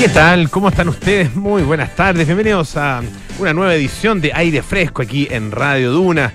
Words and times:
¿Qué 0.00 0.08
tal? 0.08 0.48
¿Cómo 0.48 0.70
están 0.70 0.88
ustedes? 0.88 1.36
Muy 1.36 1.62
buenas 1.62 1.94
tardes. 1.94 2.26
Bienvenidos 2.26 2.74
a 2.78 3.02
una 3.38 3.52
nueva 3.52 3.74
edición 3.74 4.22
de 4.22 4.32
Aire 4.32 4.62
Fresco 4.62 5.02
aquí 5.02 5.28
en 5.30 5.52
Radio 5.52 5.92
Duna. 5.92 6.32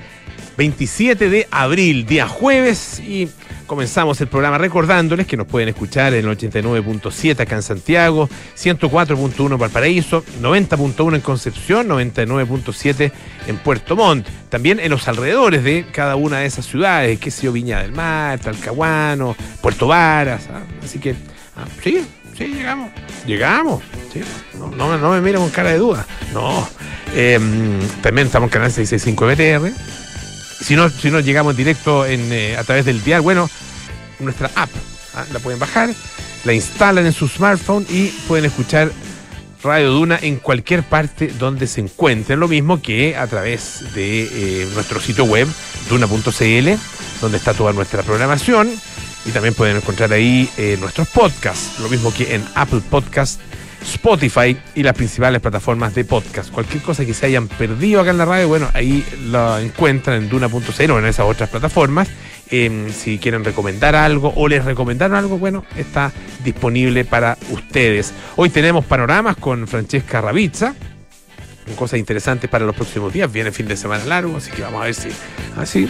27 0.55 1.29
de 1.31 1.47
abril, 1.49 2.05
día 2.05 2.27
jueves, 2.27 2.99
y 2.99 3.27
comenzamos 3.65 4.21
el 4.21 4.27
programa 4.27 4.59
recordándoles 4.59 5.25
que 5.25 5.35
nos 5.35 5.47
pueden 5.47 5.67
escuchar 5.69 6.13
en 6.13 6.29
el 6.29 6.37
89.7 6.37 7.39
acá 7.39 7.55
en 7.55 7.63
Santiago, 7.63 8.29
104.1 8.55 9.53
en 9.53 9.57
Valparaíso, 9.57 10.23
90.1 10.43 11.15
en 11.15 11.21
Concepción, 11.21 11.87
99.7 11.89 13.11
en 13.47 13.57
Puerto 13.57 13.95
Montt. 13.95 14.27
También 14.49 14.79
en 14.79 14.91
los 14.91 15.07
alrededores 15.07 15.63
de 15.63 15.87
cada 15.91 16.15
una 16.15 16.37
de 16.37 16.45
esas 16.45 16.67
ciudades, 16.67 17.19
que 17.19 17.31
sé 17.31 17.45
yo, 17.45 17.51
Viña 17.51 17.81
del 17.81 17.93
Mar, 17.93 18.37
Talcahuano, 18.37 19.35
Puerto 19.59 19.87
Varas. 19.87 20.49
¿ah? 20.53 20.61
Así 20.83 20.99
que, 20.99 21.15
ah, 21.55 21.65
sí, 21.83 22.05
sí, 22.37 22.45
llegamos. 22.47 22.91
Llegamos. 23.25 23.83
No, 24.77 25.11
me 25.11 25.21
miren 25.21 25.41
con 25.41 25.49
cara 25.49 25.71
de 25.71 25.77
duda. 25.77 26.05
No. 26.33 26.67
Eh, 27.13 27.39
también 28.01 28.27
estamos 28.27 28.47
en 28.47 28.51
Canal 28.51 28.71
665 28.71 29.25
BTR. 29.25 29.71
Si 30.63 30.75
no, 30.75 30.89
si 30.89 31.11
no 31.11 31.19
llegamos 31.19 31.55
directo 31.55 32.05
en, 32.05 32.31
eh, 32.31 32.57
a 32.57 32.63
través 32.63 32.85
del 32.85 33.03
dial, 33.03 33.21
bueno, 33.21 33.49
nuestra 34.19 34.49
app, 34.55 34.69
¿ah? 35.13 35.25
la 35.31 35.39
pueden 35.39 35.59
bajar, 35.59 35.89
la 36.43 36.53
instalan 36.53 37.05
en 37.05 37.13
su 37.13 37.27
smartphone 37.27 37.85
y 37.89 38.07
pueden 38.27 38.45
escuchar 38.45 38.91
Radio 39.63 39.91
Duna 39.91 40.19
en 40.21 40.37
cualquier 40.37 40.83
parte 40.83 41.27
donde 41.39 41.67
se 41.67 41.81
encuentren. 41.81 42.39
Lo 42.39 42.47
mismo 42.47 42.81
que 42.81 43.17
a 43.17 43.27
través 43.27 43.93
de 43.93 44.23
eh, 44.31 44.67
nuestro 44.73 45.01
sitio 45.01 45.25
web, 45.25 45.47
duna.cl, 45.89 46.69
donde 47.21 47.37
está 47.37 47.53
toda 47.53 47.73
nuestra 47.73 48.03
programación. 48.03 48.69
Y 49.25 49.31
también 49.31 49.53
pueden 49.53 49.77
encontrar 49.77 50.13
ahí 50.13 50.49
eh, 50.57 50.77
nuestros 50.79 51.07
podcasts, 51.09 51.79
lo 51.79 51.89
mismo 51.89 52.13
que 52.13 52.35
en 52.35 52.43
Apple 52.53 52.81
Podcast, 52.89 53.41
Spotify 53.81 54.57
y 54.75 54.83
las 54.83 54.93
principales 54.93 55.41
plataformas 55.41 55.95
de 55.95 56.05
podcast. 56.05 56.51
Cualquier 56.51 56.83
cosa 56.83 57.05
que 57.05 57.13
se 57.13 57.25
hayan 57.25 57.47
perdido 57.47 58.01
acá 58.01 58.11
en 58.11 58.17
la 58.17 58.25
radio, 58.25 58.47
bueno, 58.47 58.69
ahí 58.73 59.05
lo 59.27 59.57
encuentran 59.57 60.23
en 60.23 60.29
duna.cl 60.29 60.91
o 60.91 60.99
en 60.99 61.05
esas 61.05 61.25
otras 61.25 61.49
plataformas. 61.49 62.07
Eh, 62.51 62.91
si 62.95 63.17
quieren 63.17 63.43
recomendar 63.43 63.95
algo 63.95 64.31
o 64.35 64.47
les 64.47 64.63
recomendaron 64.63 65.17
algo, 65.17 65.37
bueno, 65.37 65.65
está 65.75 66.11
disponible 66.43 67.03
para 67.05 67.37
ustedes. 67.49 68.13
Hoy 68.35 68.49
tenemos 68.49 68.85
panoramas 68.85 69.37
con 69.37 69.67
Francesca 69.67 70.21
Ravizza 70.21 70.75
cosas 71.73 71.99
interesantes 71.99 72.49
para 72.49 72.65
los 72.65 72.75
próximos 72.75 73.11
días. 73.11 73.31
Viene 73.31 73.51
fin 73.51 73.67
de 73.67 73.75
semana 73.75 74.05
largo, 74.05 74.37
así 74.37 74.51
que 74.51 74.61
vamos 74.61 74.81
a 74.81 74.85
ver 74.85 74.93
si, 74.93 75.09
así, 75.57 75.89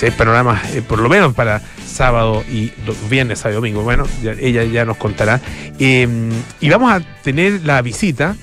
si 0.00 0.10
panoramas, 0.12 0.74
eh, 0.74 0.82
por 0.82 0.98
lo 0.98 1.08
menos 1.08 1.34
para 1.34 1.60
sábado 1.86 2.42
y 2.50 2.72
viernes, 3.10 3.44
y 3.44 3.50
domingo. 3.50 3.82
Bueno, 3.82 4.06
ella 4.22 4.64
ya 4.64 4.84
nos 4.86 4.96
contará. 4.96 5.40
Eh, 5.78 6.08
y 6.60 6.70
vamos 6.70 6.90
a 6.90 7.00
tener 7.22 7.64
la 7.64 7.82
visita 7.82 8.34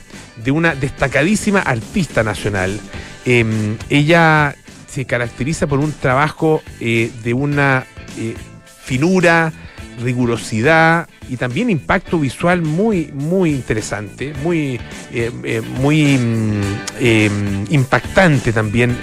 de 0.43 0.51
una 0.51 0.75
destacadísima 0.75 1.61
artista 1.61 2.21
nacional. 2.23 2.79
Eh, 3.25 3.75
ella 3.89 4.55
se 4.87 5.05
caracteriza 5.05 5.65
por 5.65 5.79
un 5.79 5.91
trabajo 5.93 6.61
de 6.79 7.33
una 7.33 7.85
finura, 8.83 9.51
rigurosidad 10.01 11.07
y 11.29 11.37
también 11.37 11.69
impacto 11.69 12.19
visual 12.19 12.61
muy, 12.61 13.11
muy 13.13 13.51
interesante, 13.51 14.33
muy, 14.43 14.79
eh, 15.11 15.31
eh, 15.43 15.61
muy 15.61 16.17
eh, 16.99 17.29
impactante 17.69 18.53
también 18.53 18.95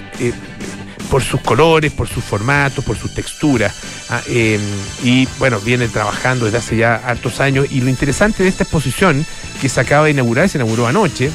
por 1.15 1.23
sus 1.23 1.43
colores, 1.43 1.93
por 1.93 2.09
sus 2.09 2.25
formatos, 2.25 2.85
por 2.85 2.99
sus 2.99 3.15
texturas. 3.15 3.73
Ah, 4.11 4.21
y 4.27 5.29
bueno, 5.39 5.61
viene 5.61 5.87
trabajando 5.87 6.47
desde 6.47 6.59
hace 6.59 6.77
ya 6.77 6.97
hartos 6.97 7.39
años. 7.39 7.69
Y 7.71 7.83
lo 7.83 7.89
interesante 7.89 8.43
de 8.43 8.49
esta 8.49 8.65
exposición 8.65 9.25
que 9.61 9.69
se 9.69 9.81
acaba 9.81 10.07
de 10.07 10.11
inaugurar, 10.11 10.49
se 10.49 10.59
inauguró 10.59 10.89
anoche, 10.89 11.31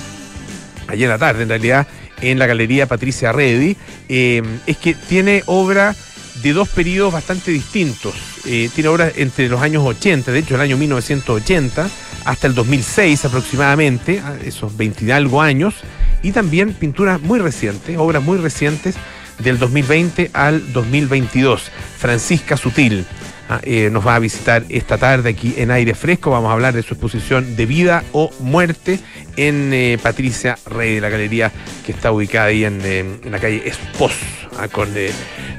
ayer 0.89 1.05
en 1.05 1.09
la 1.09 1.17
tarde 1.17 1.43
en 1.43 1.47
realidad, 1.47 1.87
en 2.19 2.39
la 2.39 2.45
Galería 2.45 2.87
Patricia 2.87 3.31
Reddy, 3.31 3.77
es 4.09 4.77
que 4.79 4.95
tiene 4.95 5.43
obra 5.45 5.95
de 6.43 6.51
dos 6.51 6.67
periodos 6.67 7.13
bastante 7.13 7.51
distintos. 7.51 8.15
Eh, 8.45 8.69
tiene 8.75 8.89
obras 8.89 9.13
entre 9.15 9.47
los 9.47 9.61
años 9.61 9.85
80, 9.85 10.29
de 10.33 10.39
hecho 10.39 10.55
el 10.55 10.61
año 10.61 10.75
1980, 10.75 11.89
hasta 12.25 12.47
el 12.47 12.53
2006 12.53 13.23
aproximadamente, 13.23 14.21
esos 14.43 14.75
20 14.75 15.05
y 15.05 15.11
algo 15.11 15.41
años, 15.41 15.75
y 16.21 16.33
también 16.33 16.73
pinturas 16.73 17.21
muy 17.21 17.39
recientes, 17.39 17.97
obras 17.97 18.21
muy 18.21 18.39
recientes 18.39 18.97
del 19.39 19.57
2020 19.57 20.31
al 20.33 20.71
2022. 20.73 21.71
Francisca 21.97 22.57
Sutil 22.57 23.05
ah, 23.49 23.59
eh, 23.63 23.89
nos 23.91 24.05
va 24.05 24.15
a 24.15 24.19
visitar 24.19 24.65
esta 24.69 24.97
tarde 24.97 25.31
aquí 25.31 25.55
en 25.57 25.71
Aire 25.71 25.95
Fresco. 25.95 26.31
Vamos 26.31 26.49
a 26.49 26.53
hablar 26.53 26.73
de 26.73 26.83
su 26.83 26.93
exposición 26.93 27.55
de 27.55 27.65
vida 27.65 28.03
o 28.11 28.31
muerte 28.39 28.99
en 29.37 29.73
eh, 29.73 29.97
Patricia 30.01 30.57
Rey, 30.65 30.95
de 30.95 31.01
la 31.01 31.09
galería 31.09 31.51
que 31.85 31.91
está 31.91 32.11
ubicada 32.11 32.47
ahí 32.47 32.65
en, 32.65 32.83
en 32.85 33.31
la 33.31 33.39
calle 33.39 33.63
Espos, 33.65 34.13
ah, 34.57 34.67
con 34.67 34.89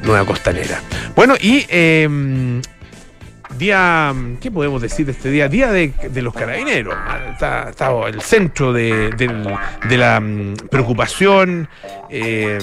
Nueva 0.02 0.24
Costanera. 0.24 0.80
Bueno, 1.14 1.34
y 1.40 1.66
eh, 1.68 2.60
día, 3.60 4.14
¿qué 4.40 4.50
podemos 4.50 4.80
decir 4.80 5.06
de 5.06 5.12
este 5.12 5.30
día? 5.30 5.46
Día 5.46 5.70
de, 5.70 5.92
los 6.22 6.34
carabineros. 6.34 6.96
Está, 7.32 7.70
el 8.08 8.20
centro 8.22 8.72
de, 8.72 9.10
la 9.90 10.18
mm, 10.18 10.54
preocupación, 10.70 11.68
eh, 12.08 12.58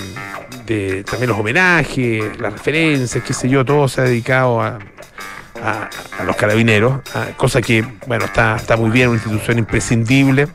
de 0.65 1.03
también 1.03 1.29
los 1.29 1.39
homenajes, 1.39 2.37
las 2.39 2.51
referencias, 2.51 3.23
qué 3.23 3.33
sé 3.33 3.47
yo, 3.47 3.63
todo 3.63 3.87
se 3.87 4.01
ha 4.01 4.03
dedicado 4.05 4.61
a, 4.61 4.79
los 6.25 6.35
carabineros, 6.35 7.01
cosa 7.35 7.61
que, 7.61 7.83
bueno, 8.05 8.25
está, 8.25 8.59
muy 8.77 8.89
bien, 8.89 9.09
una 9.09 9.17
institución 9.17 9.59
imprescindible. 9.59 10.47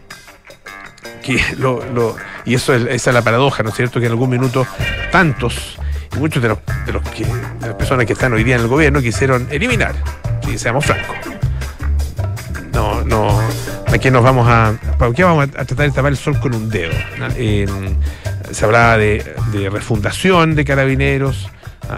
Y 2.44 2.54
eso 2.54 2.74
es, 2.74 2.82
esa 2.82 3.10
es 3.10 3.14
la 3.14 3.22
paradoja, 3.22 3.62
¿no 3.62 3.70
es 3.70 3.76
cierto? 3.76 4.00
Que 4.00 4.06
en 4.06 4.12
algún 4.12 4.30
minuto 4.30 4.66
tantos 5.10 5.78
muchos 6.18 6.42
de, 6.42 6.48
los, 6.50 6.58
de, 6.86 6.92
los 6.92 7.02
que, 7.10 7.24
de 7.24 7.66
las 7.66 7.74
personas 7.74 8.06
que 8.06 8.12
están 8.12 8.32
hoy 8.32 8.44
día 8.44 8.56
en 8.56 8.62
el 8.62 8.68
gobierno 8.68 9.00
quisieron 9.00 9.46
eliminar, 9.50 9.94
si 10.44 10.58
seamos 10.58 10.84
francos. 10.84 11.16
No, 12.72 13.02
no, 13.04 13.40
aquí 13.92 14.10
nos 14.10 14.22
vamos 14.22 14.48
a. 14.48 14.74
¿Para 14.98 15.12
qué 15.12 15.24
vamos 15.24 15.44
a, 15.44 15.48
tratar 15.48 15.86
de 15.86 15.90
tapar 15.90 16.12
el 16.12 16.16
sol 16.16 16.38
con 16.40 16.54
un 16.54 16.68
dedo? 16.68 16.92
Eh, 17.36 17.66
se 18.50 18.64
hablaba 18.64 18.96
de, 18.96 19.34
de, 19.52 19.70
refundación 19.70 20.54
de 20.54 20.64
carabineros. 20.64 21.50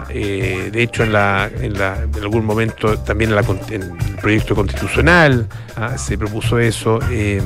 Eh, 0.09 0.69
de 0.71 0.83
hecho, 0.83 1.03
en, 1.03 1.13
la, 1.13 1.49
en, 1.61 1.77
la, 1.77 2.07
algún 2.21 2.45
momento 2.45 2.97
también 2.99 3.31
en, 3.31 3.83
el 3.83 4.15
proyecto 4.21 4.55
constitucional 4.55 5.47
¿ah? 5.75 5.97
se 5.97 6.17
propuso 6.17 6.59
eso. 6.59 6.99
Eh, 7.11 7.41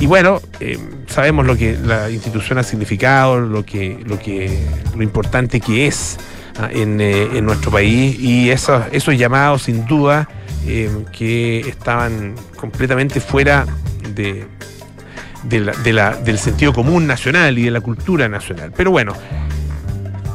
y 0.00 0.06
bueno, 0.06 0.40
eh, 0.60 0.78
sabemos 1.06 1.46
lo 1.46 1.54
que 1.54 1.76
la 1.76 2.10
institución 2.10 2.56
ha 2.56 2.62
significado, 2.62 3.38
lo 3.38 3.66
que, 3.66 3.98
lo 4.96 5.02
importante 5.02 5.60
que 5.60 5.86
es 5.86 6.16
¿ah? 6.58 6.70
en, 6.72 7.02
eh, 7.02 7.28
en, 7.34 7.44
nuestro 7.44 7.70
país 7.70 8.18
y 8.18 8.50
esos, 8.50 9.18
llamados, 9.18 9.64
sin 9.64 9.84
duda, 9.84 10.26
eh, 10.66 10.90
que 11.12 11.60
estaban 11.60 12.34
completamente 12.56 13.20
fuera 13.20 13.66
del 14.14 14.46
sentido 16.38 16.72
común 16.72 17.06
nacional 17.06 17.58
y 17.58 17.64
de 17.64 17.70
la 17.70 17.82
cultura 17.82 18.26
nacional. 18.26 18.72
Pero 18.74 18.90
bueno, 18.90 19.12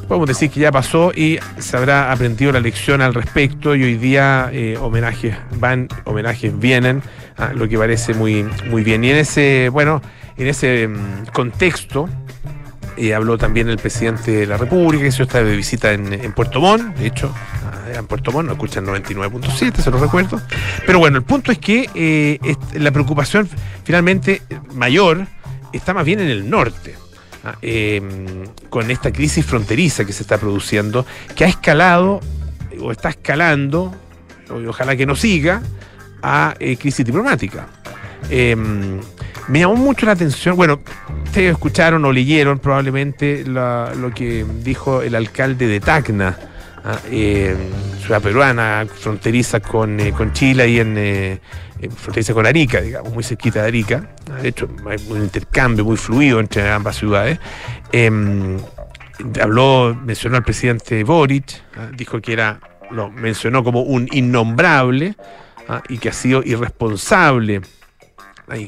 podemos 0.07 0.27
decir 0.27 0.49
que 0.49 0.59
ya 0.59 0.71
pasó 0.71 1.11
y 1.13 1.39
se 1.57 1.77
habrá 1.77 2.11
aprendido 2.11 2.51
la 2.51 2.59
lección 2.59 3.01
al 3.01 3.13
respecto 3.13 3.75
y 3.75 3.83
hoy 3.83 3.95
día 3.95 4.49
eh, 4.51 4.77
homenajes 4.79 5.35
van, 5.57 5.87
homenajes 6.05 6.57
vienen, 6.57 7.01
ah, 7.37 7.51
lo 7.53 7.67
que 7.67 7.77
parece 7.77 8.13
muy, 8.13 8.45
muy 8.69 8.83
bien. 8.83 9.03
Y 9.03 9.11
en 9.11 9.17
ese, 9.17 9.69
bueno, 9.69 10.01
en 10.37 10.47
ese 10.47 10.87
um, 10.87 11.25
contexto 11.33 12.07
eh, 12.97 13.13
habló 13.13 13.37
también 13.37 13.69
el 13.69 13.77
presidente 13.77 14.31
de 14.31 14.47
la 14.47 14.57
República, 14.57 15.03
que 15.03 15.09
está 15.09 15.43
de 15.43 15.55
visita 15.55 15.91
en, 15.91 16.13
en 16.13 16.31
Puerto 16.33 16.61
Montt, 16.61 16.95
de 16.97 17.07
hecho, 17.07 17.33
ah, 17.33 17.97
en 17.97 18.07
Puerto 18.07 18.31
Montt, 18.31 18.47
no 18.47 18.53
escuchan 18.53 18.85
99.7, 18.85 19.77
se 19.77 19.91
lo 19.91 19.97
recuerdo. 19.97 20.41
Pero 20.85 20.99
bueno, 20.99 21.17
el 21.17 21.23
punto 21.23 21.51
es 21.51 21.59
que 21.59 21.89
eh, 21.95 22.39
la 22.73 22.91
preocupación 22.91 23.49
finalmente 23.83 24.41
mayor 24.73 25.27
está 25.73 25.93
más 25.93 26.05
bien 26.05 26.19
en 26.19 26.29
el 26.29 26.49
norte. 26.49 27.04
Eh, 27.61 28.01
con 28.69 28.89
esta 28.91 29.11
crisis 29.11 29.45
fronteriza 29.45 30.05
que 30.05 30.13
se 30.13 30.23
está 30.23 30.37
produciendo, 30.37 31.05
que 31.35 31.45
ha 31.45 31.47
escalado 31.47 32.19
o 32.81 32.91
está 32.91 33.09
escalando, 33.09 33.93
ojalá 34.67 34.95
que 34.95 35.05
no 35.05 35.15
siga, 35.15 35.61
a 36.21 36.55
eh, 36.59 36.75
crisis 36.77 37.05
diplomática. 37.05 37.67
Eh, 38.29 38.55
me 39.47 39.59
llamó 39.59 39.75
mucho 39.75 40.07
la 40.07 40.13
atención, 40.13 40.55
bueno, 40.55 40.79
ustedes 41.23 41.51
escucharon 41.51 42.03
o 42.05 42.11
leyeron 42.11 42.57
probablemente 42.57 43.43
lo 43.45 44.11
que 44.15 44.45
dijo 44.63 45.03
el 45.03 45.13
alcalde 45.13 45.67
de 45.67 45.79
Tacna, 45.79 46.37
¿ah? 46.83 46.97
ciudad 47.07 48.21
peruana, 48.21 48.87
fronteriza 48.91 49.59
con, 49.59 49.99
con 50.11 50.33
Chile 50.33 50.67
y 50.69 50.79
en 50.79 51.39
fronteriza 51.89 52.33
con 52.33 52.45
Arica, 52.45 52.81
digamos, 52.81 53.13
muy 53.13 53.23
cerquita 53.23 53.61
de 53.61 53.67
Arica. 53.67 54.09
De 54.41 54.47
hecho, 54.49 54.69
hay 54.87 54.97
un 55.09 55.23
intercambio 55.23 55.85
muy 55.85 55.97
fluido 55.97 56.39
entre 56.39 56.69
ambas 56.69 56.97
ciudades. 56.97 57.39
Eh, 57.91 58.57
habló, 59.41 59.95
mencionó 59.95 60.37
al 60.37 60.43
presidente 60.43 61.03
Boric, 61.03 61.51
¿eh? 61.51 61.91
dijo 61.95 62.21
que 62.21 62.33
era, 62.33 62.59
lo 62.91 63.09
mencionó 63.09 63.63
como 63.63 63.81
un 63.81 64.07
innombrable 64.11 65.15
¿eh? 65.69 65.79
y 65.89 65.97
que 65.97 66.09
ha 66.09 66.13
sido 66.13 66.41
irresponsable 66.43 67.61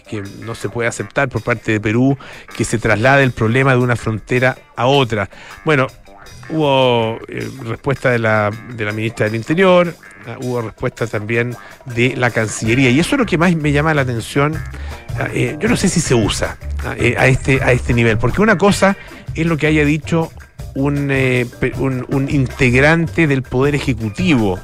que 0.07 0.23
no 0.43 0.55
se 0.55 0.69
puede 0.69 0.89
aceptar 0.89 1.29
por 1.29 1.43
parte 1.43 1.73
de 1.73 1.79
Perú 1.79 2.17
que 2.55 2.65
se 2.65 2.79
traslade 2.79 3.23
el 3.23 3.31
problema 3.31 3.73
de 3.73 3.77
una 3.77 3.95
frontera 3.95 4.57
a 4.75 4.87
otra. 4.87 5.29
Bueno, 5.65 5.87
hubo 6.49 7.19
eh, 7.27 7.49
respuesta 7.63 8.11
de 8.11 8.19
la, 8.19 8.51
de 8.73 8.85
la 8.85 8.91
ministra 8.91 9.25
del 9.25 9.35
Interior, 9.35 9.95
ah, 10.27 10.37
hubo 10.41 10.61
respuesta 10.61 11.07
también 11.07 11.55
de 11.85 12.15
la 12.15 12.31
Cancillería, 12.31 12.89
y 12.89 12.99
eso 12.99 13.15
es 13.15 13.19
lo 13.19 13.25
que 13.25 13.37
más 13.37 13.55
me 13.55 13.71
llama 13.71 13.93
la 13.93 14.01
atención. 14.01 14.55
Ah, 15.19 15.27
eh, 15.33 15.57
yo 15.59 15.69
no 15.69 15.75
sé 15.77 15.89
si 15.89 15.99
se 15.99 16.15
usa 16.15 16.57
ah, 16.85 16.95
eh, 16.97 17.15
a, 17.17 17.27
este, 17.27 17.61
a 17.61 17.71
este 17.71 17.93
nivel, 17.93 18.17
porque 18.17 18.41
una 18.41 18.57
cosa 18.57 18.97
es 19.35 19.45
lo 19.45 19.57
que 19.57 19.67
haya 19.67 19.85
dicho 19.85 20.31
un, 20.75 21.11
un, 21.77 22.05
un 22.09 22.29
integrante 22.29 23.25
del 23.25 23.41
Poder 23.41 23.75
Ejecutivo 23.75 24.59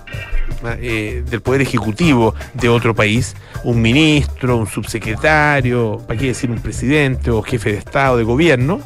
eh, 0.80 1.24
del 1.30 1.42
Poder 1.42 1.62
Ejecutivo 1.62 2.36
de 2.54 2.70
otro 2.70 2.96
país, 2.96 3.36
un 3.64 3.82
ministro, 3.82 4.58
un 4.58 4.68
subsecretario, 4.68 6.02
para 6.08 6.18
qué 6.18 6.28
decir 6.28 6.50
un 6.50 6.60
presidente 6.60 7.32
o 7.32 7.42
jefe 7.42 7.74
de 7.74 7.78
Estado, 7.80 8.18
de 8.18 8.24
gobierno, 8.24 8.80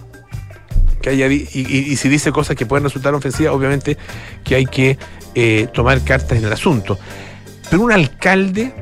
que 1.01 1.09
haya, 1.09 1.27
y, 1.27 1.95
si 1.95 2.09
dice 2.09 2.31
cosas 2.31 2.55
que 2.55 2.65
pueden 2.65 2.83
resultar 2.83 3.13
ofensivas, 3.13 3.53
obviamente 3.53 3.97
que 4.43 4.55
hay 4.55 4.65
que 4.65 4.97
eh, 5.35 5.67
tomar 5.73 6.03
cartas 6.03 6.37
en 6.37 6.45
el 6.45 6.53
asunto. 6.53 6.97
Pero 7.69 7.83
un 7.83 7.91
alcalde, 7.91 8.73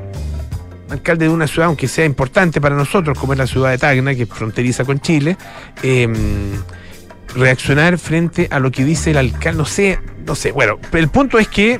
alcalde 0.90 1.26
de 1.26 1.32
una 1.32 1.46
ciudad, 1.46 1.66
aunque 1.66 1.88
sea 1.88 2.04
importante 2.04 2.60
para 2.60 2.74
nosotros, 2.76 3.18
como 3.18 3.32
es 3.32 3.38
la 3.38 3.46
ciudad 3.46 3.70
de 3.70 3.78
Tacna, 3.78 4.14
que 4.14 4.26
fronteriza 4.26 4.84
con 4.84 5.00
Chile, 5.00 5.36
eh, 5.82 6.08
reaccionar 7.34 7.98
frente 7.98 8.48
a 8.50 8.58
lo 8.58 8.70
que 8.70 8.84
dice 8.84 9.10
el 9.10 9.18
alcalde, 9.18 9.58
no 9.58 9.66
sé, 9.66 9.98
no 10.24 10.34
sé. 10.34 10.52
Bueno, 10.52 10.78
el 10.92 11.08
punto 11.08 11.38
es 11.38 11.48
que 11.48 11.78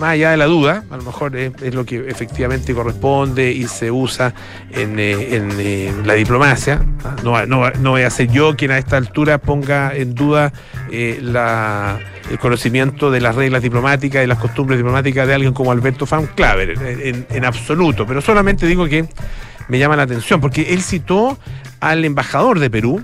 más 0.00 0.12
allá 0.12 0.30
de 0.30 0.38
la 0.38 0.46
duda, 0.46 0.82
a 0.90 0.96
lo 0.96 1.02
mejor 1.02 1.36
es, 1.36 1.74
lo 1.74 1.84
que 1.84 2.08
efectivamente 2.08 2.74
corresponde 2.74 3.52
y 3.52 3.66
se 3.68 3.90
usa 3.90 4.34
en, 4.72 4.98
eh, 4.98 5.14
eh, 5.30 5.92
la 6.04 6.14
diplomacia. 6.14 6.82
No, 7.22 7.90
voy 7.90 8.02
a 8.02 8.10
ser 8.10 8.28
yo 8.28 8.56
quien 8.56 8.70
a 8.70 8.78
esta 8.78 8.96
altura 8.96 9.38
ponga 9.38 9.94
en 9.94 10.14
duda 10.14 10.52
eh, 10.90 11.20
el 12.30 12.38
conocimiento 12.38 13.10
de 13.10 13.20
las 13.20 13.34
reglas 13.34 13.62
diplomáticas 13.62 14.24
y 14.24 14.26
las 14.26 14.38
costumbres 14.38 14.78
diplomáticas 14.78 15.28
de 15.28 15.34
alguien 15.34 15.52
como 15.52 15.70
Alberto 15.70 16.06
Van 16.06 16.26
Claver, 16.28 16.74
en 17.30 17.44
absoluto, 17.44 18.06
pero 18.06 18.20
solamente 18.22 18.66
digo 18.66 18.86
que 18.86 19.06
me 19.68 19.78
llama 19.78 19.96
la 19.96 20.04
atención, 20.04 20.40
porque 20.40 20.72
él 20.72 20.82
citó 20.82 21.38
al 21.80 22.04
embajador 22.04 22.58
de 22.58 22.70
Perú, 22.70 23.02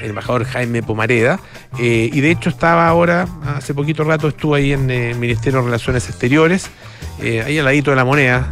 el 0.00 0.10
embajador 0.10 0.44
Jaime 0.44 0.82
Pomareda, 0.82 1.40
eh, 1.78 2.10
y 2.12 2.20
de 2.20 2.30
hecho 2.30 2.48
estaba 2.48 2.88
ahora, 2.88 3.26
hace 3.44 3.74
poquito 3.74 4.04
rato 4.04 4.28
estuvo 4.28 4.54
ahí 4.54 4.72
en 4.72 4.90
el 4.90 5.16
Ministerio 5.18 5.60
de 5.60 5.66
Relaciones 5.66 6.08
Exteriores, 6.08 6.70
eh, 7.20 7.42
ahí 7.42 7.58
al 7.58 7.64
ladito 7.64 7.90
de 7.90 7.96
la 7.96 8.04
moneda, 8.04 8.50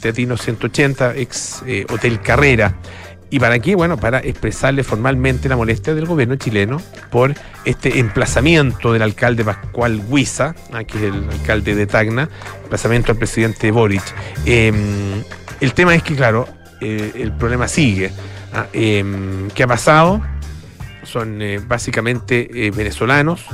Teatino 0.00 0.36
180, 0.36 1.16
ex 1.16 1.62
eh, 1.66 1.86
Hotel 1.90 2.20
Carrera. 2.20 2.76
¿Y 3.32 3.38
para 3.38 3.60
qué? 3.60 3.76
Bueno, 3.76 3.96
para 3.96 4.18
expresarle 4.18 4.82
formalmente 4.82 5.48
la 5.48 5.56
molestia 5.56 5.94
del 5.94 6.06
gobierno 6.06 6.34
chileno 6.34 6.82
por 7.10 7.32
este 7.64 8.00
emplazamiento 8.00 8.92
del 8.92 9.02
alcalde 9.02 9.44
Pascual 9.44 10.02
Huiza, 10.08 10.56
ah, 10.72 10.82
que 10.82 10.98
es 10.98 11.04
el 11.04 11.28
alcalde 11.30 11.76
de 11.76 11.86
Tacna, 11.86 12.28
emplazamiento 12.64 13.12
al 13.12 13.18
presidente 13.18 13.70
Boric. 13.70 14.02
Em, 14.46 15.22
el 15.60 15.74
tema 15.74 15.94
es 15.94 16.02
que, 16.02 16.16
claro, 16.16 16.48
el 16.80 17.32
problema 17.32 17.68
sigue. 17.68 18.10
Ah, 18.52 18.66
em, 18.72 19.48
¿Qué 19.50 19.62
ha 19.62 19.66
pasado? 19.68 20.20
Son 21.10 21.42
eh, 21.42 21.60
básicamente 21.66 22.48
eh, 22.66 22.70
venezolanos 22.70 23.44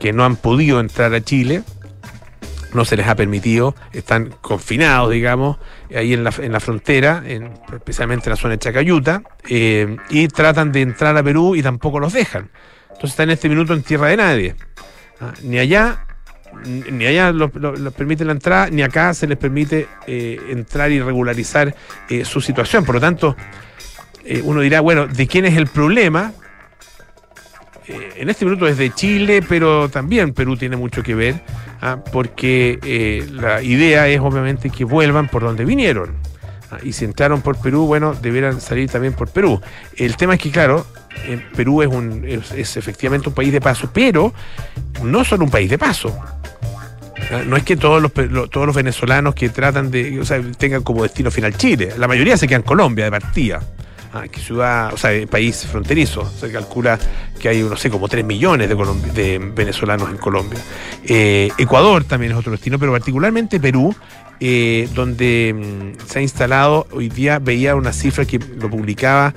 que 0.00 0.12
no 0.12 0.24
han 0.24 0.36
podido 0.36 0.80
entrar 0.80 1.14
a 1.14 1.20
Chile, 1.20 1.62
no 2.74 2.84
se 2.84 2.96
les 2.96 3.06
ha 3.06 3.14
permitido, 3.14 3.74
están 3.92 4.34
confinados, 4.40 5.10
digamos, 5.10 5.58
ahí 5.94 6.12
en 6.12 6.24
la, 6.24 6.32
en 6.38 6.52
la 6.52 6.60
frontera, 6.60 7.22
especialmente 7.72 8.28
en 8.28 8.30
la 8.30 8.36
zona 8.36 8.52
de 8.52 8.58
Chacayuta, 8.58 9.22
eh, 9.48 9.96
y 10.10 10.28
tratan 10.28 10.72
de 10.72 10.82
entrar 10.82 11.16
a 11.16 11.22
Perú 11.22 11.56
y 11.56 11.62
tampoco 11.62 11.98
los 11.98 12.12
dejan. 12.12 12.50
Entonces 12.88 13.10
están 13.10 13.30
en 13.30 13.34
este 13.34 13.48
minuto 13.48 13.72
en 13.72 13.82
tierra 13.82 14.08
de 14.08 14.16
nadie. 14.16 14.56
Ah, 15.20 15.32
ni 15.42 15.58
allá 15.58 16.02
ni 16.64 17.04
allá 17.04 17.32
los 17.32 17.50
permite 17.94 18.24
la 18.24 18.32
entrada, 18.32 18.70
ni 18.70 18.82
acá 18.82 19.12
se 19.12 19.26
les 19.26 19.36
permite 19.36 19.88
entrar 20.06 20.90
y 20.90 21.00
regularizar 21.02 21.74
su 22.24 22.40
situación. 22.40 22.82
Por 22.84 22.94
lo 22.94 23.00
tanto, 23.00 23.36
uno 24.42 24.62
dirá, 24.62 24.80
bueno, 24.80 25.06
¿de 25.06 25.26
quién 25.26 25.44
es 25.44 25.54
el 25.56 25.66
problema? 25.66 26.32
Eh, 27.88 28.12
en 28.16 28.28
este 28.28 28.44
minuto 28.44 28.66
es 28.66 28.78
de 28.78 28.90
Chile, 28.90 29.42
pero 29.48 29.88
también 29.88 30.32
Perú 30.32 30.56
tiene 30.56 30.76
mucho 30.76 31.02
que 31.02 31.14
ver, 31.14 31.40
¿ah? 31.80 31.98
porque 32.12 32.78
eh, 32.82 33.26
la 33.30 33.62
idea 33.62 34.08
es 34.08 34.20
obviamente 34.20 34.70
que 34.70 34.84
vuelvan 34.84 35.28
por 35.28 35.42
donde 35.42 35.64
vinieron. 35.64 36.14
¿ah? 36.70 36.78
Y 36.82 36.92
si 36.92 37.04
entraron 37.04 37.42
por 37.42 37.56
Perú, 37.60 37.86
bueno, 37.86 38.14
debieran 38.14 38.60
salir 38.60 38.90
también 38.90 39.12
por 39.12 39.28
Perú. 39.28 39.60
El 39.96 40.16
tema 40.16 40.34
es 40.34 40.40
que, 40.40 40.50
claro, 40.50 40.84
Perú 41.54 41.82
es, 41.82 41.88
un, 41.88 42.24
es, 42.26 42.76
efectivamente 42.76 43.28
un 43.28 43.34
país 43.34 43.52
de 43.52 43.60
paso, 43.60 43.88
pero 43.92 44.34
no 45.02 45.24
solo 45.24 45.44
un 45.44 45.50
país 45.50 45.70
de 45.70 45.78
paso. 45.78 46.16
¿ah? 47.30 47.42
No 47.46 47.56
es 47.56 47.62
que 47.62 47.76
todos 47.76 48.02
los, 48.02 48.12
todos 48.50 48.66
los 48.66 48.74
venezolanos 48.74 49.36
que 49.36 49.48
tratan 49.48 49.92
de, 49.92 50.18
o 50.18 50.24
sea, 50.24 50.42
tengan 50.58 50.82
como 50.82 51.04
destino 51.04 51.30
final 51.30 51.56
Chile. 51.56 51.92
La 51.98 52.08
mayoría 52.08 52.36
se 52.36 52.48
quedan 52.48 52.62
en 52.62 52.66
Colombia 52.66 53.04
de 53.04 53.10
partida. 53.12 53.62
Ah, 54.16 54.28
que 54.28 54.40
ciudad, 54.40 54.94
o 54.94 54.96
sea, 54.96 55.10
país 55.26 55.66
fronterizo. 55.70 56.30
Se 56.40 56.50
calcula 56.50 56.98
que 57.38 57.50
hay, 57.50 57.62
no 57.62 57.76
sé, 57.76 57.90
como 57.90 58.08
3 58.08 58.24
millones 58.24 58.68
de, 58.68 59.38
venezolanos 59.54 60.08
en 60.08 60.16
Colombia. 60.16 60.58
Eh, 61.04 61.50
Ecuador 61.58 62.04
también 62.04 62.32
es 62.32 62.38
otro 62.38 62.52
destino, 62.52 62.78
pero 62.78 62.92
particularmente 62.92 63.60
Perú, 63.60 63.94
eh, 64.40 64.88
donde 64.94 65.54
mm, 65.54 66.06
se 66.06 66.18
ha 66.18 66.22
instalado, 66.22 66.86
hoy 66.92 67.10
día 67.10 67.38
veía 67.38 67.74
una 67.74 67.92
cifra 67.92 68.24
que 68.24 68.38
lo 68.38 68.70
publicaba, 68.70 69.34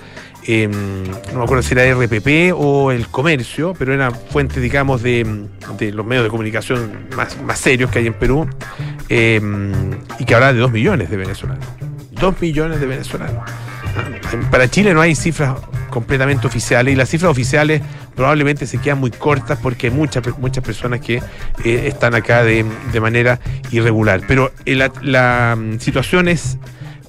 no 0.47 1.37
me 1.37 1.43
acuerdo 1.43 1.61
si 1.61 1.73
era 1.73 1.93
RPP 1.93 2.53
o 2.55 2.91
el 2.91 3.07
comercio, 3.07 3.75
pero 3.77 3.93
era 3.93 4.11
fuente, 4.11 4.61
digamos, 4.61 5.03
de, 5.03 5.25
los 5.93 6.05
medios 6.05 6.23
de 6.23 6.29
comunicación 6.29 7.07
más, 7.17 7.39
más 7.41 7.59
serios 7.59 7.91
que 7.91 7.99
hay 7.99 8.07
en 8.07 8.13
Perú, 8.13 8.47
eh, 9.09 9.41
y 10.17 10.25
que 10.25 10.35
habla 10.35 10.53
de 10.53 10.59
2 10.59 10.71
millones 10.71 11.09
de 11.09 11.17
venezolanos. 11.17 11.65
2 12.11 12.41
millones 12.41 12.79
de 12.79 12.87
venezolanos. 12.87 13.43
Para 14.51 14.69
Chile 14.69 14.93
no 14.93 15.01
hay 15.01 15.15
cifras 15.15 15.55
completamente 15.89 16.47
oficiales 16.47 16.93
y 16.93 16.95
las 16.95 17.09
cifras 17.09 17.31
oficiales 17.31 17.81
probablemente 18.15 18.67
se 18.67 18.79
quedan 18.79 18.99
muy 18.99 19.11
cortas 19.11 19.59
porque 19.61 19.87
hay 19.87 19.93
muchas, 19.93 20.23
muchas 20.39 20.63
personas 20.63 21.01
que 21.01 21.21
eh, 21.63 21.83
están 21.87 22.15
acá 22.15 22.43
de, 22.43 22.63
manera 23.01 23.39
irregular. 23.71 24.21
Pero 24.27 24.51
eh, 24.65 24.75
la, 25.01 25.55
mm, 25.57 25.79
situación 25.79 26.27
es 26.27 26.57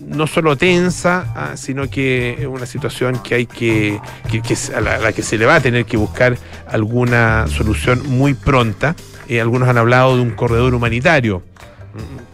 no 0.01 0.27
solo 0.27 0.57
tensa, 0.57 1.33
ah, 1.37 1.57
sino 1.57 1.89
que 1.89 2.37
es 2.39 2.47
una 2.47 2.67
situación 2.67 3.19
que 3.23 3.35
hay 3.35 3.47
que, 3.47 4.01
a, 4.75 4.81
la, 4.81 5.13
que 5.13 5.23
se 5.23 5.39
le 5.39 5.47
va 5.47 5.57
a 5.57 5.61
tener 5.61 5.85
que 5.85 5.97
buscar 5.97 6.37
alguna 6.69 7.47
solución 7.49 8.03
muy 8.09 8.35
pronta. 8.35 8.97
Eh, 9.29 9.41
algunos 9.41 9.69
han 9.69 9.79
hablado 9.79 10.17
de 10.17 10.23
un 10.23 10.31
corredor 10.31 10.75
humanitario 10.75 11.43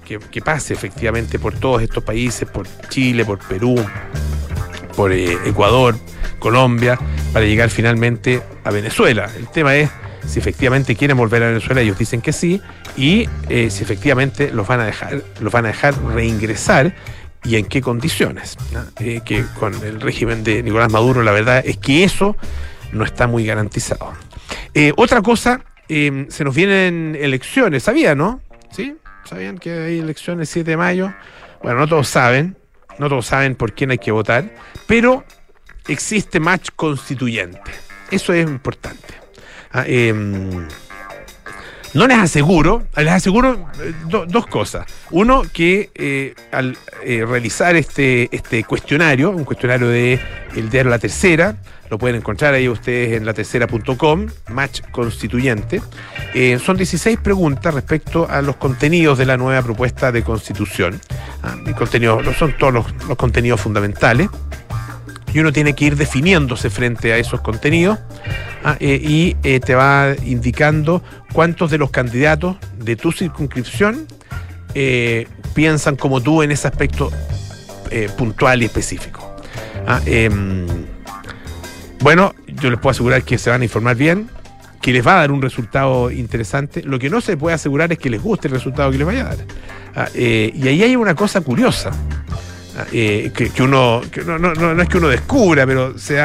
que, 0.04 0.40
pase 0.40 0.74
efectivamente 0.74 1.38
por 1.38 1.54
todos 1.54 1.82
estos 1.82 2.02
países, 2.04 2.48
por 2.48 2.66
Chile, 2.88 3.24
por 3.24 3.38
Perú, 3.38 3.76
por 4.94 5.12
eh, 5.12 5.36
Ecuador, 5.44 5.96
Colombia, 6.38 6.98
para 7.32 7.44
llegar 7.44 7.70
finalmente 7.70 8.42
a 8.64 8.70
Venezuela. 8.70 9.30
El 9.36 9.48
tema 9.48 9.74
es 9.76 9.90
si 10.26 10.38
efectivamente 10.38 10.96
quieren 10.96 11.16
volver 11.16 11.42
a 11.42 11.48
Venezuela, 11.48 11.80
ellos 11.80 11.98
dicen 11.98 12.20
que 12.20 12.32
sí, 12.32 12.60
y 12.96 13.28
eh, 13.48 13.70
si 13.70 13.82
efectivamente 13.82 14.50
los 14.50 14.66
van 14.66 14.80
a 14.80 14.86
dejar, 14.86 15.22
los 15.40 15.52
van 15.52 15.66
a 15.66 15.68
dejar 15.68 15.94
reingresar 16.14 16.94
y 17.44 17.56
en 17.56 17.66
qué 17.66 17.80
condiciones. 17.80 18.56
Eh, 19.00 19.20
que 19.24 19.44
con 19.58 19.74
el 19.84 20.00
régimen 20.00 20.42
de 20.42 20.62
Nicolás 20.62 20.90
Maduro, 20.90 21.22
la 21.22 21.32
verdad 21.32 21.62
es 21.64 21.76
que 21.76 22.04
eso 22.04 22.36
no 22.92 23.04
está 23.04 23.26
muy 23.26 23.44
garantizado. 23.44 24.12
otra 24.96 25.22
cosa, 25.22 25.60
se 25.88 26.44
nos 26.44 26.54
vienen 26.54 27.16
elecciones, 27.20 27.84
¿sabían, 27.84 28.18
no? 28.18 28.40
¿Sí? 28.70 28.96
¿Sabían 29.28 29.58
que 29.58 29.72
hay 29.72 29.98
elecciones 29.98 30.48
el 30.48 30.52
7 30.52 30.70
de 30.70 30.76
mayo? 30.76 31.14
Bueno, 31.62 31.80
no 31.80 31.88
todos 31.88 32.08
saben, 32.08 32.56
no 32.98 33.08
todos 33.08 33.26
saben 33.26 33.56
por 33.56 33.72
quién 33.72 33.90
hay 33.90 33.98
que 33.98 34.12
votar, 34.12 34.54
pero 34.86 35.24
existe 35.88 36.40
match 36.40 36.70
constituyente. 36.76 37.72
Eso 38.10 38.32
es 38.32 38.46
importante. 38.46 39.14
Em, 39.84 40.66
no 41.96 42.06
les 42.06 42.18
aseguro, 42.18 42.82
les 42.94 43.08
aseguro 43.08 43.54
eh, 43.82 43.94
dos 44.28 44.46
cosas. 44.46 44.86
Uno, 45.10 45.42
que 45.50 45.90
eh, 45.94 46.34
al 46.52 46.76
eh, 47.02 47.24
realizar 47.26 47.74
este, 47.74 48.28
este 48.36 48.64
cuestionario, 48.64 49.30
un 49.30 49.44
cuestionario 49.44 49.88
de 49.88 50.20
el 50.54 50.68
diario 50.68 50.90
La 50.90 50.98
Tercera, 50.98 51.56
lo 51.88 51.98
pueden 51.98 52.16
encontrar 52.16 52.52
ahí 52.52 52.68
ustedes 52.68 53.16
en 53.16 53.24
latercera.com, 53.24 54.26
match 54.50 54.82
constituyente. 54.90 55.80
son 56.58 56.76
16 56.76 57.18
preguntas 57.18 57.72
respecto 57.72 58.28
a 58.28 58.42
los 58.42 58.56
contenidos 58.56 59.16
de 59.18 59.24
la 59.24 59.36
nueva 59.36 59.62
propuesta 59.62 60.10
de 60.10 60.22
constitución. 60.22 61.00
Ah, 61.42 61.54
son 62.36 62.56
todos 62.58 62.74
los 62.74 63.16
contenidos 63.16 63.60
fundamentales 63.60 64.28
y 65.32 65.40
uno 65.40 65.52
tiene 65.52 65.74
que 65.74 65.86
ir 65.86 65.96
definiéndose 65.96 66.70
frente 66.70 67.12
a 67.12 67.18
esos 67.18 67.40
contenidos 67.40 67.98
ah, 68.64 68.76
eh, 68.80 69.00
y 69.02 69.36
eh, 69.42 69.60
te 69.60 69.74
va 69.74 70.14
indicando 70.24 71.02
cuántos 71.32 71.70
de 71.70 71.78
los 71.78 71.90
candidatos 71.90 72.56
de 72.78 72.96
tu 72.96 73.12
circunscripción 73.12 74.06
eh, 74.74 75.26
piensan 75.54 75.96
como 75.96 76.20
tú 76.20 76.42
en 76.42 76.50
ese 76.50 76.68
aspecto 76.68 77.10
puntual 78.16 78.62
y 78.62 78.66
específico. 78.66 79.36
Ah, 79.86 80.00
em, 80.06 80.66
bueno, 82.00 82.34
yo 82.48 82.68
les 82.68 82.80
puedo 82.80 82.90
asegurar 82.90 83.22
que 83.22 83.38
se 83.38 83.48
van 83.48 83.60
a 83.60 83.64
informar 83.64 83.94
bien, 83.94 84.28
que 84.82 84.92
les 84.92 85.06
va 85.06 85.12
a 85.12 85.18
dar 85.18 85.30
un 85.30 85.40
resultado 85.40 86.10
interesante. 86.10 86.82
Lo 86.82 86.98
que 86.98 87.08
no 87.08 87.20
se 87.20 87.36
puede 87.36 87.54
asegurar 87.54 87.92
es 87.92 87.98
que 87.98 88.10
les 88.10 88.20
guste 88.20 88.48
el 88.48 88.54
resultado 88.54 88.90
que 88.90 88.98
les 88.98 89.06
vaya 89.06 89.20
a 89.20 89.36
dar. 89.36 89.38
Ah, 89.94 90.08
y 90.14 90.66
ahí 90.66 90.82
hay 90.82 90.96
una 90.96 91.14
cosa 91.14 91.40
curiosa. 91.40 91.92
Eh, 92.92 93.32
que, 93.34 93.62
uno, 93.62 94.02
no, 94.26 94.38
no, 94.38 94.54
no, 94.54 94.82
es 94.82 94.88
que 94.88 94.98
uno 94.98 95.08
descubra, 95.08 95.66
pero 95.66 95.98
se 95.98 96.20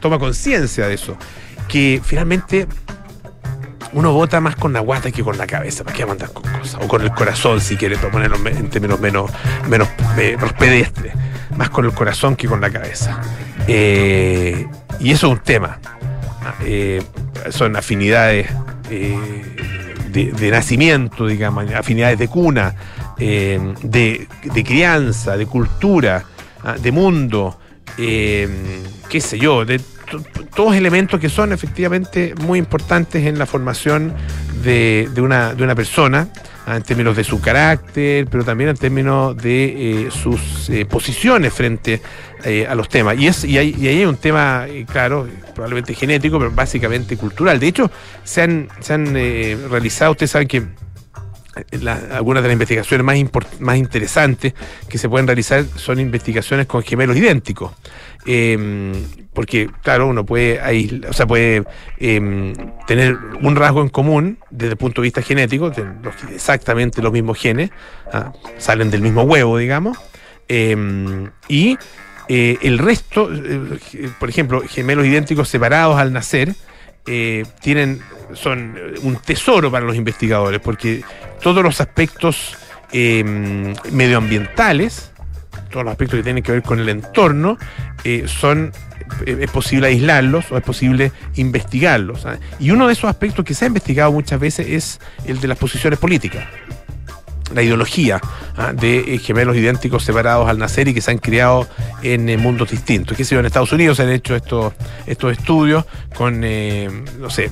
toma 0.00 0.18
conciencia 0.18 0.86
de 0.86 0.94
eso. 0.94 1.16
Que 1.68 2.00
finalmente 2.04 2.66
uno 3.92 4.12
vota 4.12 4.40
más 4.40 4.56
con 4.56 4.72
la 4.72 4.80
guata 4.80 5.10
que 5.10 5.22
con 5.22 5.36
la 5.38 5.46
cabeza, 5.46 5.84
para 5.84 5.96
que 5.96 6.06
mandar 6.06 6.32
con 6.32 6.42
cosas, 6.42 6.80
o 6.82 6.88
con 6.88 7.02
el 7.02 7.12
corazón, 7.12 7.60
si 7.60 7.76
quiere 7.76 7.96
ponerlo 7.96 8.36
en 8.48 8.70
términos 8.70 9.00
menos, 9.00 9.30
menos, 9.68 9.88
menos 10.16 10.52
pedestres, 10.54 11.14
más 11.56 11.70
con 11.70 11.84
el 11.84 11.92
corazón 11.92 12.36
que 12.36 12.48
con 12.48 12.60
la 12.60 12.70
cabeza. 12.70 13.20
Eh, 13.68 14.66
y 15.00 15.12
eso 15.12 15.26
es 15.26 15.32
un 15.32 15.38
tema. 15.40 15.78
Eh, 16.64 17.02
son 17.50 17.76
afinidades 17.76 18.48
eh, 18.90 19.56
de, 20.10 20.50
nacimiento, 20.50 21.26
digamos, 21.26 21.70
afinidades 21.72 22.18
de 22.18 22.28
cuna, 22.28 22.74
de, 23.22 24.64
crianza, 24.64 25.36
de 25.36 25.46
cultura, 25.46 26.24
ah, 26.62 26.76
de 26.80 26.92
mundo, 26.92 27.58
qué 27.96 29.20
sé 29.20 29.38
yo, 29.38 29.64
de 29.64 29.80
todos 30.54 30.74
elementos 30.74 31.20
que 31.20 31.28
son 31.28 31.52
efectivamente 31.52 32.34
muy 32.40 32.58
importantes 32.58 33.26
en 33.26 33.38
la 33.38 33.46
formación 33.46 34.14
de, 34.62 35.10
una, 35.18 35.54
de 35.54 35.64
una 35.64 35.74
persona, 35.74 36.28
ah, 36.66 36.76
en 36.76 36.82
términos 36.82 37.16
de 37.16 37.24
su 37.24 37.40
carácter, 37.40 38.26
pero 38.30 38.44
también 38.44 38.70
en 38.70 38.76
términos 38.76 39.36
de 39.36 40.06
eh, 40.06 40.10
sus 40.10 40.68
eh, 40.70 40.84
posiciones 40.84 41.52
frente 41.52 42.00
eh, 42.44 42.66
a 42.68 42.74
los 42.74 42.88
temas. 42.88 43.18
Y, 43.18 43.26
es, 43.26 43.44
y, 43.44 43.58
ahí 43.58 43.86
hay 43.86 44.04
un 44.04 44.16
tema, 44.16 44.66
claro, 44.90 45.26
probablemente 45.54 45.94
genético, 45.94 46.38
pero 46.38 46.50
básicamente 46.50 47.16
cultural. 47.16 47.58
De 47.58 47.68
hecho, 47.68 47.90
se 48.24 48.42
han, 48.42 48.68
se 48.80 48.94
han 48.94 49.14
realizado, 49.14 50.12
ustedes 50.12 50.30
saben 50.30 50.48
que 50.48 50.62
algunas 52.12 52.42
de 52.42 52.48
las 52.48 52.54
investigaciones 52.54 53.04
más, 53.60 53.76
interesantes 53.76 54.54
que 54.88 54.98
se 54.98 55.08
pueden 55.08 55.26
realizar 55.26 55.64
son 55.76 56.00
investigaciones 56.00 56.66
con 56.66 56.82
gemelos 56.82 57.16
idénticos. 57.16 57.72
Em, 58.24 58.92
porque, 59.34 59.68
claro, 59.82 60.06
uno 60.06 60.24
puede, 60.24 60.60
o 61.08 61.12
sea, 61.12 61.26
puede 61.26 61.64
em, 61.98 62.54
tener 62.86 63.16
un 63.40 63.56
rasgo 63.56 63.82
en 63.82 63.88
común 63.88 64.38
desde 64.50 64.72
el 64.72 64.76
punto 64.76 65.00
de 65.00 65.06
vista 65.06 65.22
genético, 65.22 65.72
exactamente 66.32 67.02
los 67.02 67.12
mismos 67.12 67.38
genes, 67.38 67.70
¿ah? 68.12 68.32
salen 68.58 68.90
del 68.90 69.00
mismo 69.02 69.22
huevo, 69.22 69.58
digamos, 69.58 69.98
em, 70.48 71.30
y 71.48 71.76
eh, 72.28 72.58
el 72.62 72.78
resto, 72.78 73.30
eh, 73.32 74.10
por 74.18 74.28
ejemplo, 74.28 74.62
gemelos 74.66 75.06
idénticos 75.06 75.48
separados 75.48 75.98
al 75.98 76.12
nacer, 76.12 76.54
eh, 77.06 77.44
tienen, 77.60 78.00
son 78.34 78.76
un 79.02 79.16
tesoro 79.16 79.70
para 79.70 79.84
los 79.84 79.96
investigadores, 79.96 80.60
porque 80.60 81.02
todos 81.42 81.62
los 81.62 81.78
aspectos 81.80 82.56
medioambientales, 82.92 85.12
todos 85.70 85.84
los 85.84 85.92
aspectos 85.92 86.18
que 86.18 86.22
tienen 86.22 86.42
que 86.42 86.52
ver 86.52 86.62
con 86.62 86.78
el 86.78 86.90
entorno, 86.90 87.56
eh, 88.04 88.24
son 88.26 88.72
eh, 89.26 89.38
es 89.40 89.50
posible 89.50 89.88
aislarlos 89.88 90.52
o 90.52 90.56
es 90.56 90.62
posible 90.62 91.10
investigarlos. 91.36 92.26
Y 92.58 92.70
uno 92.70 92.86
de 92.86 92.92
esos 92.92 93.10
aspectos 93.10 93.44
que 93.44 93.54
se 93.54 93.64
ha 93.64 93.68
investigado 93.68 94.12
muchas 94.12 94.38
veces 94.38 94.68
es 94.68 95.00
el 95.26 95.40
de 95.40 95.48
las 95.48 95.58
posiciones 95.58 95.98
políticas. 95.98 96.44
La 97.54 97.62
ideología 97.62 98.20
¿ah? 98.56 98.72
de 98.72 99.14
eh, 99.14 99.18
gemelos 99.18 99.56
idénticos 99.56 100.04
separados 100.04 100.48
al 100.48 100.58
nacer 100.58 100.88
y 100.88 100.94
que 100.94 101.00
se 101.00 101.10
han 101.10 101.18
criado 101.18 101.68
en 102.02 102.40
mundos 102.40 102.70
distintos. 102.70 103.16
¿Qué 103.16 103.24
sé 103.24 103.34
yo? 103.34 103.40
En 103.40 103.46
Estados 103.46 103.72
Unidos 103.72 103.96
se 103.96 104.04
han 104.04 104.10
hecho 104.10 104.34
estos, 104.34 104.72
estos 105.06 105.32
estudios 105.32 105.84
con, 106.16 106.40
no 106.40 107.30
sé, 107.30 107.50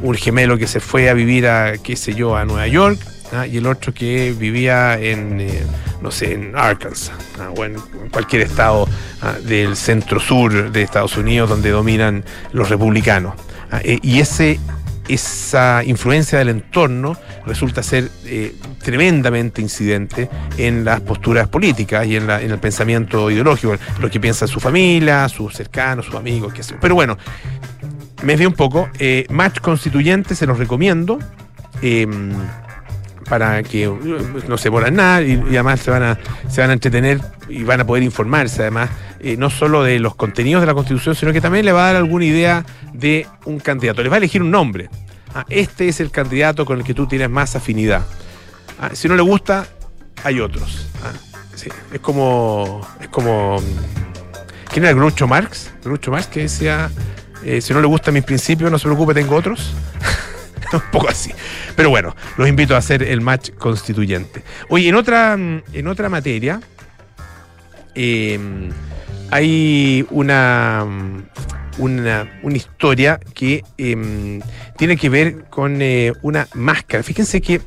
un 0.00 0.14
gemelo 0.14 0.58
que 0.58 0.66
se 0.66 0.80
fue 0.80 1.08
a 1.08 1.14
vivir 1.14 1.46
a, 1.46 1.78
qué 1.78 1.96
sé 1.96 2.14
yo, 2.14 2.36
a 2.36 2.44
Nueva 2.44 2.66
York 2.66 2.98
¿ah? 3.32 3.46
y 3.46 3.58
el 3.58 3.66
otro 3.66 3.92
que 3.92 4.34
vivía 4.36 4.98
en, 4.98 5.40
eh, 5.40 5.62
no 6.00 6.10
sé, 6.10 6.34
en 6.34 6.56
Arkansas 6.56 7.12
¿ah? 7.38 7.50
o 7.56 7.64
en 7.64 7.76
cualquier 8.10 8.42
estado 8.42 8.88
¿ah? 9.22 9.34
del 9.42 9.76
centro 9.76 10.20
sur 10.20 10.70
de 10.70 10.82
Estados 10.82 11.16
Unidos 11.16 11.48
donde 11.48 11.70
dominan 11.70 12.24
los 12.52 12.68
republicanos. 12.68 13.34
Eh, 13.82 13.98
y 14.02 14.20
ese 14.20 14.58
esa 15.14 15.82
influencia 15.84 16.38
del 16.38 16.48
entorno 16.48 17.16
resulta 17.46 17.82
ser 17.82 18.10
eh, 18.24 18.54
tremendamente 18.82 19.60
incidente 19.60 20.28
en 20.56 20.84
las 20.84 21.00
posturas 21.00 21.48
políticas 21.48 22.06
y 22.06 22.16
en, 22.16 22.30
el 22.30 22.58
pensamiento 22.58 23.30
ideológico, 23.30 23.76
lo 24.00 24.10
que 24.10 24.20
piensa 24.20 24.46
su 24.46 24.60
familia, 24.60 25.28
sus 25.28 25.54
cercanos, 25.54 26.06
sus 26.06 26.14
amigos, 26.14 26.52
qué 26.52 26.62
sé. 26.62 26.76
Pero 26.80 26.94
bueno, 26.94 27.18
me 28.22 28.36
vi 28.36 28.46
un 28.46 28.54
poco. 28.54 28.88
match 29.30 29.60
constituyente 29.60 30.34
se 30.34 30.46
los 30.46 30.58
recomiendo. 30.58 31.18
Em, 31.82 32.32
para 33.30 33.62
que 33.62 33.90
no 34.48 34.58
se 34.58 34.68
borran 34.68 34.96
nada 34.96 35.22
y, 35.22 35.34
además 35.34 35.80
se 35.80 35.90
van, 35.90 36.02
a, 36.02 36.18
se 36.50 36.60
van 36.60 36.70
a 36.70 36.72
entretener 36.74 37.20
y 37.48 37.62
van 37.62 37.80
a 37.80 37.86
poder 37.86 38.02
informarse 38.02 38.60
además 38.60 38.90
eh, 39.20 39.36
no 39.36 39.50
solo 39.50 39.82
de 39.82 39.98
los 39.98 40.14
contenidos 40.14 40.62
de 40.62 40.66
la 40.66 40.72
Constitución, 40.72 41.14
sino 41.14 41.32
que 41.32 41.42
también 41.42 41.66
le 41.66 41.72
va 41.72 41.84
a 41.84 41.86
dar 41.88 41.96
alguna 41.96 42.24
idea 42.24 42.64
de 42.94 43.26
un 43.44 43.60
candidato. 43.60 44.02
Les 44.02 44.10
va 44.10 44.16
a 44.16 44.18
elegir 44.18 44.42
un 44.42 44.50
nombre. 44.50 44.88
Ah, 45.34 45.44
este 45.50 45.88
es 45.88 46.00
el 46.00 46.10
candidato 46.10 46.64
con 46.64 46.78
el 46.78 46.84
que 46.84 46.94
tú 46.94 47.06
tienes 47.06 47.28
más 47.28 47.54
afinidad. 47.54 48.06
Ah, 48.80 48.90
si 48.94 49.08
no 49.08 49.16
le 49.16 49.22
gusta, 49.22 49.66
hay 50.24 50.40
otros. 50.40 50.86
Ah, 51.04 51.12
es 51.92 52.00
como. 52.00 52.80
Es 52.98 53.08
como. 53.08 53.62
¿Quién 54.72 54.86
era 54.86 54.94
Groucho 54.94 55.28
Marx? 55.28 55.70
Groucho 55.84 56.10
Marx 56.10 56.26
que 56.28 56.40
decía. 56.40 56.90
Eh, 57.44 57.60
si 57.60 57.74
no 57.74 57.80
le 57.80 57.86
gustan 57.86 58.14
mis 58.14 58.24
principios, 58.24 58.70
no 58.70 58.78
se 58.78 58.84
preocupe, 58.84 59.12
tengo 59.12 59.36
otros. 59.36 59.74
un 60.72 60.80
poco 60.92 61.08
así. 61.08 61.32
Pero 61.76 61.90
bueno, 61.90 62.14
los 62.36 62.48
invito 62.48 62.74
a 62.74 62.78
hacer 62.78 63.02
el 63.02 63.20
match 63.20 63.50
constituyente. 63.52 64.42
Oye, 64.68 64.88
en 64.88 64.94
otra, 64.94 65.34
en 65.34 65.86
otra 65.86 66.08
materia, 66.08 66.60
em, 67.94 68.70
hay 69.30 70.06
una, 70.10 70.84
una, 71.78 72.56
historia 72.56 73.20
que 73.34 73.64
em, 73.78 74.40
tiene 74.76 74.96
que 74.96 75.08
ver 75.08 75.44
con 75.50 75.80
eh, 75.80 76.12
una 76.22 76.48
máscara. 76.54 77.02
Fíjense 77.02 77.40
que 77.40 77.60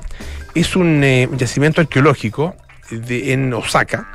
es 0.56 0.76
un, 0.76 1.04
eh, 1.04 1.30
yacimiento 1.38 1.82
arqueológico 1.82 2.56
en 2.92 3.54
Osaka, 3.54 4.10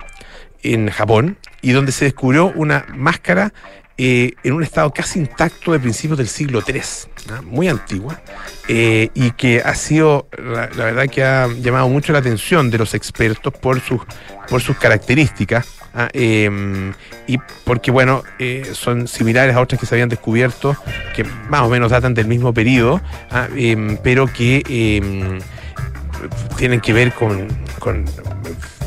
en 0.63 0.89
Japón, 0.91 1.39
y 1.63 1.73
donde 1.73 1.93
se 1.93 2.05
descubrió 2.05 2.53
una 2.55 2.87
máscara 2.95 3.53
eh, 4.01 4.35
en 4.45 4.53
un 4.53 4.63
estado 4.63 4.93
casi 4.93 5.19
intacto 5.19 5.73
de 5.73 5.81
principios 5.81 6.19
del 6.19 6.29
siglo 6.29 6.63
III, 6.65 6.81
muy 7.47 7.67
antigua, 7.67 8.21
eh, 8.69 9.11
y 9.13 9.33
que 9.33 9.61
ha 9.61 9.75
sido, 9.75 10.29
la, 10.39 10.69
verdad 10.69 11.09
que 11.09 11.25
ha 11.25 11.49
llamado 11.49 11.89
mucho 11.89 12.13
la 12.13 12.21
atención 12.21 12.71
de 12.71 12.79
los 12.79 12.95
expertos 12.95 13.53
por 13.53 13.81
sus, 13.81 14.01
por 14.49 14.61
sus 14.61 14.77
características. 14.77 15.67
Em, 16.13 16.93
y 17.27 17.39
porque, 17.65 17.91
bueno, 17.91 18.23
eh, 18.39 18.71
son 18.73 19.09
similares 19.09 19.57
a 19.57 19.61
otras 19.61 19.81
que 19.81 19.87
se 19.87 19.97
habían 19.97 20.09
descubierto, 20.09 20.77
que 21.17 21.25
más 21.49 21.63
o 21.63 21.69
menos 21.69 21.91
datan 21.91 22.15
del 22.15 22.29
mismo 22.29 22.55
periodo, 22.55 23.01
pero 24.05 24.29
que 24.29 25.43
tienen 26.57 26.81
que 26.81 26.93
ver 26.93 27.13
con, 27.13 27.49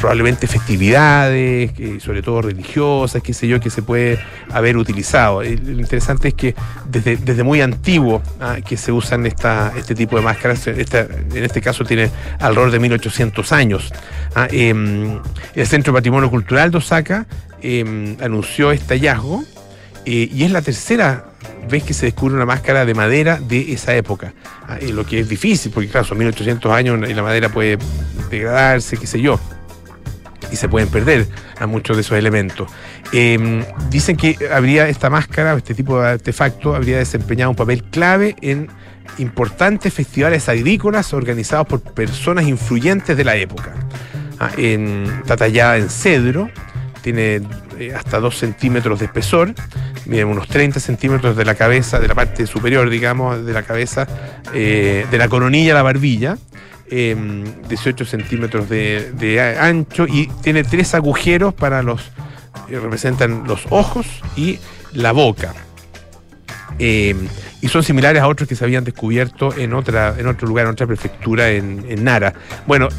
probablemente 0.02 0.48
festividades, 0.48 1.72
sobre 2.02 2.24
todo 2.24 2.42
religiosas, 2.42 3.22
qué 3.22 3.34
sé 3.34 3.48
yo, 3.48 3.60
que 3.60 3.70
se 3.70 3.84
puede 3.84 4.20
haber 4.52 4.76
utilizado. 4.76 5.44
Lo 5.44 5.80
interesante 5.80 6.30
es 6.30 6.34
que 6.34 6.56
desde, 6.90 7.44
muy 7.44 7.62
antiguo 7.62 8.24
ah, 8.40 8.58
que 8.66 8.78
se 8.78 8.92
usan 8.92 9.28
este 9.28 9.96
tipo 9.96 10.16
de 10.18 10.24
máscaras, 10.24 10.66
en 10.66 11.44
este 11.44 11.62
caso 11.62 11.86
tiene 11.86 12.10
alrededor 12.40 12.72
de 12.72 12.80
1800 12.80 13.52
años. 13.52 13.94
Ah, 14.34 14.48
em, 14.52 15.20
el 15.54 15.68
Centro 15.68 15.94
de 15.94 15.98
Patrimonio 16.00 16.32
Cultural 16.32 16.72
de 16.72 16.78
Osaka 16.80 17.28
em, 17.62 18.18
anunció 18.22 18.72
este 18.72 18.96
hallazgo 18.96 19.44
eh, 20.06 20.30
y 20.34 20.44
es 20.44 20.52
la 20.52 20.64
tercera 20.64 21.26
vez 21.70 21.84
que 21.84 21.94
se 21.94 22.08
descubre 22.08 22.34
una 22.34 22.48
máscara 22.48 22.86
de 22.86 22.96
madera 22.96 23.40
de 23.40 23.72
esa 23.72 23.94
época. 23.96 24.34
Ah, 24.68 24.78
eh, 24.82 24.92
lo 24.92 25.06
que 25.06 25.20
es 25.20 25.30
difícil, 25.30 25.72
porque 25.72 25.90
claro, 25.90 26.08
son 26.08 26.18
1800 26.18 26.72
años 26.72 27.08
y 27.08 27.14
la 27.14 27.22
madera 27.22 27.50
puede 27.50 27.78
degradarse, 28.32 28.98
qué 28.98 29.06
sé 29.06 29.22
yo. 29.22 29.40
Y 30.52 30.58
se 30.58 30.68
pueden 30.68 30.90
perder 30.90 31.28
a 31.60 31.66
muchos 31.66 31.96
de 31.96 32.02
esos 32.02 32.18
elementos. 32.18 32.70
Em, 33.14 33.64
dicen 33.90 34.18
que 34.18 34.38
habría 34.54 34.90
esta 34.90 35.10
máscara, 35.10 35.54
este 35.56 35.74
tipo 35.74 36.02
de 36.02 36.10
artefacto, 36.10 36.76
habría 36.76 36.98
desempeñado 36.98 37.52
un 37.52 37.56
papel 37.56 37.84
clave 37.86 38.36
en 38.42 38.70
importantes 39.18 39.94
festivales 39.94 40.50
agrícolas 40.50 41.14
organizados 41.14 41.68
por 41.68 41.82
personas 41.82 42.48
influyentes 42.48 43.16
de 43.18 43.24
la 43.24 43.36
época. 43.36 43.74
Ah, 44.40 44.52
está 44.58 45.38
tallada 45.38 45.78
en 45.78 45.90
cedro, 45.90 46.50
tiene 47.02 47.42
eh, 47.78 47.94
hasta 47.96 48.20
2 48.20 48.38
centímetros 48.38 49.00
de 49.00 49.06
espesor, 49.06 49.54
mide 50.06 50.26
unos 50.26 50.48
30 50.48 50.80
centímetros 50.80 51.36
de 51.36 51.46
la 51.46 51.56
cabeza, 51.56 52.00
de 52.00 52.08
la 52.08 52.16
parte 52.16 52.48
superior, 52.48 52.90
digamos, 52.90 53.46
de 53.46 53.54
la 53.54 53.64
cabeza, 53.64 54.08
eh, 54.54 55.06
de 55.10 55.18
la 55.18 55.28
coronilla 55.30 55.74
a 55.74 55.76
la 55.76 55.84
barbilla. 55.84 56.38
18 56.92 58.06
centímetros 58.06 58.68
de, 58.70 59.58
ancho 59.60 60.06
y 60.08 60.28
tiene 60.44 60.64
tres 60.64 60.94
agujeros 60.94 61.54
para 61.54 61.82
los, 61.82 62.12
representan 62.70 63.46
los 63.48 63.66
ojos 63.70 64.06
y 64.36 64.60
la 64.94 65.14
boca. 65.14 65.54
y 66.78 67.68
son 67.70 67.84
similares 67.84 68.22
a 68.22 68.28
otros 68.28 68.50
que 68.50 68.56
se 68.56 68.66
habían 68.66 68.84
descubierto 68.84 69.58
en, 69.58 69.74
otra, 69.74 70.16
en 70.18 70.28
otro 70.28 70.48
lugar, 70.48 70.66
en 70.66 70.72
otra 70.72 70.86
prefectura 70.86 71.50
en, 71.50 72.04
Nara. 72.04 72.34
Bueno, 72.68 72.90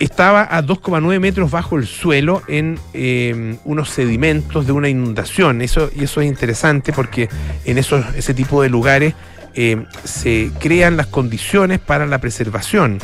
estaba 0.00 0.42
a 0.50 0.62
2,9 0.62 1.20
metros 1.20 1.50
bajo 1.50 1.76
el 1.76 1.86
suelo 1.86 2.42
en 2.48 2.78
em, 2.92 3.58
unos 3.64 3.90
sedimentos 3.90 4.66
de 4.66 4.72
una 4.72 4.88
inundación. 4.88 5.62
Eso, 5.62 5.90
y 5.94 6.04
eso 6.04 6.20
es 6.20 6.28
interesante 6.28 6.92
porque 6.92 7.28
en 7.64 7.78
esos, 7.78 8.04
ese 8.14 8.34
tipo 8.34 8.62
de 8.62 8.68
lugares 8.68 9.14
em, 9.54 9.86
se 10.04 10.50
crean 10.58 10.96
las 10.96 11.06
condiciones 11.06 11.78
para 11.78 12.06
la 12.06 12.18
preservación 12.18 12.98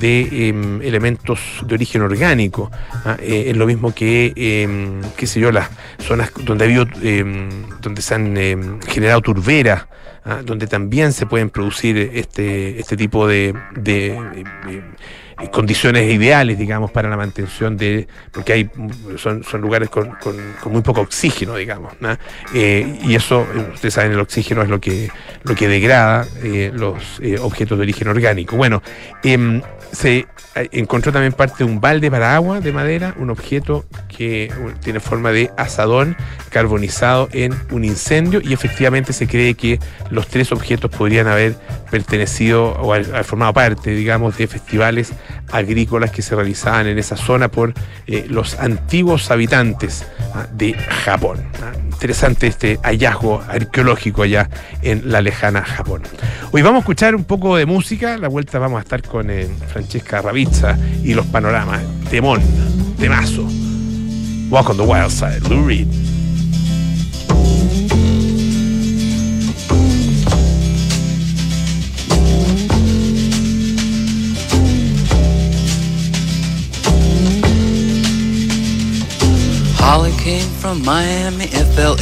de 0.00 0.48
em, 0.48 0.82
elementos 0.82 1.40
de 1.66 1.74
origen 1.74 2.02
orgánico. 2.02 2.70
¿ah? 3.04 3.16
Eh, 3.20 3.44
es 3.48 3.56
lo 3.56 3.66
mismo 3.66 3.94
que, 3.94 4.32
qué 5.16 5.26
sé 5.26 5.40
yo, 5.40 5.52
las 5.52 5.70
zonas 5.98 6.32
donde, 6.44 6.64
ha 6.64 6.66
habido, 6.66 6.86
donde 7.80 8.02
se 8.02 8.14
han 8.14 8.80
generado 8.86 9.20
turberas. 9.20 9.86
¿ah? 10.24 10.40
donde 10.44 10.66
también 10.66 11.12
se 11.12 11.26
pueden 11.26 11.50
producir 11.50 11.96
este, 12.14 12.78
este 12.78 12.96
tipo 12.96 13.26
de 13.26 13.54
eh, 13.84 14.82
condiciones 15.50 16.10
ideales, 16.12 16.58
digamos, 16.58 16.90
para 16.90 17.08
la 17.08 17.16
mantención 17.16 17.76
de, 17.76 18.06
porque 18.30 18.52
hay, 18.52 18.70
son, 19.16 19.42
son 19.44 19.60
lugares 19.60 19.90
con, 19.90 20.10
con, 20.20 20.36
muy 20.72 20.82
poco 20.82 21.00
oxígeno, 21.00 21.56
digamos, 21.56 21.94
eh, 22.54 22.98
y 23.02 23.14
eso, 23.14 23.46
ustedes 23.74 23.94
saben, 23.94 24.12
el 24.12 24.20
oxígeno 24.20 24.62
es 24.62 24.68
lo 24.68 24.80
que, 24.80 25.10
lo 25.44 25.54
que 25.54 25.68
degrada 25.68 26.26
eh, 26.42 26.70
los 26.74 27.20
objetos 27.40 27.78
de 27.78 27.82
origen 27.82 28.08
orgánico. 28.08 28.56
Bueno, 28.56 28.82
em, 29.22 29.62
se 29.92 30.26
encontró 30.54 31.12
también 31.12 31.32
parte 31.32 31.64
de 31.64 31.64
un 31.64 31.80
balde 31.80 32.10
para 32.10 32.34
agua 32.34 32.60
de 32.60 32.72
madera, 32.72 33.14
un 33.18 33.30
objeto 33.30 33.84
que 34.16 34.52
tiene 34.82 35.00
forma 35.00 35.32
de 35.32 35.50
asadón 35.56 36.16
carbonizado 36.50 37.28
en 37.32 37.54
un 37.70 37.84
incendio 37.84 38.40
y 38.42 38.52
efectivamente 38.52 39.12
se 39.12 39.26
cree 39.26 39.54
que 39.54 39.80
los 40.10 40.28
tres 40.28 40.52
objetos 40.52 40.90
podrían 40.90 41.26
haber 41.26 41.54
pertenecido 41.90 42.72
o 42.72 42.92
haber 42.92 43.24
formado 43.24 43.52
parte, 43.52 43.90
digamos, 43.90 44.36
de 44.36 44.46
festivales 44.46 45.12
agrícolas 45.50 46.10
que 46.10 46.22
se 46.22 46.34
realizaban 46.34 46.86
en 46.86 46.98
esa 46.98 47.16
zona 47.16 47.48
por 47.48 47.74
eh, 48.06 48.26
los 48.28 48.58
antiguos 48.58 49.30
habitantes 49.30 50.04
ah, 50.34 50.46
de 50.52 50.74
Japón. 50.74 51.38
Ah, 51.62 51.72
interesante 52.02 52.46
este 52.46 52.78
hallazgo 52.82 53.42
arqueológico 53.48 54.22
allá 54.22 54.48
en 54.82 55.10
la 55.10 55.20
lejana 55.20 55.62
Japón. 55.62 56.02
Hoy 56.50 56.62
vamos 56.62 56.78
a 56.78 56.80
escuchar 56.80 57.14
un 57.14 57.24
poco 57.24 57.56
de 57.56 57.66
música, 57.66 58.18
la 58.18 58.28
vuelta 58.28 58.58
vamos 58.58 58.78
a 58.78 58.82
estar 58.82 59.02
con 59.02 59.30
eh, 59.30 59.48
Francesca 59.68 60.20
Ravizza 60.20 60.76
y 61.02 61.14
los 61.14 61.26
panoramas. 61.26 61.82
Temón, 62.10 62.42
temazo. 62.98 63.71
Walk 64.52 64.68
on 64.68 64.76
the 64.76 64.84
Wild 64.84 65.10
Side, 65.10 65.44
Lou 65.44 65.62
Reed. 65.62 65.88
Holly 79.78 80.12
came 80.18 80.46
from 80.60 80.84
Miami, 80.84 81.46
FLA. 81.46 81.96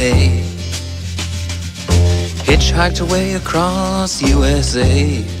Hitchhiked 2.43 2.99
away 2.99 3.35
across 3.35 4.21
USA. 4.21 5.40